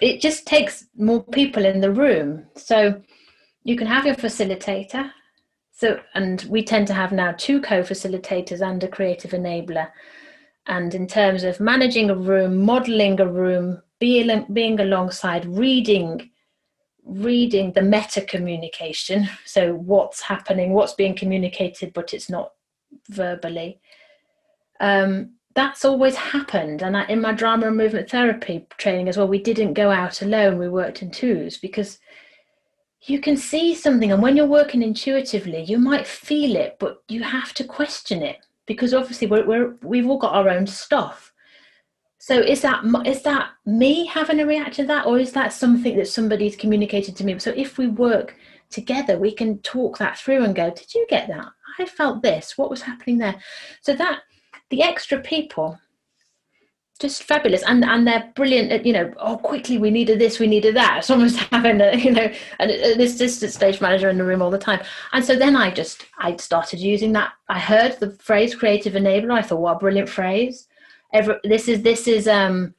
it 0.00 0.20
just 0.20 0.46
takes 0.46 0.86
more 0.96 1.24
people 1.24 1.64
in 1.64 1.80
the 1.80 1.90
room. 1.90 2.46
So 2.54 3.02
you 3.64 3.76
can 3.76 3.86
have 3.86 4.06
your 4.06 4.14
facilitator. 4.14 5.10
So 5.72 5.98
and 6.14 6.46
we 6.48 6.62
tend 6.62 6.86
to 6.88 6.94
have 6.94 7.12
now 7.12 7.34
two 7.36 7.60
co-facilitators 7.60 8.60
and 8.60 8.84
a 8.84 8.88
creative 8.88 9.32
enabler 9.32 9.88
and 10.66 10.94
in 10.94 11.06
terms 11.06 11.44
of 11.44 11.60
managing 11.60 12.10
a 12.10 12.14
room 12.14 12.64
modeling 12.64 13.20
a 13.20 13.26
room 13.26 13.80
being, 13.98 14.46
being 14.52 14.78
alongside 14.80 15.44
reading 15.46 16.30
reading 17.04 17.72
the 17.72 17.82
meta 17.82 18.20
communication 18.20 19.28
so 19.44 19.74
what's 19.74 20.20
happening 20.20 20.72
what's 20.72 20.94
being 20.94 21.14
communicated 21.14 21.92
but 21.92 22.12
it's 22.12 22.28
not 22.28 22.52
verbally 23.10 23.80
um, 24.80 25.36
that's 25.56 25.86
always 25.86 26.14
happened. 26.14 26.82
And 26.82 26.96
I, 26.96 27.06
in 27.06 27.20
my 27.20 27.32
drama 27.32 27.68
and 27.68 27.76
movement 27.76 28.10
therapy 28.10 28.66
training 28.76 29.08
as 29.08 29.16
well, 29.16 29.26
we 29.26 29.42
didn't 29.42 29.72
go 29.72 29.90
out 29.90 30.20
alone, 30.20 30.58
we 30.58 30.68
worked 30.68 31.02
in 31.02 31.10
twos 31.10 31.56
because 31.56 31.98
you 33.02 33.20
can 33.20 33.38
see 33.38 33.74
something. 33.74 34.12
And 34.12 34.22
when 34.22 34.36
you're 34.36 34.46
working 34.46 34.82
intuitively, 34.82 35.62
you 35.62 35.78
might 35.78 36.06
feel 36.06 36.56
it, 36.56 36.76
but 36.78 37.02
you 37.08 37.22
have 37.22 37.54
to 37.54 37.64
question 37.64 38.22
it 38.22 38.45
because 38.66 38.92
obviously 38.92 39.26
we're, 39.26 39.46
we're, 39.46 39.76
we've 39.82 40.08
all 40.08 40.18
got 40.18 40.34
our 40.34 40.48
own 40.48 40.66
stuff. 40.66 41.32
So 42.18 42.40
is 42.40 42.60
that 42.62 42.82
is 43.06 43.22
that 43.22 43.50
me 43.66 44.06
having 44.06 44.40
a 44.40 44.46
reaction 44.46 44.84
to 44.84 44.88
that, 44.88 45.06
or 45.06 45.18
is 45.18 45.30
that 45.32 45.52
something 45.52 45.96
that 45.96 46.08
somebody's 46.08 46.56
communicated 46.56 47.14
to 47.16 47.24
me? 47.24 47.38
So 47.38 47.52
if 47.54 47.78
we 47.78 47.86
work 47.86 48.34
together, 48.68 49.16
we 49.16 49.32
can 49.32 49.58
talk 49.58 49.98
that 49.98 50.18
through 50.18 50.42
and 50.42 50.52
go, 50.52 50.70
"Did 50.70 50.92
you 50.92 51.06
get 51.08 51.28
that? 51.28 51.46
I 51.78 51.84
felt 51.84 52.22
this. 52.22 52.58
What 52.58 52.68
was 52.68 52.82
happening 52.82 53.18
there?" 53.18 53.36
So 53.80 53.94
that 53.94 54.22
the 54.70 54.82
extra 54.82 55.20
people 55.20 55.78
just 56.98 57.22
fabulous. 57.22 57.62
And 57.62 57.84
and 57.84 58.06
they're 58.06 58.32
brilliant 58.34 58.72
at 58.72 58.86
you 58.86 58.92
know 58.92 59.12
oh 59.18 59.36
quickly 59.36 59.78
we 59.78 59.90
needed 59.90 60.18
this 60.18 60.38
we 60.38 60.46
needed 60.46 60.76
that. 60.76 60.98
It's 60.98 61.10
almost 61.10 61.36
having 61.52 61.80
a 61.80 61.96
you 61.96 62.12
know 62.12 62.30
an, 62.58 62.70
an 62.70 63.00
assistant 63.00 63.52
stage 63.52 63.80
manager 63.80 64.08
in 64.08 64.18
the 64.18 64.24
room 64.24 64.42
all 64.42 64.50
the 64.50 64.58
time. 64.58 64.82
And 65.12 65.24
so 65.24 65.36
then 65.36 65.56
i 65.56 65.70
just 65.70 66.06
i 66.18 66.36
started 66.36 66.80
using 66.80 67.12
that. 67.12 67.32
I 67.48 67.58
heard 67.58 67.98
the 67.98 68.10
phrase 68.10 68.54
creative 68.54 68.94
enabler. 68.94 69.32
I 69.32 69.42
thought 69.42 69.60
what 69.60 69.76
a 69.76 69.78
brilliant 69.78 70.08
phrase. 70.08 70.68
Every, 71.12 71.36
this 71.44 71.68
is 71.68 71.82
this 71.82 72.08
is 72.08 72.28
um 72.28 72.74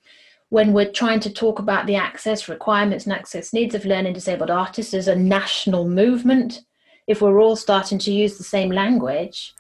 when 0.50 0.72
we're 0.72 0.92
trying 0.92 1.20
to 1.20 1.34
talk 1.34 1.60
about 1.60 1.86
the 1.88 1.96
access 1.96 2.48
requirements 2.48 3.06
and 3.06 3.14
access 3.14 3.52
needs 3.52 3.76
of 3.76 3.86
learning 3.86 4.14
disabled 4.14 4.50
artists 4.50 4.94
as 4.94 5.08
a 5.08 5.16
national 5.16 5.88
movement. 5.88 6.62
If 7.06 7.22
we're 7.22 7.40
all 7.40 7.56
starting 7.56 8.00
to 8.00 8.12
use 8.12 8.38
the 8.38 8.44
same 8.44 8.72
language 8.72 9.54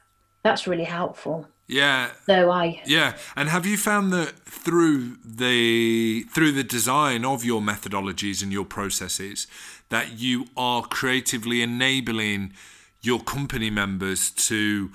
that's 0.43 0.67
really 0.67 0.85
helpful 0.85 1.45
yeah. 1.67 2.11
So 2.25 2.49
I. 2.49 2.81
Yeah, 2.85 3.17
and 3.35 3.49
have 3.49 3.65
you 3.65 3.77
found 3.77 4.13
that 4.13 4.39
through 4.39 5.17
the 5.23 6.23
through 6.33 6.53
the 6.53 6.63
design 6.63 7.25
of 7.25 7.43
your 7.43 7.61
methodologies 7.61 8.41
and 8.41 8.51
your 8.51 8.65
processes 8.65 9.47
that 9.89 10.19
you 10.19 10.47
are 10.55 10.81
creatively 10.83 11.61
enabling 11.61 12.53
your 13.01 13.19
company 13.19 13.69
members 13.69 14.31
to 14.31 14.91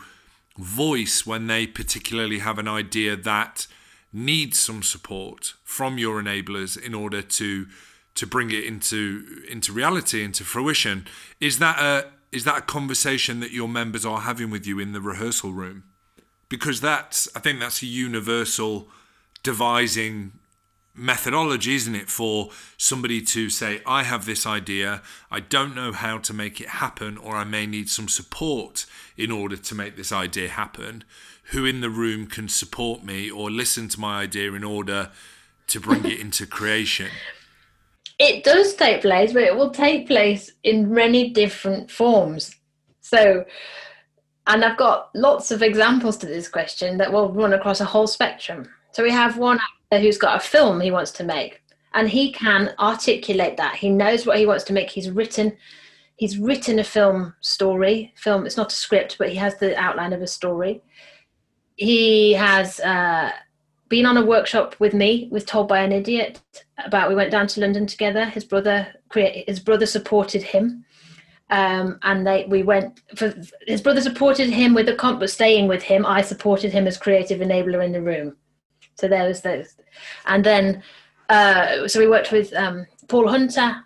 voice 0.59 1.27
when 1.27 1.47
they 1.47 1.67
particularly 1.67 2.41
have 2.41 2.59
an 2.59 2.69
idea 2.69 3.17
that 3.17 3.67
needs 4.13 4.59
some 4.59 4.83
support 4.83 5.55
from 5.65 5.97
your 5.99 6.23
enablers 6.23 6.81
in 6.81 6.95
order 6.95 7.23
to 7.23 7.67
to 8.15 8.27
bring 8.27 8.51
it 8.51 8.65
into 8.65 9.43
into 9.49 9.73
reality 9.73 10.23
into 10.23 10.45
fruition 10.45 11.07
is 11.41 11.59
that 11.59 11.79
a 11.79 12.11
is 12.31 12.45
that 12.45 12.59
a 12.59 12.63
conversation 12.63 13.41
that 13.41 13.51
your 13.51 13.69
members 13.69 14.05
are 14.05 14.21
having 14.21 14.51
with 14.51 14.67
you 14.67 14.79
in 14.79 14.93
the 14.93 15.01
rehearsal 15.01 15.53
room 15.53 15.85
because 16.53 16.83
that's 16.83 17.35
I 17.35 17.41
think 17.41 17.61
that's 17.61 17.83
a 17.83 17.87
universal 17.87 18.87
devising 19.43 20.33
methodology, 20.95 21.75
isn't 21.77 21.95
it, 21.95 22.11
for 22.11 22.51
somebody 22.77 23.23
to 23.23 23.49
say, 23.49 23.81
I 23.87 24.03
have 24.03 24.27
this 24.27 24.45
idea, 24.45 25.01
I 25.31 25.41
don't 25.41 25.75
know 25.75 25.93
how 25.93 26.19
to 26.19 26.35
make 26.35 26.61
it 26.61 26.69
happen, 26.69 27.17
or 27.17 27.37
I 27.37 27.45
may 27.45 27.65
need 27.65 27.89
some 27.89 28.07
support 28.07 28.85
in 29.17 29.31
order 29.31 29.57
to 29.57 29.75
make 29.75 29.97
this 29.97 30.13
idea 30.13 30.51
happen. 30.51 31.05
Who 31.53 31.65
in 31.65 31.81
the 31.81 31.89
room 31.89 32.27
can 32.27 32.51
support 32.51 33.03
me 33.03 33.31
or 33.31 33.51
listen 33.51 33.89
to 33.89 33.99
my 33.99 34.21
idea 34.21 34.53
in 34.53 34.63
order 34.63 35.11
to 35.69 35.81
bring 35.81 36.05
it 36.05 36.21
into 36.21 36.47
creation? 36.47 37.09
It 38.19 38.45
does 38.45 38.75
take 38.75 39.01
place, 39.01 39.33
but 39.33 39.45
it 39.45 39.57
will 39.57 39.71
take 39.71 40.07
place 40.07 40.51
in 40.63 40.93
many 40.93 41.31
different 41.31 41.91
forms. 41.91 42.55
So, 43.01 43.47
and 44.47 44.65
I've 44.65 44.77
got 44.77 45.11
lots 45.15 45.51
of 45.51 45.63
examples 45.63 46.17
to 46.19 46.27
this 46.27 46.49
question 46.49 46.99
that 46.99 47.13
will 47.13 47.33
run 47.33 47.53
across 47.53 47.81
a 47.81 47.85
whole 47.85 48.07
spectrum. 48.07 48.69
So 48.93 49.03
we 49.03 49.11
have 49.11 49.39
one 49.39 49.59
actor 49.59 50.03
who's 50.03 50.19
got 50.19 50.37
a 50.37 50.47
film 50.47 50.81
he 50.81 50.91
wants 50.91 51.13
to 51.13 51.25
make, 51.25 51.63
and 51.95 52.09
he 52.09 52.33
can 52.33 52.75
articulate 52.79 53.57
that. 53.57 53.77
He 53.77 53.89
knows 53.89 54.27
what 54.27 54.39
he 54.39 54.47
wants 54.47 54.65
to 54.65 54.73
make. 54.73 54.91
He's 54.91 55.11
written, 55.11 55.57
he's 56.17 56.39
written 56.39 56.79
a 56.79 56.85
film 56.85 57.35
story. 57.41 58.13
Film. 58.17 58.45
It's 58.45 58.57
not 58.57 58.73
a 58.73 58.77
script, 58.77 59.17
but 59.19 59.31
he 59.31 59.37
has 59.37 59.59
the 59.59 59.77
outline 59.79 60.13
of 60.13 60.23
a 60.23 60.27
story. 60.27 60.83
He 61.77 62.33
has 62.33 62.81
uh, 62.81 63.31
been 63.89 64.07
on 64.07 64.17
a 64.17 64.27
workshop 64.27 64.75
with 64.79 64.93
me, 64.93 65.29
with 65.31 65.47
Told 65.47 65.69
by 65.69 65.81
an 65.81 65.93
Idiot, 65.93 66.41
about. 66.85 67.09
We 67.09 67.15
went 67.15 67.31
down 67.31 67.47
to 67.49 67.61
London 67.61 67.87
together. 67.87 68.25
His 68.25 68.45
brother, 68.45 68.93
his 69.15 69.61
brother 69.61 69.87
supported 69.87 70.43
him 70.43 70.85
um, 71.53 71.99
and 72.03 72.27
they 72.27 72.47
we 72.49 72.63
went 72.63 73.03
for 73.15 73.33
his 73.67 73.83
brother 73.83 74.01
supported 74.01 74.49
him 74.49 74.73
with 74.73 74.87
the 74.87 74.97
comp 74.97 75.21
but 75.21 75.31
staying 75.31 75.69
with 75.69 75.83
him 75.83 76.05
i 76.07 76.23
supported 76.23 76.73
him 76.73 76.87
as 76.87 76.97
creative 76.97 77.41
enabler 77.41 77.85
in 77.85 77.93
the 77.93 78.01
room. 78.01 78.35
So 78.99 79.09
there 79.09 79.27
was 79.27 79.43
those. 79.43 79.77
And 80.27 80.45
then 80.45 80.83
uh, 81.29 81.87
so 81.89 82.01
we 82.01 82.09
worked 82.09 82.33
with 82.33 82.53
um, 82.55 82.87
paul 83.07 83.29
hunter 83.29 83.85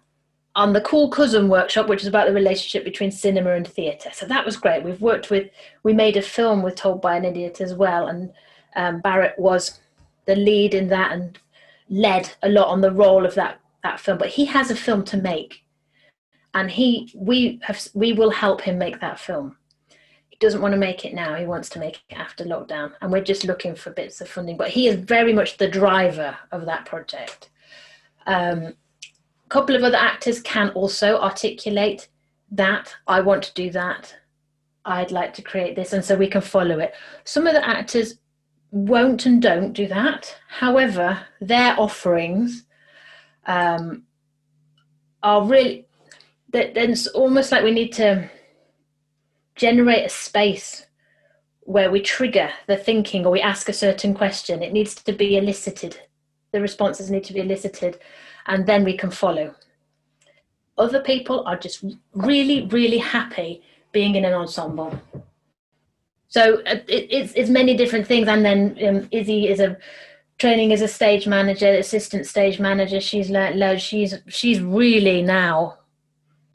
on 0.55 0.73
the 0.73 0.81
cool 0.81 1.11
cousin 1.11 1.49
workshop 1.49 1.89
which 1.89 2.03
is 2.03 2.07
about 2.07 2.29
the 2.29 2.33
relationship 2.33 2.85
between 2.85 3.11
cinema 3.11 3.51
and 3.55 3.67
theatre. 3.67 4.11
So 4.13 4.27
that 4.27 4.47
was 4.47 4.57
great. 4.57 4.85
We've 4.85 5.01
worked 5.01 5.31
with 5.31 5.51
we 5.83 5.93
made 5.93 6.17
a 6.17 6.23
film 6.23 6.63
with 6.63 6.77
told 6.77 7.03
by 7.03 7.17
an 7.17 7.25
idiot 7.25 7.61
as 7.61 7.75
well 7.75 8.07
and 8.07 8.33
um, 8.77 9.01
barrett 9.01 9.39
was 9.39 9.81
the 10.27 10.37
lead 10.37 10.73
in 10.73 10.89
that 10.89 11.11
and 11.11 11.37
led 11.89 12.33
a 12.45 12.49
lot 12.49 12.69
on 12.69 12.81
the 12.81 12.93
role 12.93 13.27
of 13.27 13.35
that 13.35 13.61
that 13.83 13.99
film. 13.99 14.19
But 14.19 14.29
he 14.29 14.45
has 14.45 14.71
a 14.71 14.77
film 14.77 15.05
to 15.07 15.17
make 15.17 15.66
and 16.57 16.71
he 16.71 17.13
we 17.15 17.61
have 17.63 17.79
we 17.93 18.15
will 18.15 18.31
help 18.31 18.63
him 18.63 18.79
make 18.79 18.99
that 19.01 19.21
film. 19.21 19.57
He 20.31 20.37
doesn't 20.41 20.63
want 20.63 20.73
to 20.73 20.79
make 20.79 21.05
it 21.05 21.15
now 21.15 21.35
he 21.35 21.45
wants 21.45 21.69
to 21.71 21.79
make 21.79 22.01
it 22.09 22.15
after 22.15 22.45
lockdown. 22.45 22.93
And 23.01 23.13
we're 23.13 23.23
just 23.23 23.45
looking 23.45 23.75
for 23.75 23.91
bits 23.91 24.21
of 24.23 24.29
funding 24.29 24.57
but 24.57 24.71
he 24.71 24.89
is 24.89 24.97
very 24.97 25.35
much 25.35 25.59
the 25.59 25.69
driver 25.69 26.37
of 26.51 26.65
that 26.65 26.87
project. 26.87 27.51
Um, 28.27 28.75
a 29.45 29.49
couple 29.51 29.77
of 29.77 29.85
other 29.85 29.99
actors 29.99 30.41
can 30.41 30.71
also 30.71 31.21
articulate 31.21 32.09
that 32.51 32.95
i 33.07 33.21
want 33.21 33.43
to 33.43 33.55
do 33.55 33.71
that. 33.71 34.17
I'd 34.87 35.11
like 35.11 35.35
to 35.35 35.43
create 35.43 35.77
this 35.77 35.93
and 35.93 36.05
so 36.05 36.17
we 36.17 36.29
can 36.29 36.41
follow 36.41 36.79
it. 36.79 36.95
Some 37.25 37.47
of 37.47 37.55
the 37.55 37.69
actors 37.69 38.19
won't 38.71 39.27
and 39.27 39.43
don't 39.43 39.75
do 39.75 39.87
that. 39.89 40.35
However 40.49 41.21
their 41.41 41.79
offerings 41.79 42.65
um, 43.47 44.05
are 45.23 45.45
really 45.45 45.86
that 46.57 46.73
then 46.73 46.93
it's 46.93 47.07
almost 47.09 47.53
like 47.53 47.63
we 47.63 47.71
need 47.71 47.93
to 47.93 48.29
generate 49.57 50.07
a 50.07 50.09
space 50.09 50.87
where 51.61 51.91
we 51.91 52.01
trigger 52.01 52.49
the 52.67 52.77
thinking 52.77 53.27
or 53.27 53.33
we 53.33 53.41
ask 53.41 53.69
a 53.69 53.75
certain 53.75 54.15
question. 54.15 54.63
It 54.63 54.73
needs 54.73 54.95
to 54.95 55.13
be 55.13 55.37
elicited. 55.37 56.01
The 56.53 56.63
responses 56.63 57.11
need 57.11 57.25
to 57.25 57.35
be 57.35 57.41
elicited 57.41 57.99
and 58.47 58.67
then 58.67 58.85
we 58.85 58.97
can 58.97 59.11
follow. 59.11 59.55
Other 60.79 61.01
people 61.01 61.45
are 61.47 61.59
just 61.59 61.85
really 62.15 62.67
really 62.69 62.99
happy 62.99 63.63
being 63.93 64.15
in 64.15 64.25
an 64.25 64.33
ensemble. 64.33 64.99
So 66.29 66.63
uh, 66.67 66.81
it, 66.89 67.07
it's, 67.11 67.33
it's 67.35 67.51
many 67.51 67.77
different 67.77 68.07
things 68.07 68.29
and 68.29 68.45
then 68.45 68.79
um, 68.87 69.09
izzy 69.11 69.49
is 69.49 69.61
a 69.61 69.77
training 70.39 70.73
as 70.73 70.81
a 70.81 70.89
stage 70.89 71.27
manager 71.27 71.69
assistant 71.69 72.25
stage 72.27 72.59
manager. 72.59 73.01
She's 73.01 73.29
learned 73.29 73.59
loads 73.59 73.83
she's 73.83 74.15
she's 74.29 74.63
really 74.63 75.21
now 75.21 75.79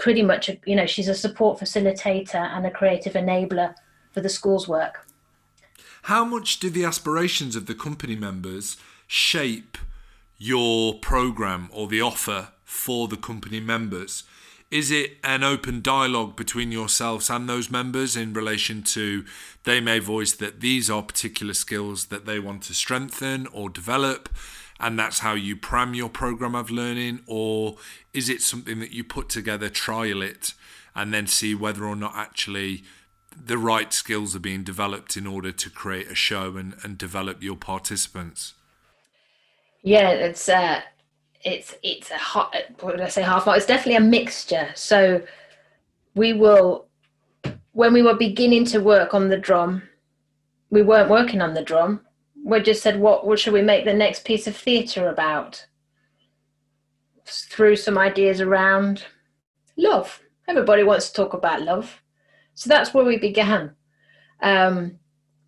pretty 0.02 0.24
much 0.24 0.50
you 0.66 0.76
know 0.76 0.88
she's 0.88 1.08
a 1.08 1.14
support 1.14 1.60
facilitator 1.60 2.34
and 2.34 2.66
a 2.66 2.72
creative 2.72 3.14
enabler 3.14 3.76
for 4.12 4.20
the 4.20 4.30
school's 4.30 4.68
work. 4.68 5.06
How 6.04 6.26
much 6.26 6.60
do 6.60 6.72
the 6.72 6.84
aspirations 6.84 7.56
of 7.56 7.68
the 7.68 7.76
company 7.76 8.16
members 8.16 8.78
shape 9.06 9.78
your 10.40 10.96
program 10.96 11.70
or 11.72 11.88
the 11.88 12.02
offer 12.02 12.48
for 12.64 13.08
the 13.08 13.16
company 13.16 13.60
members? 13.60 14.24
Is 14.72 14.90
it 14.90 15.18
an 15.24 15.44
open 15.44 15.82
dialogue 15.82 16.36
between 16.36 16.72
yourselves 16.72 17.30
and 17.30 17.48
those 17.48 17.70
members 17.70 18.18
in 18.18 18.34
relation 18.34 18.82
to 18.96 19.24
they 19.66 19.80
may 19.80 20.00
voice 20.00 20.32
that 20.32 20.62
these 20.62 20.90
are 20.90 21.04
particular 21.04 21.54
skills 21.54 22.06
that 22.06 22.26
they 22.26 22.40
want 22.40 22.64
to 22.64 22.74
strengthen 22.74 23.46
or 23.48 23.70
develop 23.70 24.30
and 24.82 24.98
that's 24.98 25.20
how 25.20 25.34
you 25.34 25.56
pram 25.56 25.94
your 25.94 26.10
program 26.10 26.56
of 26.56 26.72
learning 26.72 27.22
or 27.28 27.78
is 28.14 28.28
it 28.28 28.42
something 28.42 28.80
that 28.80 28.92
you 28.92 29.04
put 29.04 29.30
together 29.30 29.70
trial 29.70 30.22
it 30.22 30.54
and 30.96 31.14
then 31.14 31.28
see 31.28 31.56
whether 31.56 31.86
or 31.86 31.96
not 31.96 32.14
actually 32.16 32.84
the 33.34 33.58
right 33.58 33.94
skills 33.94 34.36
are 34.36 34.40
being 34.40 34.64
developed 34.64 35.16
in 35.16 35.26
order 35.26 35.52
to 35.52 35.70
create 35.70 36.12
a 36.12 36.16
show 36.16 36.58
and, 36.58 36.76
and 36.84 36.98
develop 36.98 37.42
your 37.42 37.56
participants? 37.56 38.56
Yeah 39.84 40.10
it's 40.10 40.50
uh 40.50 40.82
it's 41.44 41.76
it's 41.82 42.12
a 42.12 42.18
hot 42.18 42.54
what 42.82 42.92
did 42.92 43.02
I 43.02 43.08
say 43.08 43.22
half 43.22 43.48
it's 43.48 43.66
definitely 43.66 43.96
a 43.96 44.02
mixture. 44.02 44.70
So 44.76 45.22
we 46.16 46.34
will 46.34 46.88
when 47.74 47.94
we 47.94 48.02
were 48.02 48.16
beginning 48.16 48.66
to 48.66 48.80
work 48.80 49.14
on 49.14 49.30
the 49.30 49.38
drum 49.38 49.84
we 50.72 50.82
weren't 50.82 51.10
working 51.10 51.42
on 51.42 51.54
the 51.54 51.64
drum 51.64 52.02
we 52.44 52.60
just 52.62 52.82
said 52.82 53.00
what 53.00 53.26
what 53.26 53.40
should 53.40 53.54
we 53.54 53.62
make 53.62 53.86
the 53.86 53.94
next 53.94 54.26
piece 54.26 54.48
of 54.48 54.56
theatre 54.56 55.10
about 55.10 55.66
threw 57.26 57.76
some 57.76 57.98
ideas 57.98 58.42
around 58.42 59.06
love 59.78 60.22
everybody 60.48 60.84
wants 60.84 61.10
to 61.10 61.16
talk 61.16 61.34
about 61.34 61.62
love 61.62 62.02
so 62.56 62.68
that's 62.68 62.94
where 62.94 63.06
we 63.06 63.18
began 63.18 63.74
um, 64.42 64.98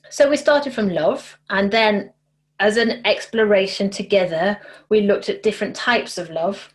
so 0.09 0.29
we 0.29 0.37
started 0.37 0.73
from 0.73 0.89
love 0.89 1.37
and 1.49 1.71
then 1.71 2.13
as 2.59 2.77
an 2.77 3.05
exploration 3.05 3.89
together, 3.89 4.57
we 4.87 5.01
looked 5.01 5.27
at 5.27 5.43
different 5.43 5.75
types 5.75 6.17
of 6.17 6.29
love. 6.29 6.73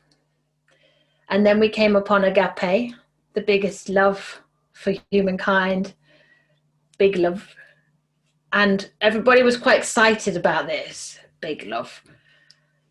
And 1.30 1.46
then 1.46 1.58
we 1.58 1.68
came 1.68 1.96
upon 1.96 2.24
agape, 2.24 2.94
the 3.34 3.40
biggest 3.40 3.88
love 3.88 4.42
for 4.72 4.92
humankind, 5.10 5.94
big 6.98 7.16
love. 7.16 7.54
And 8.52 8.90
everybody 9.00 9.42
was 9.42 9.56
quite 9.56 9.78
excited 9.78 10.36
about 10.36 10.66
this 10.66 11.18
big 11.40 11.66
love. 11.66 12.02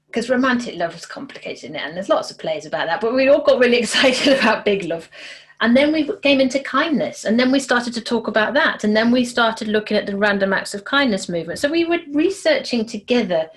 Because 0.08 0.30
romantic 0.30 0.76
love 0.76 0.96
is 0.96 1.06
complicated, 1.06 1.76
and 1.76 1.96
there's 1.96 2.10
lots 2.10 2.32
of 2.32 2.38
plays 2.38 2.66
about 2.66 2.88
that, 2.88 3.02
but 3.02 3.14
we 3.14 3.28
all 3.28 3.42
got 3.42 3.60
really 3.60 3.78
excited 3.86 4.38
about 4.38 4.66
big 4.66 4.84
love. 4.84 5.10
And 5.60 5.76
then 5.76 5.92
we 5.92 6.10
came 6.22 6.40
into 6.40 6.60
kindness, 6.60 7.26
and 7.26 7.40
then 7.40 7.52
we 7.52 7.60
started 7.60 7.94
to 7.94 8.02
talk 8.02 8.28
about 8.28 8.54
that. 8.54 8.84
And 8.84 8.96
then 8.96 9.12
we 9.12 9.26
started 9.26 9.68
looking 9.68 9.98
at 9.98 10.06
the 10.06 10.16
random 10.16 10.54
acts 10.54 10.76
of 10.76 10.84
kindness 10.84 11.28
movement. 11.28 11.60
So 11.60 11.70
we 11.70 11.84
were 11.84 12.00
researching 12.12 12.86
together, 12.86 13.50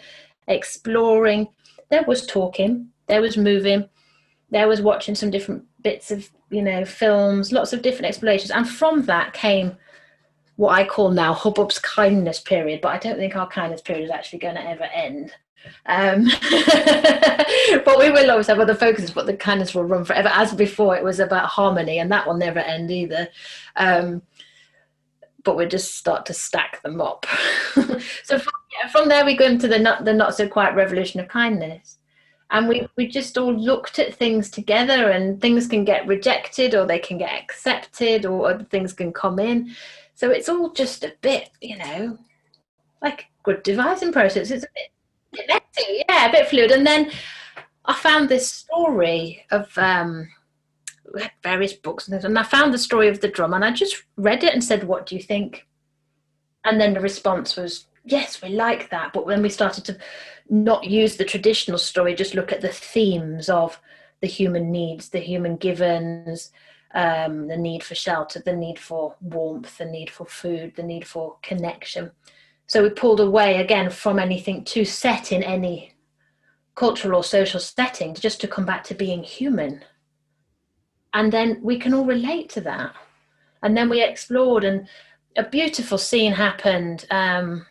exploring. 0.48 1.48
There 1.90 2.04
was 2.04 2.26
talking, 2.26 2.88
there 3.06 3.20
was 3.20 3.36
moving, 3.36 3.88
there 4.50 4.66
was 4.66 4.80
watching 4.80 5.14
some 5.14 5.30
different 5.30 5.64
bits 5.82 6.10
of, 6.10 6.30
you 6.48 6.62
know, 6.62 6.84
films, 6.84 7.52
lots 7.52 7.72
of 7.72 7.82
different 7.82 8.06
explorations. 8.06 8.50
And 8.50 8.68
from 8.68 9.04
that 9.06 9.34
came 9.34 9.76
what 10.60 10.78
I 10.78 10.84
call 10.84 11.10
now 11.10 11.32
Hubbub's 11.32 11.78
kindness 11.78 12.38
period, 12.38 12.82
but 12.82 12.88
I 12.88 12.98
don't 12.98 13.16
think 13.16 13.34
our 13.34 13.48
kindness 13.48 13.80
period 13.80 14.04
is 14.04 14.10
actually 14.10 14.40
going 14.40 14.56
to 14.56 14.68
ever 14.68 14.84
end. 14.84 15.32
Um, 15.86 16.24
but 17.82 17.98
we 17.98 18.10
will 18.10 18.30
always 18.30 18.48
have 18.48 18.60
other 18.60 18.74
focuses, 18.74 19.10
but 19.10 19.24
the 19.24 19.38
kindness 19.38 19.74
will 19.74 19.84
run 19.84 20.04
forever. 20.04 20.28
As 20.30 20.52
before, 20.52 20.94
it 20.94 21.02
was 21.02 21.18
about 21.18 21.46
harmony, 21.46 21.98
and 21.98 22.12
that 22.12 22.26
will 22.26 22.34
never 22.34 22.58
end 22.58 22.90
either. 22.90 23.26
Um, 23.76 24.20
but 25.44 25.56
we 25.56 25.64
just 25.64 25.94
start 25.94 26.26
to 26.26 26.34
stack 26.34 26.82
them 26.82 27.00
up. 27.00 27.24
so 27.74 28.38
from, 28.38 28.52
yeah, 28.78 28.88
from, 28.92 29.08
there, 29.08 29.24
we 29.24 29.38
go 29.38 29.46
into 29.46 29.66
the 29.66 29.78
not, 29.78 30.04
the 30.04 30.12
not 30.12 30.34
so 30.34 30.46
quiet 30.46 30.74
revolution 30.74 31.20
of 31.20 31.28
kindness. 31.28 31.96
And 32.50 32.68
we, 32.68 32.86
we 32.96 33.06
just 33.06 33.38
all 33.38 33.54
looked 33.54 33.98
at 33.98 34.14
things 34.14 34.50
together, 34.50 35.08
and 35.10 35.40
things 35.40 35.66
can 35.66 35.86
get 35.86 36.06
rejected, 36.06 36.74
or 36.74 36.84
they 36.84 36.98
can 36.98 37.16
get 37.16 37.32
accepted, 37.32 38.26
or 38.26 38.50
other 38.50 38.64
things 38.64 38.92
can 38.92 39.10
come 39.10 39.38
in. 39.38 39.74
So 40.20 40.30
it's 40.30 40.50
all 40.50 40.68
just 40.68 41.02
a 41.02 41.14
bit, 41.22 41.48
you 41.62 41.78
know, 41.78 42.18
like 43.00 43.28
good 43.42 43.62
devising 43.62 44.12
process. 44.12 44.50
It's 44.50 44.64
a 44.64 44.68
bit 45.32 45.48
messy, 45.48 46.04
yeah, 46.06 46.26
a 46.26 46.30
bit 46.30 46.46
fluid. 46.46 46.72
And 46.72 46.86
then 46.86 47.10
I 47.86 47.94
found 47.94 48.28
this 48.28 48.52
story 48.52 49.46
of 49.50 49.72
um, 49.78 50.28
various 51.42 51.72
books 51.72 52.06
and 52.06 52.12
things, 52.12 52.26
and 52.26 52.38
I 52.38 52.42
found 52.42 52.74
the 52.74 52.78
story 52.78 53.08
of 53.08 53.22
the 53.22 53.28
drum, 53.28 53.54
and 53.54 53.64
I 53.64 53.70
just 53.70 53.96
read 54.18 54.44
it 54.44 54.52
and 54.52 54.62
said, 54.62 54.84
"What 54.84 55.06
do 55.06 55.16
you 55.16 55.22
think?" 55.22 55.66
And 56.66 56.78
then 56.78 56.92
the 56.92 57.00
response 57.00 57.56
was, 57.56 57.86
"Yes, 58.04 58.42
we 58.42 58.50
like 58.50 58.90
that." 58.90 59.14
But 59.14 59.24
when 59.24 59.40
we 59.40 59.48
started 59.48 59.86
to 59.86 59.96
not 60.50 60.84
use 60.84 61.16
the 61.16 61.24
traditional 61.24 61.78
story, 61.78 62.14
just 62.14 62.34
look 62.34 62.52
at 62.52 62.60
the 62.60 62.68
themes 62.68 63.48
of 63.48 63.80
the 64.20 64.26
human 64.26 64.70
needs, 64.70 65.08
the 65.08 65.18
human 65.18 65.56
givens, 65.56 66.52
um, 66.94 67.48
the 67.48 67.56
need 67.56 67.82
for 67.82 67.94
shelter, 67.94 68.40
the 68.40 68.56
need 68.56 68.78
for 68.78 69.14
warmth, 69.20 69.78
the 69.78 69.84
need 69.84 70.10
for 70.10 70.26
food, 70.26 70.74
the 70.76 70.82
need 70.82 71.06
for 71.06 71.36
connection. 71.42 72.10
So 72.66 72.82
we 72.82 72.90
pulled 72.90 73.20
away 73.20 73.60
again 73.60 73.90
from 73.90 74.18
anything 74.18 74.64
too 74.64 74.84
set 74.84 75.32
in 75.32 75.42
any 75.42 75.94
cultural 76.74 77.20
or 77.20 77.24
social 77.24 77.60
setting 77.60 78.14
just 78.14 78.40
to 78.40 78.48
come 78.48 78.64
back 78.64 78.84
to 78.84 78.94
being 78.94 79.22
human. 79.22 79.84
And 81.12 81.32
then 81.32 81.60
we 81.62 81.78
can 81.78 81.92
all 81.92 82.04
relate 82.04 82.48
to 82.50 82.60
that. 82.62 82.94
And 83.62 83.76
then 83.76 83.88
we 83.88 84.02
explored, 84.02 84.64
and 84.64 84.88
a 85.36 85.42
beautiful 85.42 85.98
scene 85.98 86.32
happened 86.32 87.06
um, 87.10 87.66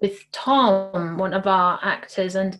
with 0.00 0.30
Tom, 0.32 1.18
one 1.18 1.34
of 1.34 1.46
our 1.46 1.78
actors, 1.82 2.34
and 2.34 2.58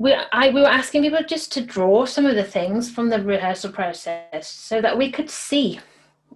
we, 0.00 0.14
I, 0.32 0.48
we 0.48 0.62
were 0.62 0.66
asking 0.66 1.02
people 1.02 1.22
just 1.28 1.52
to 1.52 1.60
draw 1.60 2.06
some 2.06 2.24
of 2.24 2.34
the 2.34 2.42
things 2.42 2.90
from 2.90 3.10
the 3.10 3.22
rehearsal 3.22 3.70
process 3.70 4.48
so 4.48 4.80
that 4.80 4.96
we 4.96 5.12
could 5.12 5.28
see 5.28 5.78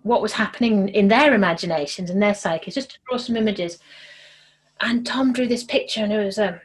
what 0.02 0.20
was 0.20 0.34
happening 0.34 0.90
in 0.90 1.08
their 1.08 1.32
imaginations 1.32 2.10
and 2.10 2.20
their 2.20 2.34
psyches, 2.34 2.74
just 2.74 2.90
to 2.90 2.98
draw 3.08 3.16
some 3.16 3.38
images. 3.38 3.78
And 4.82 5.06
Tom 5.06 5.32
drew 5.32 5.48
this 5.48 5.64
picture, 5.64 6.02
and 6.04 6.12
it 6.12 6.22
was 6.22 6.36
a, 6.36 6.60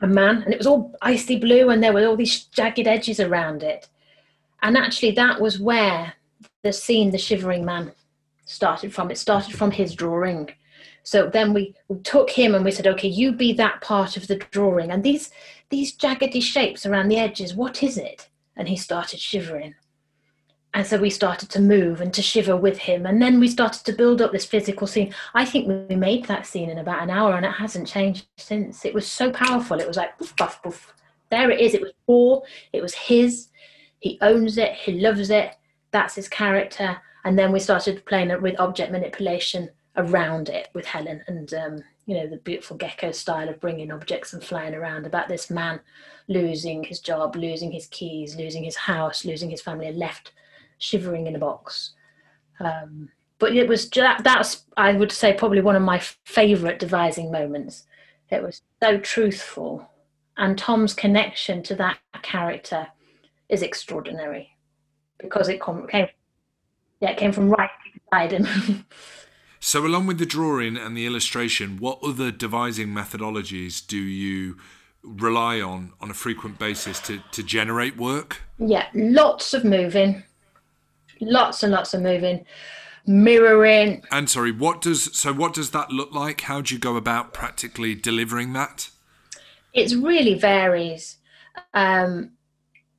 a 0.00 0.06
man, 0.06 0.42
and 0.42 0.54
it 0.54 0.56
was 0.56 0.66
all 0.66 0.96
icy 1.02 1.38
blue, 1.38 1.68
and 1.68 1.82
there 1.82 1.92
were 1.92 2.06
all 2.06 2.16
these 2.16 2.44
jagged 2.44 2.86
edges 2.88 3.20
around 3.20 3.62
it. 3.62 3.90
And 4.62 4.78
actually, 4.78 5.10
that 5.10 5.38
was 5.38 5.60
where 5.60 6.14
the 6.62 6.72
scene, 6.72 7.10
The 7.10 7.18
Shivering 7.18 7.62
Man, 7.62 7.92
started 8.46 8.94
from. 8.94 9.10
It 9.10 9.18
started 9.18 9.54
from 9.54 9.70
his 9.70 9.94
drawing. 9.94 10.50
So 11.04 11.28
then 11.28 11.52
we, 11.52 11.74
we 11.88 11.98
took 11.98 12.30
him 12.30 12.54
and 12.54 12.64
we 12.64 12.70
said, 12.70 12.86
okay, 12.86 13.08
you 13.08 13.32
be 13.32 13.52
that 13.54 13.80
part 13.80 14.16
of 14.16 14.28
the 14.28 14.36
drawing. 14.36 14.92
And 14.92 15.02
these 15.02 15.30
these 15.72 15.96
jaggedy 15.96 16.40
shapes 16.40 16.86
around 16.86 17.08
the 17.08 17.18
edges, 17.18 17.54
what 17.54 17.82
is 17.82 17.98
it? 17.98 18.28
And 18.56 18.68
he 18.68 18.76
started 18.76 19.18
shivering. 19.18 19.74
And 20.74 20.86
so 20.86 20.98
we 20.98 21.10
started 21.10 21.48
to 21.50 21.60
move 21.60 22.00
and 22.00 22.14
to 22.14 22.22
shiver 22.22 22.56
with 22.56 22.78
him. 22.78 23.04
And 23.04 23.20
then 23.20 23.40
we 23.40 23.48
started 23.48 23.84
to 23.84 23.92
build 23.92 24.22
up 24.22 24.32
this 24.32 24.44
physical 24.44 24.86
scene. 24.86 25.12
I 25.34 25.44
think 25.44 25.88
we 25.88 25.96
made 25.96 26.26
that 26.26 26.46
scene 26.46 26.70
in 26.70 26.78
about 26.78 27.02
an 27.02 27.10
hour 27.10 27.34
and 27.34 27.44
it 27.44 27.52
hasn't 27.52 27.88
changed 27.88 28.26
since. 28.36 28.84
It 28.84 28.94
was 28.94 29.06
so 29.06 29.32
powerful. 29.32 29.80
It 29.80 29.88
was 29.88 29.96
like 29.96 30.12
there 31.30 31.50
it 31.50 31.60
is. 31.60 31.74
It 31.74 31.80
was 31.80 31.92
paul 32.06 32.46
it 32.72 32.82
was 32.82 32.94
his. 32.94 33.48
He 34.00 34.18
owns 34.20 34.58
it. 34.58 34.72
He 34.72 35.00
loves 35.00 35.30
it. 35.30 35.56
That's 35.90 36.14
his 36.14 36.28
character. 36.28 37.00
And 37.24 37.38
then 37.38 37.52
we 37.52 37.60
started 37.60 38.04
playing 38.04 38.30
it 38.30 38.42
with 38.42 38.60
object 38.60 38.92
manipulation 38.92 39.70
around 39.96 40.48
it 40.48 40.68
with 40.74 40.86
helen 40.86 41.22
and 41.28 41.52
um, 41.54 41.84
you 42.06 42.14
know 42.16 42.26
the 42.26 42.36
beautiful 42.38 42.76
gecko 42.76 43.12
style 43.12 43.48
of 43.48 43.60
bringing 43.60 43.92
objects 43.92 44.32
and 44.32 44.42
flying 44.42 44.74
around 44.74 45.06
about 45.06 45.28
this 45.28 45.50
man 45.50 45.80
losing 46.28 46.82
his 46.82 47.00
job 47.00 47.36
losing 47.36 47.70
his 47.70 47.86
keys 47.88 48.36
losing 48.36 48.64
his 48.64 48.76
house 48.76 49.24
losing 49.24 49.50
his 49.50 49.62
family 49.62 49.86
and 49.86 49.98
left 49.98 50.32
shivering 50.82 51.26
in 51.26 51.36
a 51.36 51.38
box. 51.38 51.92
Um, 52.60 53.08
but 53.38 53.56
it 53.56 53.68
was 53.68 53.88
that, 53.90 54.22
that's 54.24 54.64
I 54.76 54.92
would 54.92 55.12
say 55.12 55.32
probably 55.32 55.60
one 55.60 55.76
of 55.76 55.82
my 55.82 55.98
favourite 56.24 56.78
devising 56.78 57.30
moments. 57.30 57.84
It 58.30 58.42
was 58.42 58.62
so 58.82 58.98
truthful, 58.98 59.88
and 60.36 60.58
Tom's 60.58 60.94
connection 60.94 61.62
to 61.64 61.74
that 61.76 61.98
character 62.22 62.88
is 63.48 63.62
extraordinary 63.62 64.50
because 65.18 65.48
it 65.48 65.60
came, 65.62 66.08
yeah, 67.00 67.10
it 67.10 67.16
came 67.16 67.32
from 67.32 67.50
right 67.50 67.70
inside 67.94 68.32
him. 68.32 68.86
so, 69.64 69.86
along 69.86 70.08
with 70.08 70.18
the 70.18 70.26
drawing 70.26 70.76
and 70.76 70.96
the 70.96 71.06
illustration, 71.06 71.76
what 71.78 72.00
other 72.02 72.32
devising 72.32 72.88
methodologies 72.88 73.86
do 73.86 73.96
you 73.96 74.56
rely 75.04 75.60
on 75.60 75.92
on 76.00 76.10
a 76.10 76.14
frequent 76.14 76.58
basis 76.58 76.98
to, 77.02 77.20
to 77.30 77.44
generate 77.44 77.96
work? 77.96 78.42
Yeah, 78.58 78.88
lots 78.92 79.54
of 79.54 79.64
moving, 79.64 80.24
lots 81.20 81.62
and 81.62 81.70
lots 81.70 81.94
of 81.94 82.02
moving, 82.02 82.44
mirroring. 83.06 84.02
And 84.10 84.28
sorry, 84.28 84.50
what 84.50 84.80
does 84.80 85.16
so 85.16 85.32
what 85.32 85.54
does 85.54 85.70
that 85.70 85.90
look 85.90 86.12
like? 86.12 86.40
How 86.40 86.60
do 86.60 86.74
you 86.74 86.80
go 86.80 86.96
about 86.96 87.32
practically 87.32 87.94
delivering 87.94 88.54
that? 88.54 88.90
It 89.72 89.92
really 89.92 90.34
varies. 90.34 91.18
Um, 91.72 92.32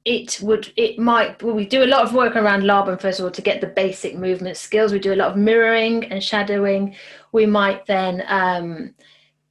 it 0.05 0.39
would 0.41 0.71
it 0.75 0.99
might 0.99 1.41
well, 1.41 1.55
we 1.55 1.65
do 1.65 1.83
a 1.83 1.87
lot 1.87 2.03
of 2.03 2.13
work 2.13 2.35
around 2.35 2.65
Laban 2.65 2.97
first 2.97 3.19
of 3.19 3.25
all 3.25 3.31
to 3.31 3.41
get 3.41 3.61
the 3.61 3.67
basic 3.67 4.15
movement 4.15 4.57
skills. 4.57 4.91
We 4.91 4.99
do 4.99 5.13
a 5.13 5.15
lot 5.15 5.31
of 5.31 5.37
mirroring 5.37 6.05
and 6.05 6.21
shadowing. 6.21 6.95
We 7.31 7.45
might 7.45 7.85
then 7.85 8.23
um, 8.27 8.93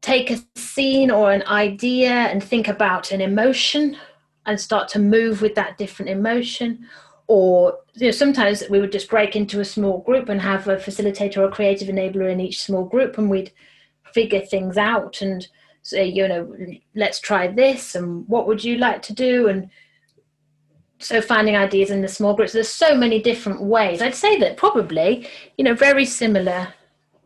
take 0.03 0.31
a 0.31 0.39
scene 0.55 1.11
or 1.11 1.33
an 1.33 1.43
idea 1.45 2.11
and 2.11 2.43
think 2.43 2.69
about 2.69 3.13
an 3.13 3.21
emotion 3.21 3.97
and 4.45 4.61
start 4.61 4.89
to 4.89 4.99
move 4.99 5.41
with 5.41 5.55
that 5.55 5.79
different 5.79 6.11
emotion 6.11 6.87
or 7.29 7.79
you 7.95 8.07
know 8.07 8.11
sometimes 8.11 8.65
we 8.69 8.81
would 8.81 8.93
just 8.93 9.09
break 9.09 9.37
into 9.37 9.61
a 9.61 9.65
small 9.65 10.01
group 10.01 10.29
and 10.29 10.41
have 10.41 10.69
a 10.69 10.77
facilitator 10.77 11.39
or 11.39 11.45
a 11.45 11.51
creative 11.51 11.89
enabler 11.89 12.31
in 12.31 12.41
each 12.41 12.63
small 12.63 12.85
group 12.85 13.17
and 13.17 13.31
we'd 13.31 13.53
figure 14.13 14.41
things 14.41 14.77
out 14.77 15.23
and 15.23 15.49
say 15.83 16.05
you 16.05 16.27
know 16.27 16.53
let's 16.95 17.21
try 17.21 17.47
this 17.47 17.95
and 17.95 18.29
what 18.29 18.47
would 18.47 18.63
you 18.63 18.77
like 18.77 19.01
to 19.01 19.15
do 19.15 19.49
and 19.49 19.71
so 21.03 21.21
finding 21.21 21.57
ideas 21.57 21.91
in 21.91 22.01
the 22.01 22.09
small 22.09 22.35
groups 22.35 22.53
there's 22.53 22.69
so 22.69 22.95
many 22.95 23.21
different 23.21 23.61
ways 23.61 24.01
i'd 24.01 24.15
say 24.15 24.39
that 24.39 24.57
probably 24.57 25.29
you 25.57 25.65
know 25.65 25.75
very 25.75 26.05
similar 26.05 26.73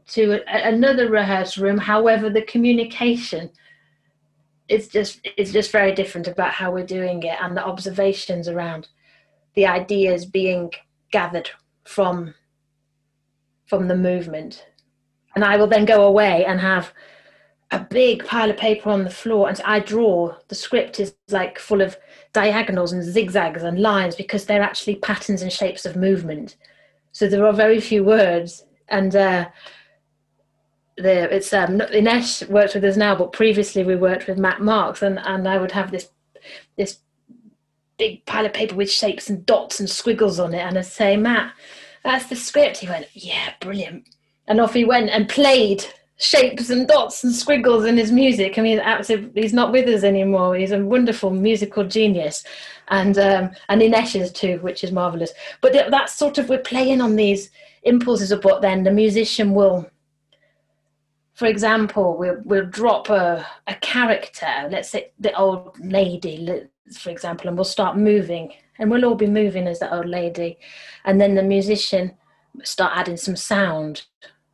to 0.09 0.43
a, 0.47 0.69
another 0.69 1.09
rehearsal 1.09 1.65
room. 1.65 1.79
However, 1.79 2.31
the 2.31 2.43
communication 2.43 3.51
is 4.69 4.89
just 4.89 5.27
is 5.37 5.53
just 5.53 5.71
very 5.71 5.95
different 5.95 6.27
about 6.27 6.53
how 6.53 6.73
we're 6.73 6.87
doing 6.87 7.23
it, 7.23 7.39
and 7.41 7.57
the 7.57 7.65
observations 7.65 8.49
around 8.49 8.89
the 9.55 9.67
ideas 9.67 10.27
being 10.27 10.71
gathered 11.13 11.51
from 11.85 12.35
from 13.67 13.89
the 13.89 13.97
movement. 13.97 14.67
And 15.35 15.45
I 15.45 15.57
will 15.57 15.67
then 15.67 15.85
go 15.85 16.07
away 16.07 16.45
and 16.47 16.61
have 16.61 16.93
a 17.71 17.81
big 17.81 18.25
pile 18.25 18.51
of 18.51 18.57
paper 18.57 18.91
on 18.91 19.05
the 19.05 19.11
floor 19.11 19.49
and 19.49 19.61
I 19.65 19.81
draw. 19.81 20.35
The 20.49 20.55
script 20.55 21.01
is 21.01 21.15
like 21.31 21.59
full 21.59 21.81
of 21.81 21.97
diagonals 22.33 22.93
and 22.93 23.03
zigzags 23.03 23.63
and 23.63 23.81
lines 23.81 24.15
because 24.15 24.47
they're 24.47 24.63
actually 24.63 24.97
patterns 24.97 25.43
and 25.43 25.53
shapes 25.53 25.85
of 25.85 25.97
movement. 25.97 26.57
So 27.13 27.27
there 27.29 27.45
are 27.47 27.53
very 27.53 27.81
few 27.81 28.05
words. 28.05 28.65
And 28.89 29.17
uh, 29.17 29.49
the 30.97 31.35
it's 31.35 31.53
um 31.53 31.79
Inesh 31.79 32.49
works 32.49 32.75
with 32.75 32.85
us 32.85 32.97
now, 32.97 33.15
but 33.15 33.33
previously 33.33 33.85
we 33.85 33.97
worked 33.97 34.27
with 34.27 34.39
Matt 34.39 34.61
Marks, 34.61 35.03
and 35.03 35.19
and 35.19 35.47
I 35.49 35.59
would 35.59 35.73
have 35.73 35.91
this 35.91 36.09
this 36.77 36.99
big 37.99 38.25
pile 38.27 38.47
of 38.47 38.53
paper 38.53 38.75
with 38.75 38.91
shapes 38.91 39.29
and 39.31 39.45
dots 39.47 39.81
and 39.81 39.89
squiggles 39.89 40.39
on 40.39 40.55
it, 40.55 40.61
and 40.61 40.79
I'd 40.79 40.87
say, 40.87 41.17
Matt, 41.17 41.53
that's 42.05 42.27
the 42.27 42.37
script. 42.37 42.79
He 42.79 42.89
went, 42.89 43.07
yeah, 43.13 43.55
brilliant, 43.61 44.09
and 44.47 44.61
off 44.61 44.75
he 44.75 44.85
went 44.85 45.11
and 45.11 45.29
played 45.29 45.85
shapes 46.19 46.71
and 46.71 46.89
dots 46.89 47.23
and 47.25 47.35
squiggles 47.35 47.85
in 47.85 47.97
his 47.97 48.11
music. 48.11 48.59
I 48.59 48.63
mean, 48.63 48.81
absolutely, 48.81 49.43
he's 49.43 49.53
not 49.53 49.73
with 49.73 49.89
us 49.89 50.03
anymore. 50.03 50.57
He's 50.57 50.73
a 50.73 50.85
wonderful 50.85 51.31
musical 51.31 51.85
genius, 51.85 52.45
and 52.89 53.19
um, 53.19 53.51
and 53.69 53.83
Inesh 53.83 54.21
is 54.21 54.33
too, 54.33 54.59
which 54.61 54.83
is 54.83 54.93
marvelous. 54.93 55.33
But 55.61 55.73
that's 55.91 56.15
sort 56.15 56.39
of 56.39 56.49
we're 56.49 56.59
playing 56.59 57.01
on 57.01 57.17
these 57.17 57.51
impulses 57.83 58.33
of 58.33 58.45
what 58.45 58.63
then 58.63 58.83
the 58.83 58.91
musician 58.91 59.55
will 59.55 59.89
for 61.37 61.45
example, 61.45 62.17
we'll, 62.17 62.41
we'll 62.47 62.65
drop 62.65 63.11
a, 63.11 63.47
a 63.67 63.75
character, 63.77 64.49
let's 64.71 64.89
say 64.89 65.13
the 65.21 65.37
old 65.37 65.79
lady, 65.79 66.67
for 66.99 67.11
example, 67.11 67.49
and 67.49 67.59
we'll 67.59 67.65
start 67.65 67.99
moving, 67.99 68.55
and 68.79 68.91
we'll 68.91 69.05
all 69.05 69.15
be 69.15 69.27
moving 69.27 69.69
as 69.69 69.79
the 69.79 69.95
old 69.95 70.07
lady. 70.07 70.59
And 71.05 71.21
then 71.21 71.35
the 71.35 71.43
musician 71.43 72.17
start 72.65 72.95
adding 72.97 73.19
some 73.19 73.37
sound, 73.37 74.05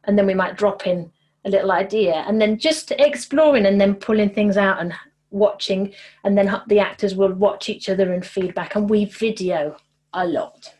and 0.02 0.18
then 0.18 0.26
we 0.26 0.34
might 0.34 0.56
drop 0.56 0.84
in 0.84 1.12
a 1.44 1.50
little 1.50 1.72
idea, 1.72 2.24
and 2.26 2.40
then 2.40 2.58
just 2.58 2.92
exploring 2.92 3.66
and 3.66 3.80
then 3.80 3.94
pulling 3.94 4.30
things 4.30 4.56
out 4.56 4.80
and 4.80 4.92
watching, 5.30 5.92
and 6.24 6.36
then 6.36 6.60
the 6.68 6.78
actors 6.78 7.14
will 7.14 7.32
watch 7.32 7.68
each 7.68 7.88
other 7.88 8.12
and 8.12 8.24
feedback, 8.24 8.74
and 8.74 8.88
we 8.88 9.06
video 9.06 9.76
a 10.12 10.26
lot. 10.26 10.72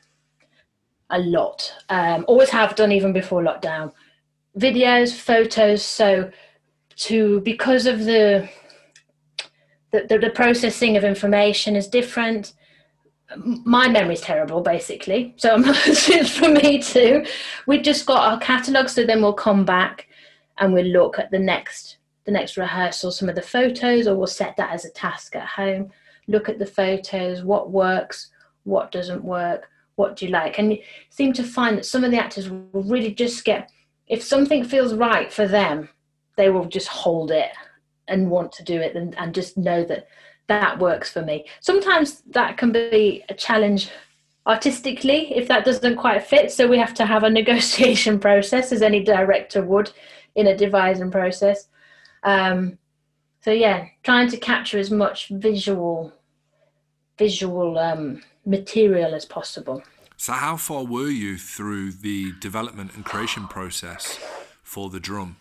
A 1.11 1.19
lot. 1.19 1.73
Um, 1.89 2.25
always 2.27 2.51
have 2.51 2.75
done 2.75 2.93
even 2.93 3.13
before 3.13 3.43
lockdown 3.43 3.93
videos, 4.59 5.15
photos. 5.15 5.83
So 5.85 6.31
to 6.97 7.41
because 7.41 7.87
of 7.87 8.05
the 8.05 8.49
the, 9.91 10.07
the, 10.09 10.19
the 10.19 10.31
processing 10.31 10.97
of 10.97 11.05
information 11.05 11.77
is 11.77 11.87
different. 11.87 12.55
My 13.37 13.89
memory 13.89 14.15
is 14.15 14.21
terrible, 14.23 14.63
basically. 14.63 15.35
So 15.37 15.57
it's 15.59 16.31
for 16.39 16.49
me 16.49 16.83
too. 16.83 17.27
We've 17.67 17.83
just 17.83 18.07
got 18.07 18.33
our 18.33 18.41
catalogue, 18.41 18.89
so 18.89 19.05
then 19.05 19.21
we'll 19.21 19.35
come 19.35 19.65
back 19.67 20.09
and 20.59 20.73
we'll 20.73 20.85
look 20.85 21.19
at 21.19 21.31
the 21.31 21.39
next 21.39 21.99
the 22.25 22.33
next 22.33 22.57
rehearsal, 22.57 23.11
some 23.11 23.29
of 23.29 23.35
the 23.35 23.43
photos, 23.43 24.07
or 24.07 24.15
we'll 24.15 24.29
set 24.29 24.57
that 24.57 24.71
as 24.71 24.85
a 24.85 24.91
task 24.91 25.35
at 25.35 25.47
home. 25.47 25.91
Look 26.29 26.49
at 26.49 26.61
the 26.61 26.67
photos, 26.67 27.43
what 27.43 27.73
works, 27.73 28.31
what 28.63 28.93
doesn't 28.93 29.25
work, 29.25 29.69
what 29.97 30.15
do 30.15 30.27
you 30.27 30.31
like, 30.31 30.59
and 30.59 30.73
you 30.73 30.79
seem 31.11 31.33
to 31.33 31.43
find 31.43 31.77
that 31.77 31.87
some 31.87 32.05
of 32.05 32.13
the 32.13 32.23
actors 32.23 32.49
will 32.49 32.85
really 32.85 33.13
just 33.13 33.45
get 33.45 33.71
if 34.07 34.23
something 34.23 34.63
feels 34.63 34.95
right 34.95 35.33
for 35.33 35.49
them, 35.49 35.89
they 36.37 36.51
will 36.51 36.67
just 36.67 36.89
hold 36.89 37.31
it 37.31 37.51
and 38.09 38.31
want 38.31 38.53
to 38.53 38.63
do 38.63 38.81
it 38.81 38.95
and, 38.95 39.17
and 39.19 39.35
just 39.35 39.57
know 39.57 39.85
that 39.85 40.07
that 40.49 40.79
works 40.79 41.11
for 41.11 41.23
me. 41.23 41.47
Sometimes 41.61 42.23
that 42.31 42.57
can 42.57 42.73
be 42.73 43.25
a 43.29 43.35
challenge 43.35 43.91
artistically 44.47 45.35
if 45.37 45.47
that 45.49 45.65
doesn't 45.65 45.97
quite 45.97 46.27
fit. 46.27 46.51
So 46.51 46.67
we 46.67 46.79
have 46.79 46.95
to 46.95 47.07
have 47.07 47.23
a 47.23 47.31
negotiation 47.41 48.19
process, 48.19 48.73
as 48.73 48.83
any 48.83 49.03
director 49.03 49.63
would 49.63 49.93
in 50.35 50.47
a 50.47 50.57
devising 50.57 51.11
process. 51.11 51.68
Um, 52.22 52.78
so 53.43 53.51
yeah, 53.51 53.87
trying 54.03 54.28
to 54.30 54.37
capture 54.37 54.78
as 54.78 54.91
much 54.91 55.28
visual 55.28 56.12
visual 57.18 57.78
um, 57.78 58.22
material 58.45 59.14
as 59.14 59.24
possible. 59.24 59.83
So, 60.16 60.33
how 60.33 60.57
far 60.57 60.85
were 60.85 61.09
you 61.09 61.37
through 61.37 61.93
the 61.93 62.33
development 62.41 62.95
and 62.95 63.05
creation 63.05 63.49
process 63.49 64.18
for 64.62 64.89
the 64.89 65.01
drum? 65.01 65.37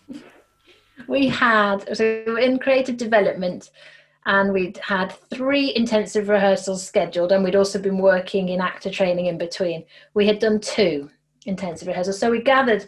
We 1.08 1.28
had, 1.28 1.96
so 1.96 2.38
in 2.38 2.60
creative 2.60 2.98
development, 2.98 3.70
and 4.26 4.54
we'd 4.54 4.78
had 4.78 5.12
three 5.30 5.74
intensive 5.76 6.30
rehearsals 6.30 6.86
scheduled, 6.86 7.32
and 7.32 7.44
we'd 7.44 7.56
also 7.56 7.80
been 7.80 7.98
working 7.98 8.50
in 8.50 8.62
actor 8.62 8.90
training 8.90 9.28
in 9.28 9.38
between. 9.38 9.84
We 10.14 10.28
had 10.28 10.40
done 10.40 10.60
two 10.60 11.10
intensive 11.46 11.88
rehearsals, 11.88 12.20
so 12.20 12.32
we 12.32 12.42
gathered 12.42 12.88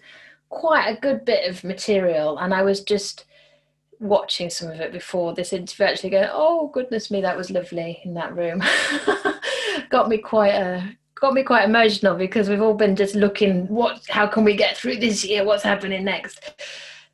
quite 0.54 0.88
a 0.88 1.00
good 1.00 1.26
bit 1.26 1.50
of 1.50 1.64
material, 1.64 2.38
and 2.38 2.54
I 2.54 2.64
was 2.64 2.82
just 2.82 3.26
watching 4.00 4.50
some 4.50 4.70
of 4.70 4.80
it 4.80 4.92
before 4.92 5.34
this 5.34 5.54
interview 5.54 5.86
actually 5.86 6.10
going 6.10 6.28
oh 6.30 6.68
goodness 6.74 7.10
me 7.10 7.22
that 7.22 7.38
was 7.38 7.50
lovely 7.50 8.02
in 8.04 8.14
that 8.14 8.36
room. 8.36 8.62
Got 9.90 10.10
me 10.10 10.18
quite 10.18 10.56
a 10.56 10.96
got 11.16 11.34
me 11.34 11.44
quite 11.44 11.64
emotional 11.64 12.16
because 12.16 12.50
we've 12.50 12.62
all 12.62 12.74
been 12.74 12.98
just 12.98 13.16
looking 13.16 13.66
what 13.68 14.02
how 14.10 14.28
can 14.28 14.44
we 14.44 14.56
get 14.56 14.76
through 14.76 14.98
this 14.98 15.24
year? 15.24 15.46
What's 15.46 15.64
happening 15.64 16.04
next? 16.04 16.62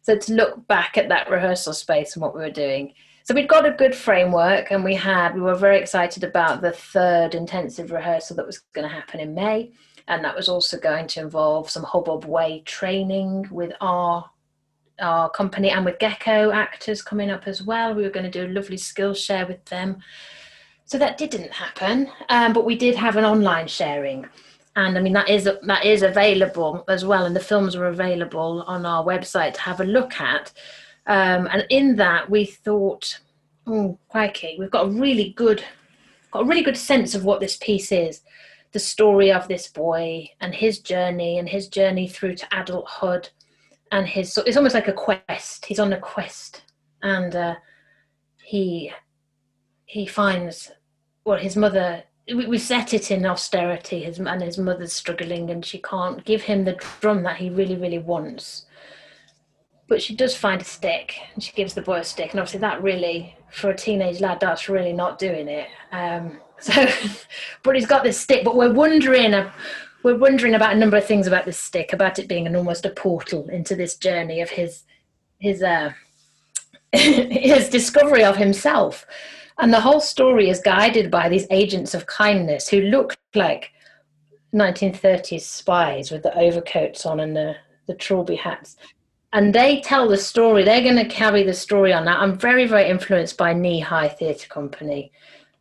So 0.02 0.18
to 0.18 0.34
look 0.34 0.68
back 0.68 0.98
at 0.98 1.10
that 1.10 1.30
rehearsal 1.30 1.74
space 1.74 2.16
and 2.16 2.24
what 2.24 2.34
we 2.34 2.42
were 2.42 2.50
doing. 2.50 2.94
So 3.24 3.36
we'd 3.36 3.48
got 3.48 3.68
a 3.68 3.72
good 3.72 3.94
framework 3.94 4.72
and 4.72 4.84
we 4.84 4.96
had 4.96 5.36
we 5.36 5.42
were 5.42 5.54
very 5.54 5.78
excited 5.78 6.24
about 6.24 6.62
the 6.62 6.72
third 6.72 7.36
intensive 7.36 7.92
rehearsal 7.92 8.36
that 8.38 8.48
was 8.48 8.60
going 8.74 8.88
to 8.88 8.94
happen 8.94 9.20
in 9.20 9.36
may 9.36 9.72
and 10.10 10.26
that 10.26 10.36
was 10.36 10.50
also 10.50 10.78
going 10.78 11.08
to 11.08 11.22
involve 11.22 11.70
some 11.70 11.84
hubbub 11.84 12.26
way 12.26 12.62
training 12.66 13.48
with 13.52 13.72
our 13.80 14.30
our 15.00 15.30
company 15.30 15.70
and 15.70 15.86
with 15.86 15.98
gecko 16.00 16.52
actors 16.52 17.02
coming 17.02 17.30
up 17.30 17.48
as 17.48 17.64
well. 17.64 17.94
We 17.94 18.04
were 18.04 18.10
going 18.10 18.30
to 18.30 18.32
do 18.32 18.46
a 18.46 18.54
lovely 18.54 18.76
skill 18.76 19.14
share 19.14 19.46
with 19.46 19.64
them. 19.66 20.00
So 20.84 20.98
that 20.98 21.18
didn't 21.18 21.54
happen, 21.54 22.12
um, 22.28 22.52
but 22.52 22.66
we 22.66 22.76
did 22.76 22.96
have 22.96 23.16
an 23.16 23.24
online 23.24 23.68
sharing, 23.68 24.26
and 24.76 24.98
I 24.98 25.02
mean 25.02 25.14
that 25.14 25.30
is 25.30 25.44
that 25.44 25.86
is 25.86 26.02
available 26.02 26.84
as 26.90 27.06
well, 27.06 27.26
and 27.26 27.36
the 27.36 27.40
films 27.40 27.76
are 27.76 27.86
available 27.86 28.64
on 28.66 28.86
our 28.86 29.06
website 29.06 29.54
to 29.54 29.62
have 29.62 29.80
a 29.80 29.86
look 29.86 30.20
at. 30.20 30.52
Um, 31.06 31.48
and 31.52 31.66
in 31.70 31.96
that, 31.98 32.30
we 32.30 32.46
thought, 32.46 33.20
oh 33.68 34.00
crikey, 34.10 34.58
we've 34.60 34.72
got 34.72 34.88
a 34.88 34.90
really 34.90 35.30
good, 35.36 35.64
got 36.32 36.42
a 36.42 36.46
really 36.46 36.64
good 36.64 36.78
sense 36.78 37.14
of 37.14 37.24
what 37.24 37.40
this 37.40 37.58
piece 37.58 37.92
is, 37.92 38.22
the 38.72 38.80
story 38.80 39.32
of 39.32 39.48
this 39.48 39.68
boy 39.68 40.30
and 40.40 40.54
his 40.54 40.80
journey 40.80 41.40
and 41.40 41.50
his 41.50 41.68
journey 41.68 42.08
through 42.08 42.36
to 42.36 42.48
adulthood, 42.52 43.30
and 43.92 44.08
his 44.08 44.32
so 44.34 44.44
it's 44.44 44.58
almost 44.58 44.76
like 44.76 44.88
a 44.88 44.94
quest. 44.94 45.66
He's 45.66 45.80
on 45.80 45.94
a 45.94 46.00
quest, 46.00 46.64
and 47.02 47.36
uh, 47.36 47.56
he 48.44 48.92
he 49.86 50.06
finds 50.06 50.72
well, 51.26 51.40
his 51.40 51.56
mother 51.56 52.04
we, 52.28 52.46
we 52.46 52.58
set 52.58 52.94
it 52.94 53.12
in 53.12 53.26
austerity. 53.26 54.04
His 54.04 54.20
and 54.20 54.42
his 54.42 54.58
mother's 54.58 54.94
struggling, 54.94 55.50
and 55.50 55.66
she 55.66 55.80
can't 55.80 56.24
give 56.26 56.44
him 56.44 56.66
the 56.66 56.80
drum 57.02 57.24
that 57.24 57.38
he 57.38 57.50
really, 57.50 57.76
really 57.76 58.00
wants. 58.00 58.66
But 59.88 60.02
she 60.02 60.16
does 60.16 60.36
find 60.36 60.62
a 60.62 60.66
stick, 60.66 61.16
and 61.34 61.44
she 61.44 61.52
gives 61.54 61.74
the 61.74 61.82
boy 61.82 62.00
a 62.00 62.04
stick, 62.04 62.32
and 62.32 62.40
obviously 62.40 62.60
that 62.60 62.84
really, 62.84 63.36
for 63.52 63.72
a 63.72 63.76
teenage 63.76 64.22
lad, 64.22 64.40
that's 64.40 64.70
really 64.70 64.94
not 64.94 65.18
doing 65.18 65.48
it. 65.48 65.68
Um, 65.92 66.40
so, 66.60 66.88
but 67.64 67.76
he's 67.76 67.86
got 67.86 68.04
this 68.04 68.20
stick. 68.20 68.44
But 68.44 68.56
we're 68.56 68.74
wondering, 68.74 69.34
we're 70.04 70.18
wondering 70.18 70.56
about 70.56 70.74
a 70.74 70.80
number 70.80 70.98
of 70.98 71.06
things 71.06 71.28
about 71.28 71.46
this 71.46 71.60
stick, 71.60 71.94
about 71.94 72.20
it 72.20 72.28
being 72.28 72.48
an 72.48 72.56
almost 72.56 72.86
a 72.86 72.90
portal 72.90 73.48
into 73.50 73.76
this 73.76 73.96
journey 73.96 74.42
of 74.42 74.50
his, 74.50 74.84
his, 75.40 75.62
uh, 75.62 75.92
his 76.92 77.70
discovery 77.70 78.24
of 78.24 78.38
himself. 78.38 79.06
And 79.60 79.74
the 79.74 79.82
whole 79.82 80.00
story 80.00 80.50
is 80.50 80.62
guided 80.62 81.12
by 81.12 81.28
these 81.28 81.46
agents 81.50 81.94
of 81.94 82.06
kindness 82.06 82.70
who 82.70 82.82
look 82.82 83.18
like 83.36 83.72
1930s 84.54 85.42
spies 85.42 86.12
with 86.12 86.24
the 86.24 86.36
overcoats 86.38 87.06
on 87.06 87.20
and 87.20 87.36
the, 87.36 87.56
the 87.88 87.94
trilby 87.94 88.36
hats. 88.36 88.78
And 89.32 89.54
they 89.54 89.82
tell 89.82 90.08
the 90.08 90.18
story, 90.18 90.64
they're 90.64 90.82
going 90.82 90.96
to 90.96 91.06
carry 91.06 91.44
the 91.44 91.54
story 91.54 91.94
on 91.94 92.06
Now, 92.06 92.20
I'm 92.20 92.38
very, 92.38 92.66
very 92.66 92.90
influenced 92.90 93.38
by 93.38 93.54
Kneehigh 93.54 94.18
Theatre 94.18 94.48
Company. 94.48 95.12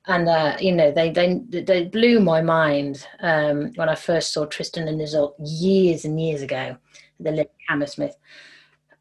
And, 0.09 0.29
uh, 0.29 0.57
you 0.59 0.73
know, 0.73 0.91
they, 0.91 1.11
they, 1.11 1.39
they 1.61 1.85
blew 1.85 2.19
my 2.19 2.43
mind 2.43 3.07
um, 3.21 3.73
when 3.75 3.89
I 3.89 3.95
first 3.95 4.33
saw 4.33 4.47
Tristan 4.47 4.89
and 4.89 5.01
Isolde 5.01 5.35
years 5.39 6.05
and 6.05 6.21
years 6.21 6.43
ago, 6.43 6.77
the 7.21 7.31
Lyric 7.31 7.53
Hammersmith. 7.69 8.17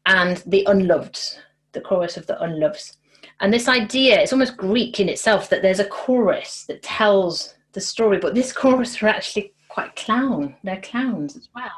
And 0.06 0.36
the 0.46 0.64
Unloved, 0.68 1.40
the 1.72 1.80
chorus 1.80 2.16
of 2.16 2.26
the 2.26 2.40
Unloved 2.42 2.96
and 3.40 3.52
this 3.52 3.68
idea, 3.68 4.20
it's 4.20 4.32
almost 4.32 4.56
Greek 4.56 4.98
in 4.98 5.08
itself 5.08 5.48
that 5.50 5.62
there's 5.62 5.80
a 5.80 5.84
chorus 5.84 6.64
that 6.64 6.82
tells 6.82 7.54
the 7.72 7.80
story, 7.80 8.18
but 8.18 8.34
this 8.34 8.52
chorus 8.52 9.00
are 9.02 9.08
actually 9.08 9.52
quite 9.68 9.94
clown. 9.94 10.56
They're 10.64 10.80
clowns 10.80 11.36
as 11.36 11.48
well. 11.54 11.70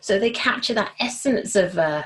So 0.00 0.18
they 0.18 0.30
capture 0.30 0.74
that 0.74 0.92
essence 0.98 1.54
of, 1.54 1.78
uh, 1.78 2.02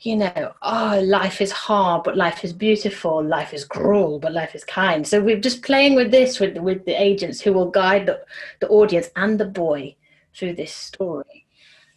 you 0.00 0.16
know, 0.16 0.52
oh, 0.62 1.00
life 1.04 1.40
is 1.40 1.50
hard, 1.50 2.04
but 2.04 2.16
life 2.16 2.44
is 2.44 2.52
beautiful. 2.52 3.22
Life 3.22 3.52
is 3.52 3.64
cruel, 3.64 4.20
but 4.20 4.32
life 4.32 4.54
is 4.54 4.64
kind. 4.64 5.06
So 5.06 5.20
we're 5.20 5.40
just 5.40 5.62
playing 5.62 5.96
with 5.96 6.10
this 6.10 6.38
with, 6.38 6.56
with 6.58 6.84
the 6.84 7.00
agents 7.00 7.40
who 7.40 7.52
will 7.52 7.70
guide 7.70 8.06
the, 8.06 8.20
the 8.60 8.68
audience 8.68 9.08
and 9.16 9.40
the 9.40 9.46
boy 9.46 9.96
through 10.34 10.54
this 10.54 10.72
story, 10.72 11.46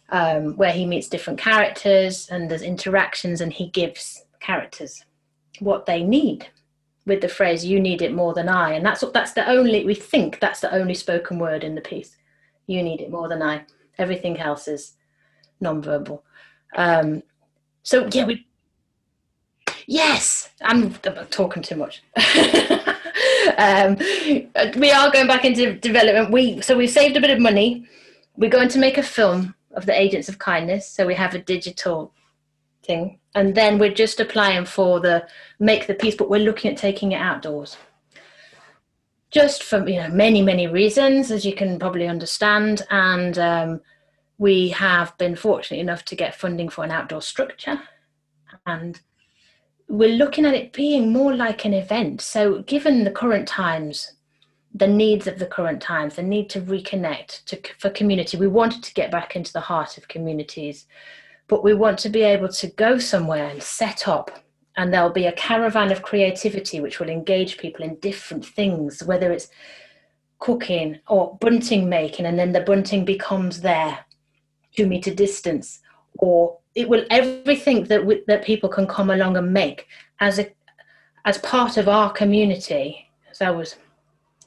um, 0.08 0.56
where 0.56 0.72
he 0.72 0.84
meets 0.84 1.08
different 1.08 1.38
characters 1.38 2.28
and 2.28 2.50
there's 2.50 2.62
interactions 2.62 3.40
and 3.40 3.52
he 3.52 3.68
gives 3.68 4.24
characters 4.40 5.04
what 5.60 5.86
they 5.86 6.02
need 6.02 6.48
with 7.06 7.20
the 7.20 7.28
phrase 7.28 7.64
you 7.64 7.80
need 7.80 8.02
it 8.02 8.12
more 8.12 8.34
than 8.34 8.48
i 8.48 8.72
and 8.72 8.84
that's 8.84 9.02
what 9.02 9.12
that's 9.12 9.32
the 9.32 9.48
only 9.48 9.84
we 9.84 9.94
think 9.94 10.38
that's 10.40 10.60
the 10.60 10.72
only 10.72 10.94
spoken 10.94 11.38
word 11.38 11.64
in 11.64 11.74
the 11.74 11.80
piece 11.80 12.16
you 12.66 12.82
need 12.82 13.00
it 13.00 13.10
more 13.10 13.28
than 13.28 13.42
i 13.42 13.62
everything 13.98 14.38
else 14.38 14.66
is 14.68 14.94
non-verbal 15.60 16.24
um, 16.76 17.22
so 17.82 18.08
yeah 18.12 18.24
we 18.24 18.46
yes 19.86 20.50
i'm, 20.62 20.94
I'm 21.04 21.26
talking 21.26 21.62
too 21.62 21.76
much. 21.76 22.02
Um, 23.58 23.96
we 24.76 24.90
are 24.90 25.10
going 25.10 25.26
back 25.26 25.44
into 25.44 25.74
development. 25.74 26.30
We 26.30 26.60
so 26.60 26.76
we've 26.76 26.90
saved 26.90 27.16
a 27.16 27.20
bit 27.20 27.30
of 27.30 27.40
money. 27.40 27.86
We're 28.36 28.50
going 28.50 28.68
to 28.70 28.78
make 28.78 28.98
a 28.98 29.02
film 29.02 29.54
of 29.74 29.86
the 29.86 29.98
agents 29.98 30.28
of 30.28 30.38
kindness. 30.38 30.88
So 30.88 31.06
we 31.06 31.14
have 31.14 31.34
a 31.34 31.38
digital 31.38 32.12
thing. 32.84 33.18
And 33.34 33.54
then 33.54 33.78
we're 33.78 33.94
just 33.94 34.20
applying 34.20 34.64
for 34.64 35.00
the 35.00 35.26
make 35.58 35.86
the 35.86 35.94
piece 35.94 36.14
but 36.14 36.30
we're 36.30 36.40
looking 36.40 36.70
at 36.70 36.76
taking 36.76 37.12
it 37.12 37.20
outdoors. 37.20 37.76
Just 39.30 39.62
for 39.62 39.86
you 39.88 39.96
know 39.96 40.08
many 40.08 40.42
many 40.42 40.66
reasons 40.66 41.30
as 41.30 41.44
you 41.44 41.54
can 41.54 41.78
probably 41.78 42.06
understand. 42.06 42.82
And 42.90 43.38
um, 43.38 43.80
we 44.42 44.70
have 44.70 45.16
been 45.18 45.36
fortunate 45.36 45.78
enough 45.78 46.04
to 46.04 46.16
get 46.16 46.34
funding 46.34 46.68
for 46.68 46.82
an 46.82 46.90
outdoor 46.90 47.22
structure. 47.22 47.80
And 48.66 49.00
we're 49.88 50.16
looking 50.16 50.44
at 50.44 50.54
it 50.54 50.72
being 50.72 51.12
more 51.12 51.32
like 51.32 51.64
an 51.64 51.72
event. 51.72 52.20
So 52.20 52.62
given 52.62 53.04
the 53.04 53.12
current 53.12 53.46
times 53.46 54.14
the 54.74 54.88
needs 54.88 55.28
of 55.28 55.38
the 55.38 55.46
current 55.46 55.80
times 55.80 56.16
the 56.16 56.22
need 56.22 56.50
to 56.50 56.60
reconnect 56.60 57.44
to, 57.44 57.60
for 57.78 57.90
community 57.90 58.38
we 58.38 58.46
wanted 58.46 58.82
to 58.82 58.94
get 58.94 59.10
back 59.10 59.36
into 59.36 59.52
the 59.52 59.60
heart 59.60 59.98
of 59.98 60.08
communities 60.08 60.86
but 61.46 61.62
we 61.62 61.74
want 61.74 61.98
to 61.98 62.08
be 62.08 62.22
able 62.22 62.48
to 62.48 62.68
go 62.68 62.98
somewhere 62.98 63.48
and 63.48 63.62
set 63.62 64.08
up 64.08 64.30
and 64.78 64.90
there'll 64.90 65.10
be 65.10 65.26
a 65.26 65.32
caravan 65.32 65.92
of 65.92 66.00
creativity 66.00 66.80
which 66.80 66.98
will 66.98 67.10
engage 67.10 67.58
people 67.58 67.84
in 67.84 67.96
different 67.96 68.46
things 68.46 69.02
whether 69.02 69.30
it's 69.30 69.50
cooking 70.38 70.98
or 71.06 71.36
bunting 71.42 71.86
making 71.86 72.24
and 72.24 72.38
then 72.38 72.52
the 72.52 72.62
bunting 72.62 73.04
becomes 73.04 73.60
there 73.60 73.98
two 74.74 74.86
meter 74.86 75.14
distance 75.14 75.80
or 76.18 76.58
it 76.74 76.88
will 76.88 77.04
everything 77.10 77.84
that 77.84 78.04
we, 78.04 78.22
that 78.26 78.44
people 78.44 78.68
can 78.68 78.86
come 78.86 79.10
along 79.10 79.36
and 79.36 79.52
make 79.52 79.86
as 80.20 80.38
a 80.38 80.50
as 81.24 81.38
part 81.38 81.76
of 81.76 81.88
our 81.88 82.10
community 82.12 83.08
as 83.30 83.40
i 83.40 83.50
was 83.50 83.76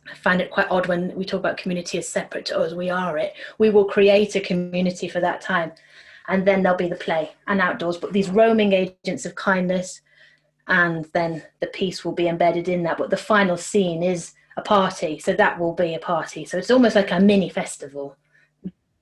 I 0.08 0.14
find 0.14 0.40
it 0.40 0.52
quite 0.52 0.70
odd 0.70 0.86
when 0.86 1.16
we 1.16 1.26
talk 1.26 1.40
about 1.40 1.58
community 1.58 1.98
as 1.98 2.08
separate 2.08 2.46
to 2.46 2.60
us. 2.60 2.76
We 2.76 2.92
are 2.92 3.18
it. 3.18 3.34
We 3.58 3.72
will 3.72 3.86
create 3.86 4.36
a 4.36 4.40
community 4.40 5.08
for 5.08 5.20
that 5.20 5.42
time 5.42 5.72
and 6.28 6.46
then 6.46 6.64
there'll 6.64 6.78
be 6.78 6.90
the 6.90 6.96
play 6.96 7.32
and 7.48 7.62
outdoors. 7.62 7.98
But 7.98 8.14
these 8.14 8.30
roaming 8.30 8.74
agents 8.74 9.26
of 9.26 9.36
kindness, 9.36 10.02
and 10.68 11.06
then 11.14 11.44
the 11.60 11.68
piece 11.68 12.04
will 12.04 12.14
be 12.14 12.28
embedded 12.28 12.68
in 12.68 12.84
that. 12.84 12.98
But 12.98 13.10
the 13.10 13.18
final 13.18 13.58
scene 13.58 14.02
is 14.02 14.34
a 14.58 14.62
party, 14.62 15.20
so 15.20 15.34
that 15.34 15.60
will 15.60 15.74
be 15.74 15.94
a 15.94 16.00
party. 16.00 16.46
So 16.46 16.58
it's 16.58 16.72
almost 16.72 16.96
like 16.96 17.12
a 17.12 17.20
mini 17.20 17.50
festival, 17.50 18.18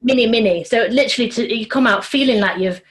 mini 0.03 0.27
mini. 0.27 0.63
So 0.63 0.87
literally, 0.89 1.29
to, 1.31 1.55
you 1.55 1.65
come 1.65 1.87
out 1.87 2.05
feeling 2.05 2.39
like 2.39 2.59
you've 2.59 2.81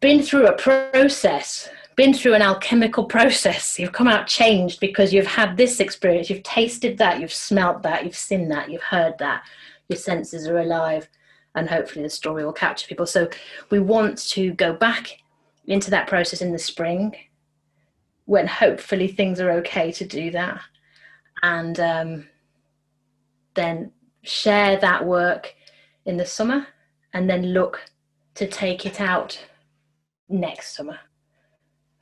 been 0.00 0.22
through 0.22 0.46
a 0.46 0.52
process 0.52 1.68
been 1.98 2.14
through 2.14 2.34
an 2.34 2.42
alchemical 2.42 3.04
process. 3.04 3.76
You've 3.76 3.90
come 3.90 4.06
out 4.06 4.28
changed 4.28 4.78
because 4.78 5.12
you've 5.12 5.26
had 5.26 5.56
this 5.56 5.80
experience, 5.80 6.30
you've 6.30 6.44
tasted 6.44 6.96
that, 6.98 7.20
you've 7.20 7.32
smelt 7.32 7.82
that, 7.82 8.04
you've 8.04 8.14
seen 8.14 8.48
that, 8.50 8.70
you've 8.70 8.84
heard 8.84 9.18
that, 9.18 9.42
your 9.88 9.98
senses 9.98 10.46
are 10.46 10.58
alive 10.58 11.08
and 11.56 11.68
hopefully 11.68 12.04
the 12.04 12.08
story 12.08 12.44
will 12.44 12.52
capture 12.52 12.86
people. 12.86 13.04
So 13.04 13.28
we 13.70 13.80
want 13.80 14.16
to 14.28 14.52
go 14.52 14.72
back 14.72 15.18
into 15.66 15.90
that 15.90 16.06
process 16.06 16.40
in 16.40 16.52
the 16.52 16.58
spring 16.58 17.16
when 18.26 18.46
hopefully 18.46 19.08
things 19.08 19.40
are 19.40 19.50
okay 19.50 19.90
to 19.90 20.06
do 20.06 20.30
that 20.30 20.60
and 21.42 21.80
um, 21.80 22.28
then 23.54 23.90
share 24.22 24.76
that 24.76 25.04
work 25.04 25.52
in 26.08 26.16
the 26.16 26.26
summer 26.26 26.66
and 27.12 27.28
then 27.30 27.52
look 27.52 27.80
to 28.34 28.46
take 28.46 28.84
it 28.86 29.00
out 29.00 29.38
next 30.28 30.74
summer 30.76 30.98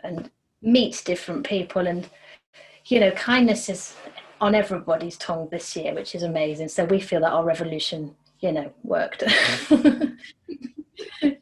and 0.00 0.30
meet 0.62 1.02
different 1.04 1.46
people 1.46 1.86
and 1.86 2.09
you 2.86 2.98
know 2.98 3.11
kindness 3.12 3.68
is 3.68 3.94
on 4.40 4.54
everybody's 4.54 5.16
tongue 5.16 5.48
this 5.50 5.76
year 5.76 5.94
which 5.94 6.14
is 6.14 6.22
amazing 6.22 6.68
so 6.68 6.84
we 6.84 7.00
feel 7.00 7.20
that 7.20 7.32
our 7.32 7.44
revolution 7.44 8.14
you 8.40 8.52
know, 8.52 8.72
worked. 8.82 9.22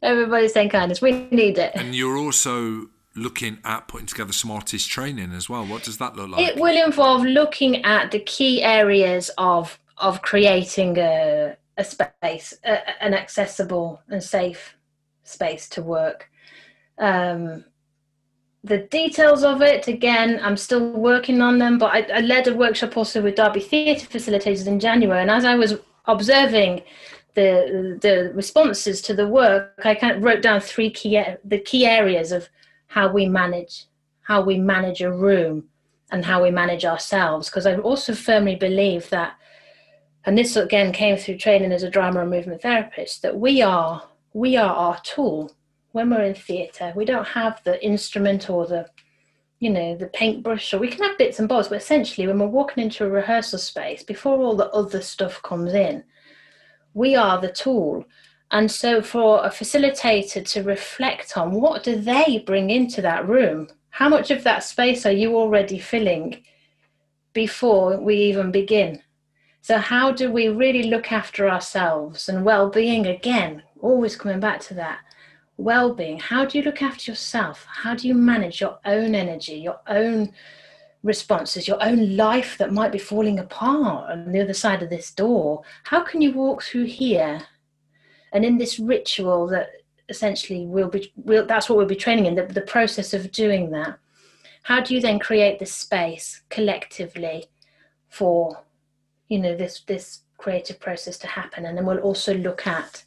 Everybody's 0.02 0.52
saying 0.52 0.70
kindness. 0.70 1.00
We 1.00 1.28
need 1.30 1.58
it. 1.58 1.72
And 1.74 1.94
you're 1.94 2.18
also 2.18 2.88
looking 3.16 3.58
at 3.64 3.86
putting 3.88 4.06
together 4.06 4.32
some 4.32 4.50
artist 4.50 4.90
training 4.90 5.32
as 5.32 5.48
well. 5.48 5.64
What 5.64 5.84
does 5.84 5.98
that 5.98 6.16
look 6.16 6.30
like? 6.30 6.46
It 6.46 6.56
will 6.60 6.82
involve 6.82 7.24
looking 7.24 7.84
at 7.84 8.10
the 8.10 8.18
key 8.20 8.62
areas 8.62 9.30
of 9.38 9.78
of 9.98 10.22
creating 10.22 10.98
a, 10.98 11.56
a 11.76 11.84
space, 11.84 12.54
a, 12.64 13.02
an 13.02 13.14
accessible 13.14 14.00
and 14.08 14.22
safe 14.22 14.76
space 15.22 15.68
to 15.70 15.82
work. 15.82 16.30
Um, 16.98 17.64
the 18.62 18.78
details 18.78 19.44
of 19.44 19.60
it, 19.60 19.88
again, 19.88 20.40
I'm 20.42 20.56
still 20.56 20.92
working 20.92 21.42
on 21.42 21.58
them, 21.58 21.76
but 21.76 21.92
I, 21.92 22.18
I 22.18 22.20
led 22.20 22.46
a 22.46 22.54
workshop 22.54 22.96
also 22.96 23.20
with 23.20 23.34
Derby 23.34 23.60
Theatre 23.60 24.06
Facilitators 24.06 24.66
in 24.66 24.80
January. 24.80 25.20
And 25.20 25.30
as 25.30 25.44
I 25.44 25.54
was 25.54 25.74
observing 26.06 26.82
the 27.34 27.98
the 28.00 28.30
responses 28.34 29.02
to 29.02 29.14
the 29.14 29.28
work, 29.28 29.80
I 29.84 29.94
kind 29.94 30.16
of 30.16 30.22
wrote 30.22 30.40
down 30.40 30.60
three 30.60 30.90
key 30.90 31.22
the 31.44 31.58
key 31.58 31.84
areas 31.84 32.32
of 32.32 32.48
how 32.86 33.12
we 33.12 33.26
manage 33.26 33.86
how 34.22 34.40
we 34.40 34.56
manage 34.56 35.02
a 35.02 35.12
room 35.12 35.64
and 36.10 36.24
how 36.24 36.42
we 36.42 36.50
manage 36.50 36.84
ourselves. 36.84 37.50
Because 37.50 37.66
I 37.66 37.76
also 37.76 38.14
firmly 38.14 38.56
believe 38.56 39.10
that, 39.10 39.34
and 40.26 40.36
this 40.38 40.56
again 40.56 40.92
came 40.92 41.16
through 41.16 41.38
training 41.38 41.72
as 41.72 41.82
a 41.82 41.90
drama 41.90 42.20
and 42.20 42.30
movement 42.30 42.62
therapist, 42.62 43.22
that 43.22 43.38
we 43.38 43.62
are 43.62 44.02
we 44.32 44.56
are 44.56 44.74
our 44.74 45.00
tool 45.00 45.52
when 45.92 46.10
we're 46.10 46.24
in 46.24 46.34
theatre. 46.34 46.92
We 46.96 47.04
don't 47.04 47.28
have 47.28 47.62
the 47.64 47.82
instrument 47.84 48.50
or 48.50 48.66
the 48.66 48.88
you 49.60 49.70
know, 49.70 49.96
the 49.96 50.08
paintbrush, 50.08 50.74
or 50.74 50.78
we 50.78 50.88
can 50.88 51.02
have 51.02 51.16
bits 51.16 51.38
and 51.38 51.48
bobs, 51.48 51.68
but 51.68 51.78
essentially, 51.78 52.26
when 52.26 52.38
we're 52.38 52.46
walking 52.46 52.84
into 52.84 53.06
a 53.06 53.08
rehearsal 53.08 53.58
space, 53.58 54.02
before 54.02 54.36
all 54.36 54.56
the 54.56 54.68
other 54.70 55.00
stuff 55.00 55.42
comes 55.42 55.72
in, 55.72 56.04
we 56.92 57.16
are 57.16 57.40
the 57.40 57.50
tool. 57.50 58.04
And 58.50 58.70
so, 58.70 59.00
for 59.00 59.42
a 59.42 59.48
facilitator 59.48 60.46
to 60.50 60.62
reflect 60.62 61.38
on 61.38 61.52
what 61.52 61.82
do 61.82 61.96
they 61.96 62.42
bring 62.44 62.68
into 62.68 63.00
that 63.02 63.26
room, 63.26 63.68
how 63.88 64.08
much 64.08 64.30
of 64.30 64.44
that 64.44 64.64
space 64.64 65.06
are 65.06 65.12
you 65.12 65.34
already 65.34 65.78
filling 65.78 66.44
before 67.32 67.98
we 67.98 68.16
even 68.16 68.50
begin? 68.50 69.00
So, 69.64 69.78
how 69.78 70.12
do 70.12 70.30
we 70.30 70.48
really 70.48 70.82
look 70.82 71.10
after 71.10 71.48
ourselves 71.48 72.28
and 72.28 72.44
well 72.44 72.68
being? 72.68 73.06
Again, 73.06 73.62
always 73.80 74.14
coming 74.14 74.38
back 74.38 74.60
to 74.64 74.74
that 74.74 74.98
well 75.56 75.94
being. 75.94 76.18
How 76.18 76.44
do 76.44 76.58
you 76.58 76.64
look 76.64 76.82
after 76.82 77.10
yourself? 77.10 77.66
How 77.66 77.94
do 77.94 78.06
you 78.06 78.12
manage 78.12 78.60
your 78.60 78.78
own 78.84 79.14
energy, 79.14 79.54
your 79.54 79.80
own 79.86 80.34
responses, 81.02 81.66
your 81.66 81.82
own 81.82 82.14
life 82.14 82.58
that 82.58 82.74
might 82.74 82.92
be 82.92 82.98
falling 82.98 83.38
apart 83.38 84.10
on 84.10 84.32
the 84.32 84.42
other 84.42 84.52
side 84.52 84.82
of 84.82 84.90
this 84.90 85.10
door? 85.10 85.62
How 85.84 86.02
can 86.02 86.20
you 86.20 86.32
walk 86.32 86.62
through 86.62 86.84
here? 86.84 87.40
And 88.34 88.44
in 88.44 88.58
this 88.58 88.78
ritual 88.78 89.46
that 89.46 89.70
essentially 90.10 90.66
we'll 90.66 90.90
be, 90.90 91.10
we'll, 91.16 91.46
that's 91.46 91.70
what 91.70 91.78
we'll 91.78 91.86
be 91.86 91.96
training 91.96 92.26
in, 92.26 92.34
the, 92.34 92.44
the 92.44 92.60
process 92.60 93.14
of 93.14 93.32
doing 93.32 93.70
that. 93.70 93.98
How 94.64 94.82
do 94.82 94.92
you 94.94 95.00
then 95.00 95.18
create 95.18 95.58
the 95.58 95.64
space 95.64 96.42
collectively 96.50 97.46
for 98.10 98.62
you 99.28 99.38
know 99.38 99.56
this 99.56 99.80
this 99.86 100.20
creative 100.38 100.78
process 100.78 101.16
to 101.18 101.26
happen. 101.26 101.64
And 101.66 101.76
then 101.76 101.86
we'll 101.86 101.98
also 101.98 102.34
look 102.34 102.66
at 102.66 103.04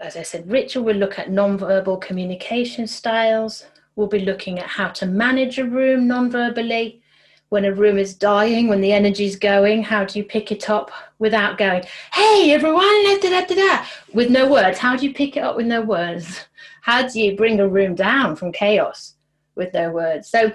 as 0.00 0.16
i 0.16 0.22
said 0.22 0.50
ritual 0.50 0.82
we'll 0.84 0.96
look 0.96 1.18
at 1.18 1.30
non-verbal 1.30 1.98
communication 1.98 2.86
styles. 2.86 3.66
We'll 3.94 4.06
be 4.06 4.20
looking 4.20 4.58
at 4.58 4.66
how 4.66 4.88
to 4.88 5.06
manage 5.06 5.58
a 5.58 5.64
room 5.64 6.06
non-verbally. 6.06 7.02
When 7.48 7.64
a 7.64 7.72
room 7.72 7.96
is 7.96 8.14
dying 8.14 8.66
when 8.66 8.80
the 8.80 8.92
energy's 8.92 9.36
going 9.36 9.84
how 9.84 10.04
do 10.04 10.18
you 10.18 10.24
pick 10.24 10.50
it 10.50 10.68
up 10.68 10.90
without 11.18 11.58
going 11.58 11.84
hey 12.12 12.52
everyone 12.52 13.04
da, 13.04 13.18
da, 13.18 13.44
da, 13.44 13.54
da, 13.54 13.84
with 14.12 14.30
no 14.30 14.50
words. 14.50 14.78
How 14.78 14.96
do 14.96 15.06
you 15.06 15.14
pick 15.14 15.36
it 15.36 15.44
up 15.44 15.56
with 15.56 15.66
no 15.66 15.80
words? 15.80 16.44
How 16.82 17.06
do 17.06 17.20
you 17.20 17.36
bring 17.36 17.60
a 17.60 17.68
room 17.68 17.94
down 17.94 18.36
from 18.36 18.52
chaos 18.52 19.14
with 19.56 19.74
no 19.74 19.90
words? 19.90 20.28
So 20.28 20.52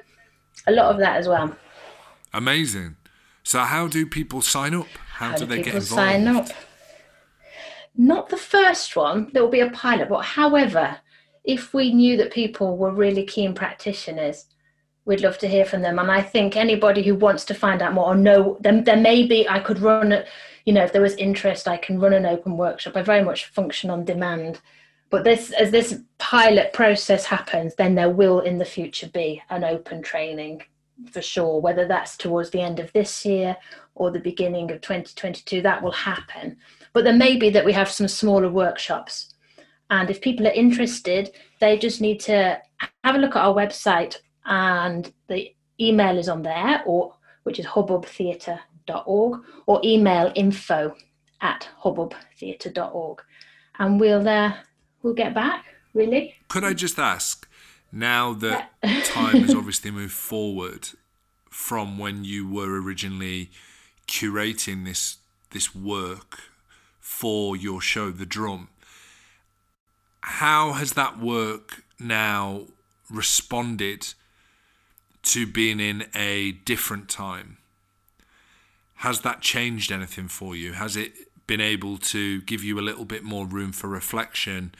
a 0.67 0.71
lot 0.71 0.91
of 0.91 0.97
that 0.99 1.17
as 1.17 1.27
well. 1.27 1.55
Amazing 2.33 2.95
so, 3.43 3.59
how 3.59 3.87
do 3.87 4.05
people 4.05 4.41
sign 4.41 4.73
up? 4.73 4.87
How, 5.13 5.31
how 5.31 5.35
do, 5.35 5.45
do, 5.45 5.55
they 5.55 5.63
get 5.63 5.75
involved? 5.75 5.87
Sign 5.87 6.27
up. 6.27 6.49
Not 7.95 8.29
the 8.29 8.37
first 8.37 8.95
one. 8.95 9.29
There 9.33 9.43
will 9.43 9.49
be 9.49 9.59
a 9.59 9.71
pilot, 9.71 10.09
but 10.09 10.21
however, 10.21 10.97
if 11.43 11.73
we 11.73 11.93
knew 11.93 12.17
that 12.17 12.31
people 12.31 12.77
were 12.77 12.91
really 12.91 13.25
keen 13.25 13.53
practitioners, 13.53 14.45
we'd 15.05 15.21
love 15.21 15.37
to 15.39 15.47
hear 15.47 15.65
from 15.65 15.81
them. 15.81 15.99
And 15.99 16.11
I 16.11 16.21
think 16.21 16.55
anybody 16.55 17.03
who 17.03 17.15
wants 17.15 17.43
to 17.45 17.53
find 17.53 17.81
out 17.81 17.93
more 17.93 18.05
or 18.05 18.15
know, 18.15 18.57
then 18.61 18.83
there 18.83 18.97
may 18.97 19.25
be 19.25 19.47
I 19.49 19.59
could 19.59 19.79
run. 19.79 20.23
You 20.65 20.73
know, 20.73 20.83
if 20.83 20.93
there 20.93 21.01
was 21.01 21.15
interest, 21.15 21.67
I 21.67 21.77
can 21.77 21.99
run 21.99 22.13
an 22.13 22.27
open 22.27 22.55
workshop. 22.55 22.95
I 22.95 23.01
very 23.01 23.23
much 23.23 23.45
function 23.45 23.89
on 23.89 24.05
demand. 24.05 24.61
But 25.09 25.23
this, 25.23 25.51
as 25.51 25.71
this 25.71 25.99
pilot 26.19 26.71
process 26.71 27.25
happens, 27.25 27.75
then 27.75 27.95
there 27.95 28.09
will 28.09 28.39
in 28.39 28.59
the 28.59 28.65
future 28.65 29.09
be 29.09 29.41
an 29.49 29.63
open 29.63 30.01
training 30.03 30.61
for 31.11 31.21
sure, 31.21 31.59
whether 31.59 31.87
that's 31.87 32.17
towards 32.17 32.49
the 32.49 32.61
end 32.61 32.79
of 32.79 32.91
this 32.93 33.25
year 33.25 33.57
or 33.95 34.11
the 34.11 34.19
beginning 34.19 34.71
of 34.71 34.81
2022, 34.81 35.61
that 35.61 35.81
will 35.81 35.91
happen. 35.91 36.57
But 36.93 37.03
there 37.03 37.13
may 37.13 37.37
be 37.37 37.49
that 37.49 37.65
we 37.65 37.73
have 37.73 37.89
some 37.89 38.07
smaller 38.07 38.49
workshops. 38.49 39.33
And 39.89 40.09
if 40.09 40.21
people 40.21 40.47
are 40.47 40.51
interested, 40.51 41.31
they 41.59 41.77
just 41.77 42.01
need 42.01 42.19
to 42.21 42.61
have 43.03 43.15
a 43.15 43.19
look 43.19 43.35
at 43.35 43.43
our 43.43 43.53
website 43.53 44.17
and 44.45 45.11
the 45.27 45.53
email 45.79 46.17
is 46.17 46.29
on 46.29 46.41
there, 46.41 46.81
or 46.85 47.13
which 47.43 47.59
is 47.59 47.65
hubbubtheatre.org, 47.65 49.41
or 49.65 49.81
email 49.83 50.31
info 50.35 50.95
at 51.41 51.67
hubbubtheatre.org. 51.83 53.21
And 53.79 53.99
we'll 53.99 54.27
uh, 54.27 54.53
we'll 55.01 55.13
get 55.13 55.33
back, 55.33 55.65
really. 55.93 56.35
Could 56.47 56.63
I 56.63 56.73
just 56.73 56.99
ask, 56.99 57.40
now 57.91 58.33
that 58.33 58.71
time 59.05 59.41
has 59.41 59.53
obviously 59.55 59.91
moved 59.91 60.13
forward 60.13 60.89
from 61.49 61.97
when 61.97 62.23
you 62.23 62.47
were 62.47 62.81
originally 62.81 63.49
curating 64.07 64.85
this 64.85 65.17
this 65.51 65.75
work 65.75 66.39
for 66.99 67.55
your 67.55 67.81
show 67.81 68.09
the 68.11 68.25
drum 68.25 68.69
how 70.21 70.73
has 70.73 70.93
that 70.93 71.19
work 71.19 71.83
now 71.99 72.67
responded 73.09 74.13
to 75.23 75.45
being 75.45 75.79
in 75.79 76.05
a 76.15 76.51
different 76.51 77.09
time? 77.09 77.57
Has 78.95 79.21
that 79.21 79.41
changed 79.41 79.91
anything 79.91 80.27
for 80.27 80.55
you? 80.55 80.73
Has 80.73 80.95
it 80.95 81.13
been 81.47 81.61
able 81.61 81.97
to 81.97 82.41
give 82.41 82.63
you 82.63 82.79
a 82.79 82.81
little 82.81 83.05
bit 83.05 83.23
more 83.23 83.45
room 83.45 83.71
for 83.71 83.87
reflection 83.87 84.73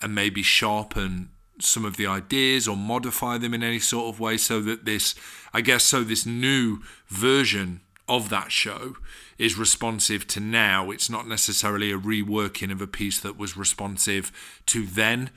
and 0.00 0.14
maybe 0.14 0.42
sharpen 0.42 1.30
some 1.64 1.84
of 1.84 1.96
the 1.96 2.06
ideas 2.06 2.66
or 2.68 2.76
modify 2.76 3.38
them 3.38 3.54
in 3.54 3.62
any 3.62 3.78
sort 3.78 4.12
of 4.12 4.20
way 4.20 4.36
so 4.36 4.60
that 4.60 4.84
this, 4.84 5.14
I 5.52 5.60
guess, 5.60 5.84
so 5.84 6.02
this 6.02 6.26
new 6.26 6.78
version 7.08 7.80
of 8.08 8.28
that 8.30 8.52
show 8.52 8.96
is 9.38 9.58
responsive 9.58 10.26
to 10.28 10.40
now. 10.40 10.90
It's 10.90 11.10
not 11.10 11.26
necessarily 11.26 11.90
a 11.90 11.98
reworking 11.98 12.70
of 12.70 12.80
a 12.80 12.86
piece 12.86 13.20
that 13.20 13.38
was 13.38 13.56
responsive 13.56 14.30
to 14.66 14.86
then, 14.86 15.30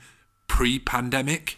pre 0.46 0.78
pandemic. 0.78 1.56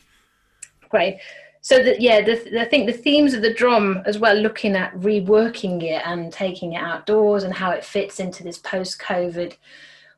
Great. 0.88 1.18
So 1.60 1.82
that 1.82 2.00
yeah, 2.00 2.22
the, 2.22 2.60
I 2.60 2.64
think 2.64 2.86
the 2.86 2.92
themes 2.92 3.34
of 3.34 3.42
the 3.42 3.52
drum 3.52 4.02
as 4.06 4.18
well, 4.18 4.34
looking 4.34 4.76
at 4.76 4.94
reworking 4.94 5.82
it 5.82 6.02
and 6.04 6.32
taking 6.32 6.74
it 6.74 6.82
outdoors 6.82 7.42
and 7.42 7.52
how 7.52 7.70
it 7.72 7.84
fits 7.84 8.20
into 8.20 8.42
this 8.42 8.58
post-COVID 8.58 9.56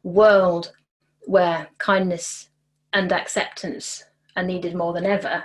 world 0.02 0.72
where 1.22 1.68
kindness 1.78 2.48
and 2.92 3.12
acceptance 3.12 4.04
are 4.36 4.42
needed 4.42 4.74
more 4.74 4.92
than 4.92 5.06
ever. 5.06 5.44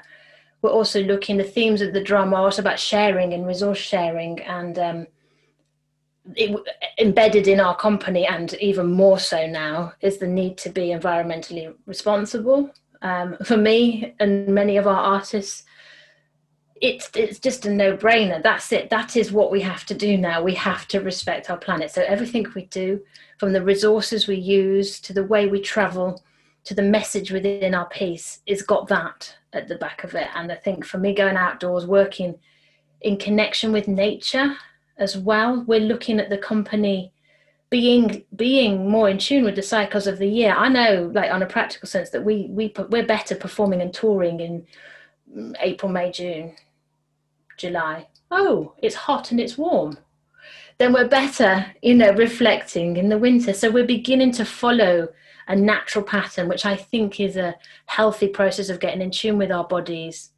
We're 0.62 0.72
also 0.72 1.04
looking, 1.04 1.38
the 1.38 1.44
themes 1.44 1.82
of 1.82 1.94
the 1.94 2.04
drama 2.04 2.38
are 2.38 2.44
also 2.44 2.62
about 2.62 2.80
sharing 2.80 3.34
and 3.34 3.46
resource 3.46 3.78
sharing 3.78 4.42
and 4.42 4.80
um, 4.80 5.08
it, 6.36 6.58
embedded 6.98 7.48
in 7.48 7.60
our 7.60 7.76
company 7.76 8.26
and 8.26 8.54
even 8.56 8.88
more 8.88 9.20
so 9.20 9.46
now 9.46 9.94
is 10.02 10.18
the 10.18 10.28
need 10.28 10.58
to 10.60 10.70
be 10.70 10.88
environmentally 10.88 11.74
responsible. 11.86 12.72
Um, 13.02 13.38
for 13.46 13.58
me 13.58 14.16
and 14.20 14.48
many 14.48 14.78
of 14.78 14.88
our 14.88 15.00
artists, 15.00 15.64
it's 16.82 17.10
it's 17.16 17.40
just 17.40 17.66
a 17.66 17.70
no-brainer. 17.70 18.44
That's 18.44 18.72
it. 18.72 18.90
That 18.90 19.16
is 19.16 19.32
what 19.32 19.52
we 19.52 19.62
have 19.62 19.86
to 19.86 19.94
do 19.94 20.18
now. 20.18 20.44
We 20.44 20.56
have 20.56 20.88
to 20.90 21.00
respect 21.00 21.50
our 21.50 21.58
planet. 21.58 21.92
So 21.92 22.02
everything 22.02 22.46
we 22.54 22.66
do, 22.66 23.02
from 23.38 23.54
the 23.54 23.64
resources 23.64 24.28
we 24.28 24.36
use 24.36 25.00
to 25.02 25.14
the 25.14 25.24
way 25.24 25.48
we 25.48 25.62
travel, 25.62 26.24
to 26.66 26.74
the 26.74 26.82
message 26.82 27.32
within 27.32 27.74
our 27.74 27.88
piece 27.88 28.42
is 28.46 28.62
got 28.62 28.88
that 28.88 29.36
at 29.54 29.68
the 29.68 29.76
back 29.76 30.04
of 30.04 30.16
it. 30.16 30.28
And 30.36 30.52
I 30.52 30.56
think 30.56 30.84
for 30.84 30.98
me, 30.98 31.14
going 31.14 31.38
outdoors, 31.38 31.86
working 31.86 32.36
in 33.02 33.18
connection 33.18 33.72
with 33.72 33.88
nature 33.88 34.56
as 34.98 35.18
well, 35.18 35.64
we're 35.68 35.80
looking 35.80 36.20
at 36.20 36.30
the 36.30 36.38
company 36.38 37.14
being 37.70 38.24
being 38.36 38.90
more 38.90 39.10
in 39.10 39.18
tune 39.18 39.44
with 39.44 39.56
the 39.56 39.62
cycles 39.62 40.08
of 40.08 40.18
the 40.18 40.28
year. 40.28 40.54
I 40.56 40.70
know, 40.70 41.12
like 41.14 41.32
on 41.32 41.44
a 41.44 41.48
practical 41.48 41.88
sense, 41.88 42.10
that 42.12 42.24
we 42.24 42.48
we 42.50 42.74
we're 42.90 43.06
better 43.06 43.36
performing 43.36 43.82
and 43.82 43.94
touring 43.94 44.40
in 44.40 45.56
April, 45.60 45.92
May, 45.92 46.12
June, 46.12 46.56
July. 47.58 48.08
Oh, 48.32 48.74
it's 48.82 48.96
hot 48.96 49.32
and 49.32 49.40
it's 49.40 49.58
warm. 49.58 49.98
Then 50.78 50.94
we're 50.94 51.08
better, 51.08 51.66
you 51.82 51.96
know, 51.96 52.12
reflecting 52.12 52.98
in 52.98 53.10
the 53.10 53.18
winter. 53.18 53.54
So 53.54 53.70
we're 53.70 53.86
beginning 53.86 54.32
to 54.34 54.46
follow 54.46 55.10
a 55.48 55.56
natural 55.56 56.04
pattern, 56.04 56.48
which 56.48 56.66
I 56.66 56.76
think 56.76 57.20
is 57.20 57.38
a 57.38 57.56
healthy 57.86 58.28
process 58.28 58.70
of 58.70 58.80
getting 58.80 59.02
in 59.02 59.12
tune 59.12 59.38
with 59.38 59.52
our 59.52 59.66
bodies 59.66 60.32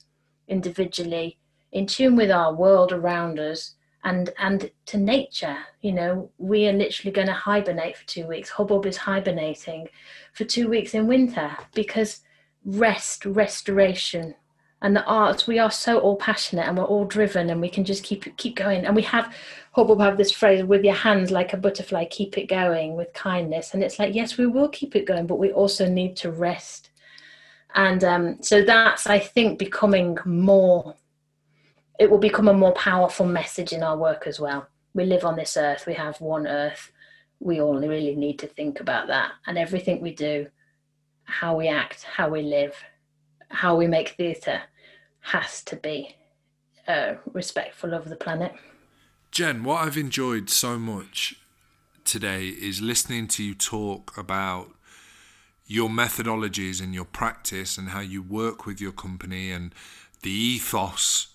individually, 0.47 1.37
in 1.71 1.85
tune 1.87 2.15
with 2.15 2.31
our 2.31 2.53
world 2.53 2.91
around 2.91 3.39
us, 3.39 3.75
and 4.03 4.29
and 4.37 4.71
to 4.85 4.97
nature. 4.97 5.57
You 5.81 5.93
know, 5.93 6.31
we 6.37 6.67
are 6.67 6.73
literally 6.73 7.11
going 7.11 7.27
to 7.27 7.33
hibernate 7.33 7.97
for 7.97 8.05
two 8.05 8.27
weeks. 8.27 8.49
Hubbub 8.49 8.85
is 8.85 8.97
hibernating 8.97 9.87
for 10.33 10.45
two 10.45 10.69
weeks 10.69 10.93
in 10.93 11.07
winter 11.07 11.57
because 11.73 12.21
rest, 12.65 13.25
restoration, 13.25 14.35
and 14.81 14.95
the 14.95 15.03
arts. 15.05 15.47
We 15.47 15.59
are 15.59 15.71
so 15.71 15.99
all 15.99 16.17
passionate 16.17 16.67
and 16.67 16.77
we're 16.77 16.83
all 16.83 17.05
driven, 17.05 17.49
and 17.49 17.61
we 17.61 17.69
can 17.69 17.83
just 17.83 18.03
keep 18.03 18.35
keep 18.37 18.55
going. 18.55 18.85
And 18.85 18.95
we 18.95 19.03
have 19.03 19.33
Hubbub 19.77 19.99
have 19.99 20.17
this 20.17 20.31
phrase 20.31 20.63
with 20.63 20.83
your 20.83 20.95
hands 20.95 21.29
like 21.29 21.53
a 21.53 21.57
butterfly, 21.57 22.05
keep 22.05 22.35
it 22.35 22.47
going 22.47 22.95
with 22.95 23.13
kindness. 23.13 23.75
And 23.75 23.83
it's 23.83 23.99
like, 23.99 24.15
yes, 24.15 24.35
we 24.35 24.47
will 24.47 24.69
keep 24.69 24.95
it 24.95 25.05
going, 25.05 25.27
but 25.27 25.37
we 25.37 25.51
also 25.51 25.87
need 25.87 26.15
to 26.17 26.31
rest. 26.31 26.89
And 27.75 28.03
um, 28.03 28.37
so 28.41 28.63
that's, 28.63 29.05
I 29.05 29.19
think, 29.19 29.59
becoming 29.59 30.17
more, 30.25 30.95
it 31.99 32.09
will 32.09 32.17
become 32.17 32.47
a 32.47 32.53
more 32.53 32.73
powerful 32.73 33.27
message 33.27 33.71
in 33.71 33.83
our 33.83 33.95
work 33.95 34.25
as 34.25 34.39
well. 34.39 34.67
We 34.95 35.05
live 35.05 35.23
on 35.23 35.35
this 35.35 35.57
earth, 35.57 35.85
we 35.85 35.93
have 35.93 36.19
one 36.21 36.47
earth. 36.47 36.91
We 37.39 37.61
all 37.61 37.77
really 37.77 38.15
need 38.15 38.39
to 38.39 38.47
think 38.47 38.79
about 38.79 39.05
that. 39.09 39.33
And 39.45 39.59
everything 39.59 40.01
we 40.01 40.11
do, 40.11 40.47
how 41.25 41.55
we 41.55 41.67
act, 41.67 42.01
how 42.01 42.29
we 42.29 42.41
live, 42.41 42.73
how 43.49 43.75
we 43.75 43.87
make 43.87 44.09
theatre, 44.09 44.61
has 45.21 45.63
to 45.63 45.75
be 45.75 46.15
uh, 46.87 47.15
respectful 47.33 47.93
of 47.93 48.09
the 48.09 48.15
planet. 48.15 48.53
Jen, 49.31 49.63
what 49.63 49.83
I've 49.83 49.97
enjoyed 49.97 50.49
so 50.49 50.79
much 50.79 51.35
today 52.05 52.47
is 52.47 52.81
listening 52.81 53.27
to 53.27 53.43
you 53.43 53.53
talk 53.53 54.17
about 54.17 54.69
your 55.65 55.89
methodologies 55.89 56.81
and 56.81 56.93
your 56.93 57.05
practice 57.05 57.77
and 57.77 57.89
how 57.89 57.99
you 57.99 58.21
work 58.21 58.65
with 58.65 58.79
your 58.79 58.93
company 58.93 59.51
and 59.51 59.75
the 60.23 60.31
ethos 60.31 61.27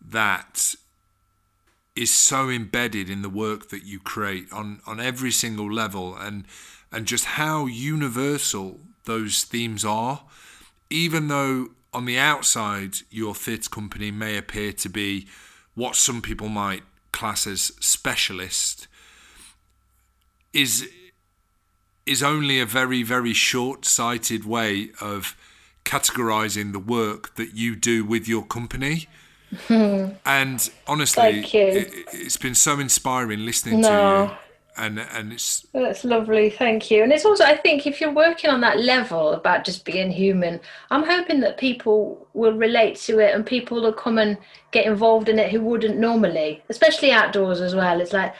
that 0.00 0.74
is 1.96 2.14
so 2.14 2.48
embedded 2.48 3.10
in 3.10 3.22
the 3.22 3.28
work 3.28 3.70
that 3.70 3.84
you 3.84 3.98
create 3.98 4.46
on 4.52 4.80
on 4.86 5.00
every 5.00 5.32
single 5.32 5.70
level 5.70 6.14
and 6.14 6.44
and 6.92 7.06
just 7.06 7.24
how 7.24 7.66
universal 7.66 8.78
those 9.04 9.42
themes 9.42 9.84
are 9.84 10.22
even 10.90 11.28
though 11.28 11.68
on 11.92 12.04
the 12.04 12.18
outside 12.18 12.96
your 13.10 13.34
theatre 13.34 13.70
company 13.70 14.10
may 14.10 14.36
appear 14.36 14.72
to 14.72 14.88
be 14.88 15.26
what 15.74 15.96
some 15.96 16.20
people 16.22 16.48
might 16.48 16.82
class 17.12 17.46
as 17.46 17.72
specialist 17.80 18.86
is 20.52 20.88
is 22.04 22.22
only 22.22 22.60
a 22.60 22.66
very 22.66 23.02
very 23.02 23.32
short-sighted 23.32 24.44
way 24.44 24.90
of 25.00 25.36
categorizing 25.84 26.72
the 26.72 26.78
work 26.78 27.34
that 27.36 27.54
you 27.54 27.76
do 27.76 28.04
with 28.04 28.26
your 28.28 28.44
company. 28.44 29.08
And 29.68 30.68
honestly 30.88 31.44
it, 31.54 32.08
has 32.12 32.36
been 32.36 32.56
so 32.56 32.80
inspiring 32.80 33.46
listening 33.46 33.80
no. 33.80 33.88
to 33.88 34.32
you 34.32 34.45
and 34.78 34.98
and 34.98 35.32
it's 35.32 35.66
that's 35.72 36.04
lovely. 36.04 36.50
Thank 36.50 36.90
you. 36.90 37.02
And 37.02 37.12
it's 37.12 37.24
also 37.24 37.44
i 37.44 37.56
think 37.56 37.86
if 37.86 38.00
you're 38.00 38.12
working 38.12 38.50
on 38.50 38.60
that 38.60 38.80
level 38.80 39.32
about 39.32 39.64
just 39.64 39.84
being 39.84 40.10
human 40.10 40.60
i'm 40.90 41.04
hoping 41.04 41.40
that 41.40 41.58
people 41.58 42.26
will 42.34 42.52
relate 42.52 42.96
to 42.96 43.18
it 43.18 43.34
and 43.34 43.44
people 43.44 43.80
will 43.80 43.92
come 43.92 44.18
and 44.18 44.36
get 44.70 44.86
involved 44.86 45.28
in 45.28 45.38
it 45.38 45.50
who 45.50 45.60
wouldn't 45.60 45.98
normally 45.98 46.62
especially 46.68 47.10
outdoors 47.10 47.60
as 47.60 47.74
well. 47.74 48.00
It's 48.00 48.12
like 48.12 48.34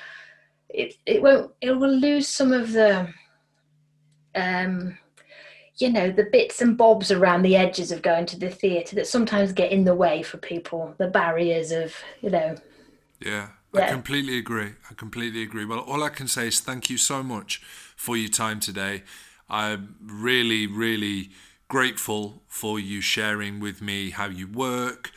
it 0.69 0.95
it 1.07 1.23
won't 1.23 1.53
it 1.61 1.73
will 1.73 1.95
lose 1.95 2.29
some 2.29 2.53
of 2.53 2.73
the 2.73 3.09
um 4.35 4.99
you 5.79 5.91
know 5.91 6.11
the 6.11 6.29
bits 6.33 6.61
and 6.61 6.77
bobs 6.77 7.11
around 7.11 7.43
the 7.43 7.57
edges 7.57 7.93
of 7.93 8.03
going 8.03 8.27
to 8.27 8.39
the 8.39 8.51
theatre 8.51 8.97
that 8.97 9.07
sometimes 9.07 9.53
get 9.53 9.73
in 9.73 9.85
the 9.85 9.95
way 9.95 10.23
for 10.23 10.39
people 10.39 10.95
the 10.99 11.09
barriers 11.09 11.71
of 11.73 11.95
you 12.21 12.31
know. 12.31 12.57
Yeah 13.21 13.49
I 13.85 13.91
completely 13.91 14.39
agree. 14.39 14.73
I 14.91 14.95
completely 14.95 15.43
agree. 15.43 15.65
Well, 15.65 15.81
all 15.81 16.03
I 16.03 16.09
can 16.09 16.29
say 16.29 16.49
is 16.49 16.61
thank 16.61 16.91
you 16.91 16.99
so 16.99 17.23
much 17.23 17.61
for 17.97 18.17
your 18.17 18.31
time 18.31 18.61
today. 18.61 19.03
I'm 19.49 19.97
really, 20.05 20.67
really 20.67 21.31
grateful 21.69 22.43
for 22.47 22.79
you 22.79 23.01
sharing 23.01 23.61
with 23.61 23.83
me 23.83 24.11
how 24.11 24.27
you 24.27 24.47
work, 24.47 25.11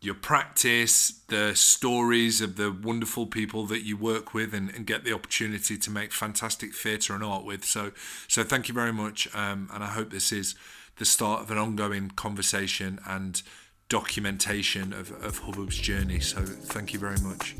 your 0.00 0.14
practice, 0.14 1.20
the 1.28 1.54
stories 1.54 2.40
of 2.40 2.56
the 2.56 2.70
wonderful 2.70 3.26
people 3.26 3.66
that 3.66 3.82
you 3.82 3.96
work 3.96 4.32
with 4.32 4.54
and, 4.54 4.70
and 4.70 4.86
get 4.86 5.04
the 5.04 5.12
opportunity 5.12 5.76
to 5.76 5.90
make 5.90 6.12
fantastic 6.12 6.74
theatre 6.74 7.14
and 7.14 7.24
art 7.24 7.44
with. 7.44 7.64
So, 7.64 7.92
so 8.28 8.44
thank 8.44 8.68
you 8.68 8.74
very 8.74 8.92
much. 8.92 9.28
Um, 9.34 9.68
and 9.72 9.82
I 9.82 9.88
hope 9.88 10.10
this 10.10 10.30
is 10.30 10.54
the 10.96 11.04
start 11.04 11.42
of 11.42 11.50
an 11.50 11.58
ongoing 11.58 12.10
conversation 12.10 13.00
and 13.06 13.42
documentation 13.88 14.92
of, 14.92 15.10
of 15.24 15.40
Hubbub's 15.40 15.78
journey. 15.78 16.20
So 16.20 16.42
thank 16.42 16.92
you 16.92 16.98
very 16.98 17.18
much. 17.20 17.56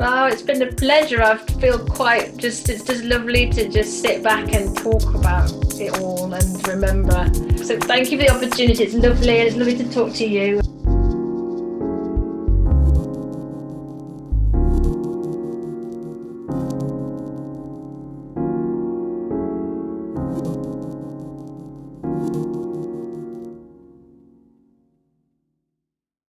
Oh, 0.00 0.26
it's 0.26 0.42
been 0.42 0.62
a 0.62 0.72
pleasure. 0.72 1.22
I 1.22 1.36
feel 1.36 1.78
quite 1.78 2.36
just, 2.36 2.68
it's 2.68 2.84
just 2.84 3.04
lovely 3.04 3.48
to 3.50 3.68
just 3.68 4.02
sit 4.02 4.22
back 4.22 4.52
and 4.52 4.76
talk 4.76 5.14
about 5.14 5.50
it 5.80 5.98
all 6.00 6.32
and 6.32 6.68
remember. 6.68 7.32
So 7.58 7.78
thank 7.78 8.10
you 8.10 8.18
for 8.18 8.24
the 8.24 8.30
opportunity. 8.30 8.84
It's 8.84 8.94
lovely. 8.94 9.34
It's 9.34 9.56
lovely 9.56 9.76
to 9.78 9.92
talk 9.92 10.12
to 10.14 10.26
you. 10.26 10.60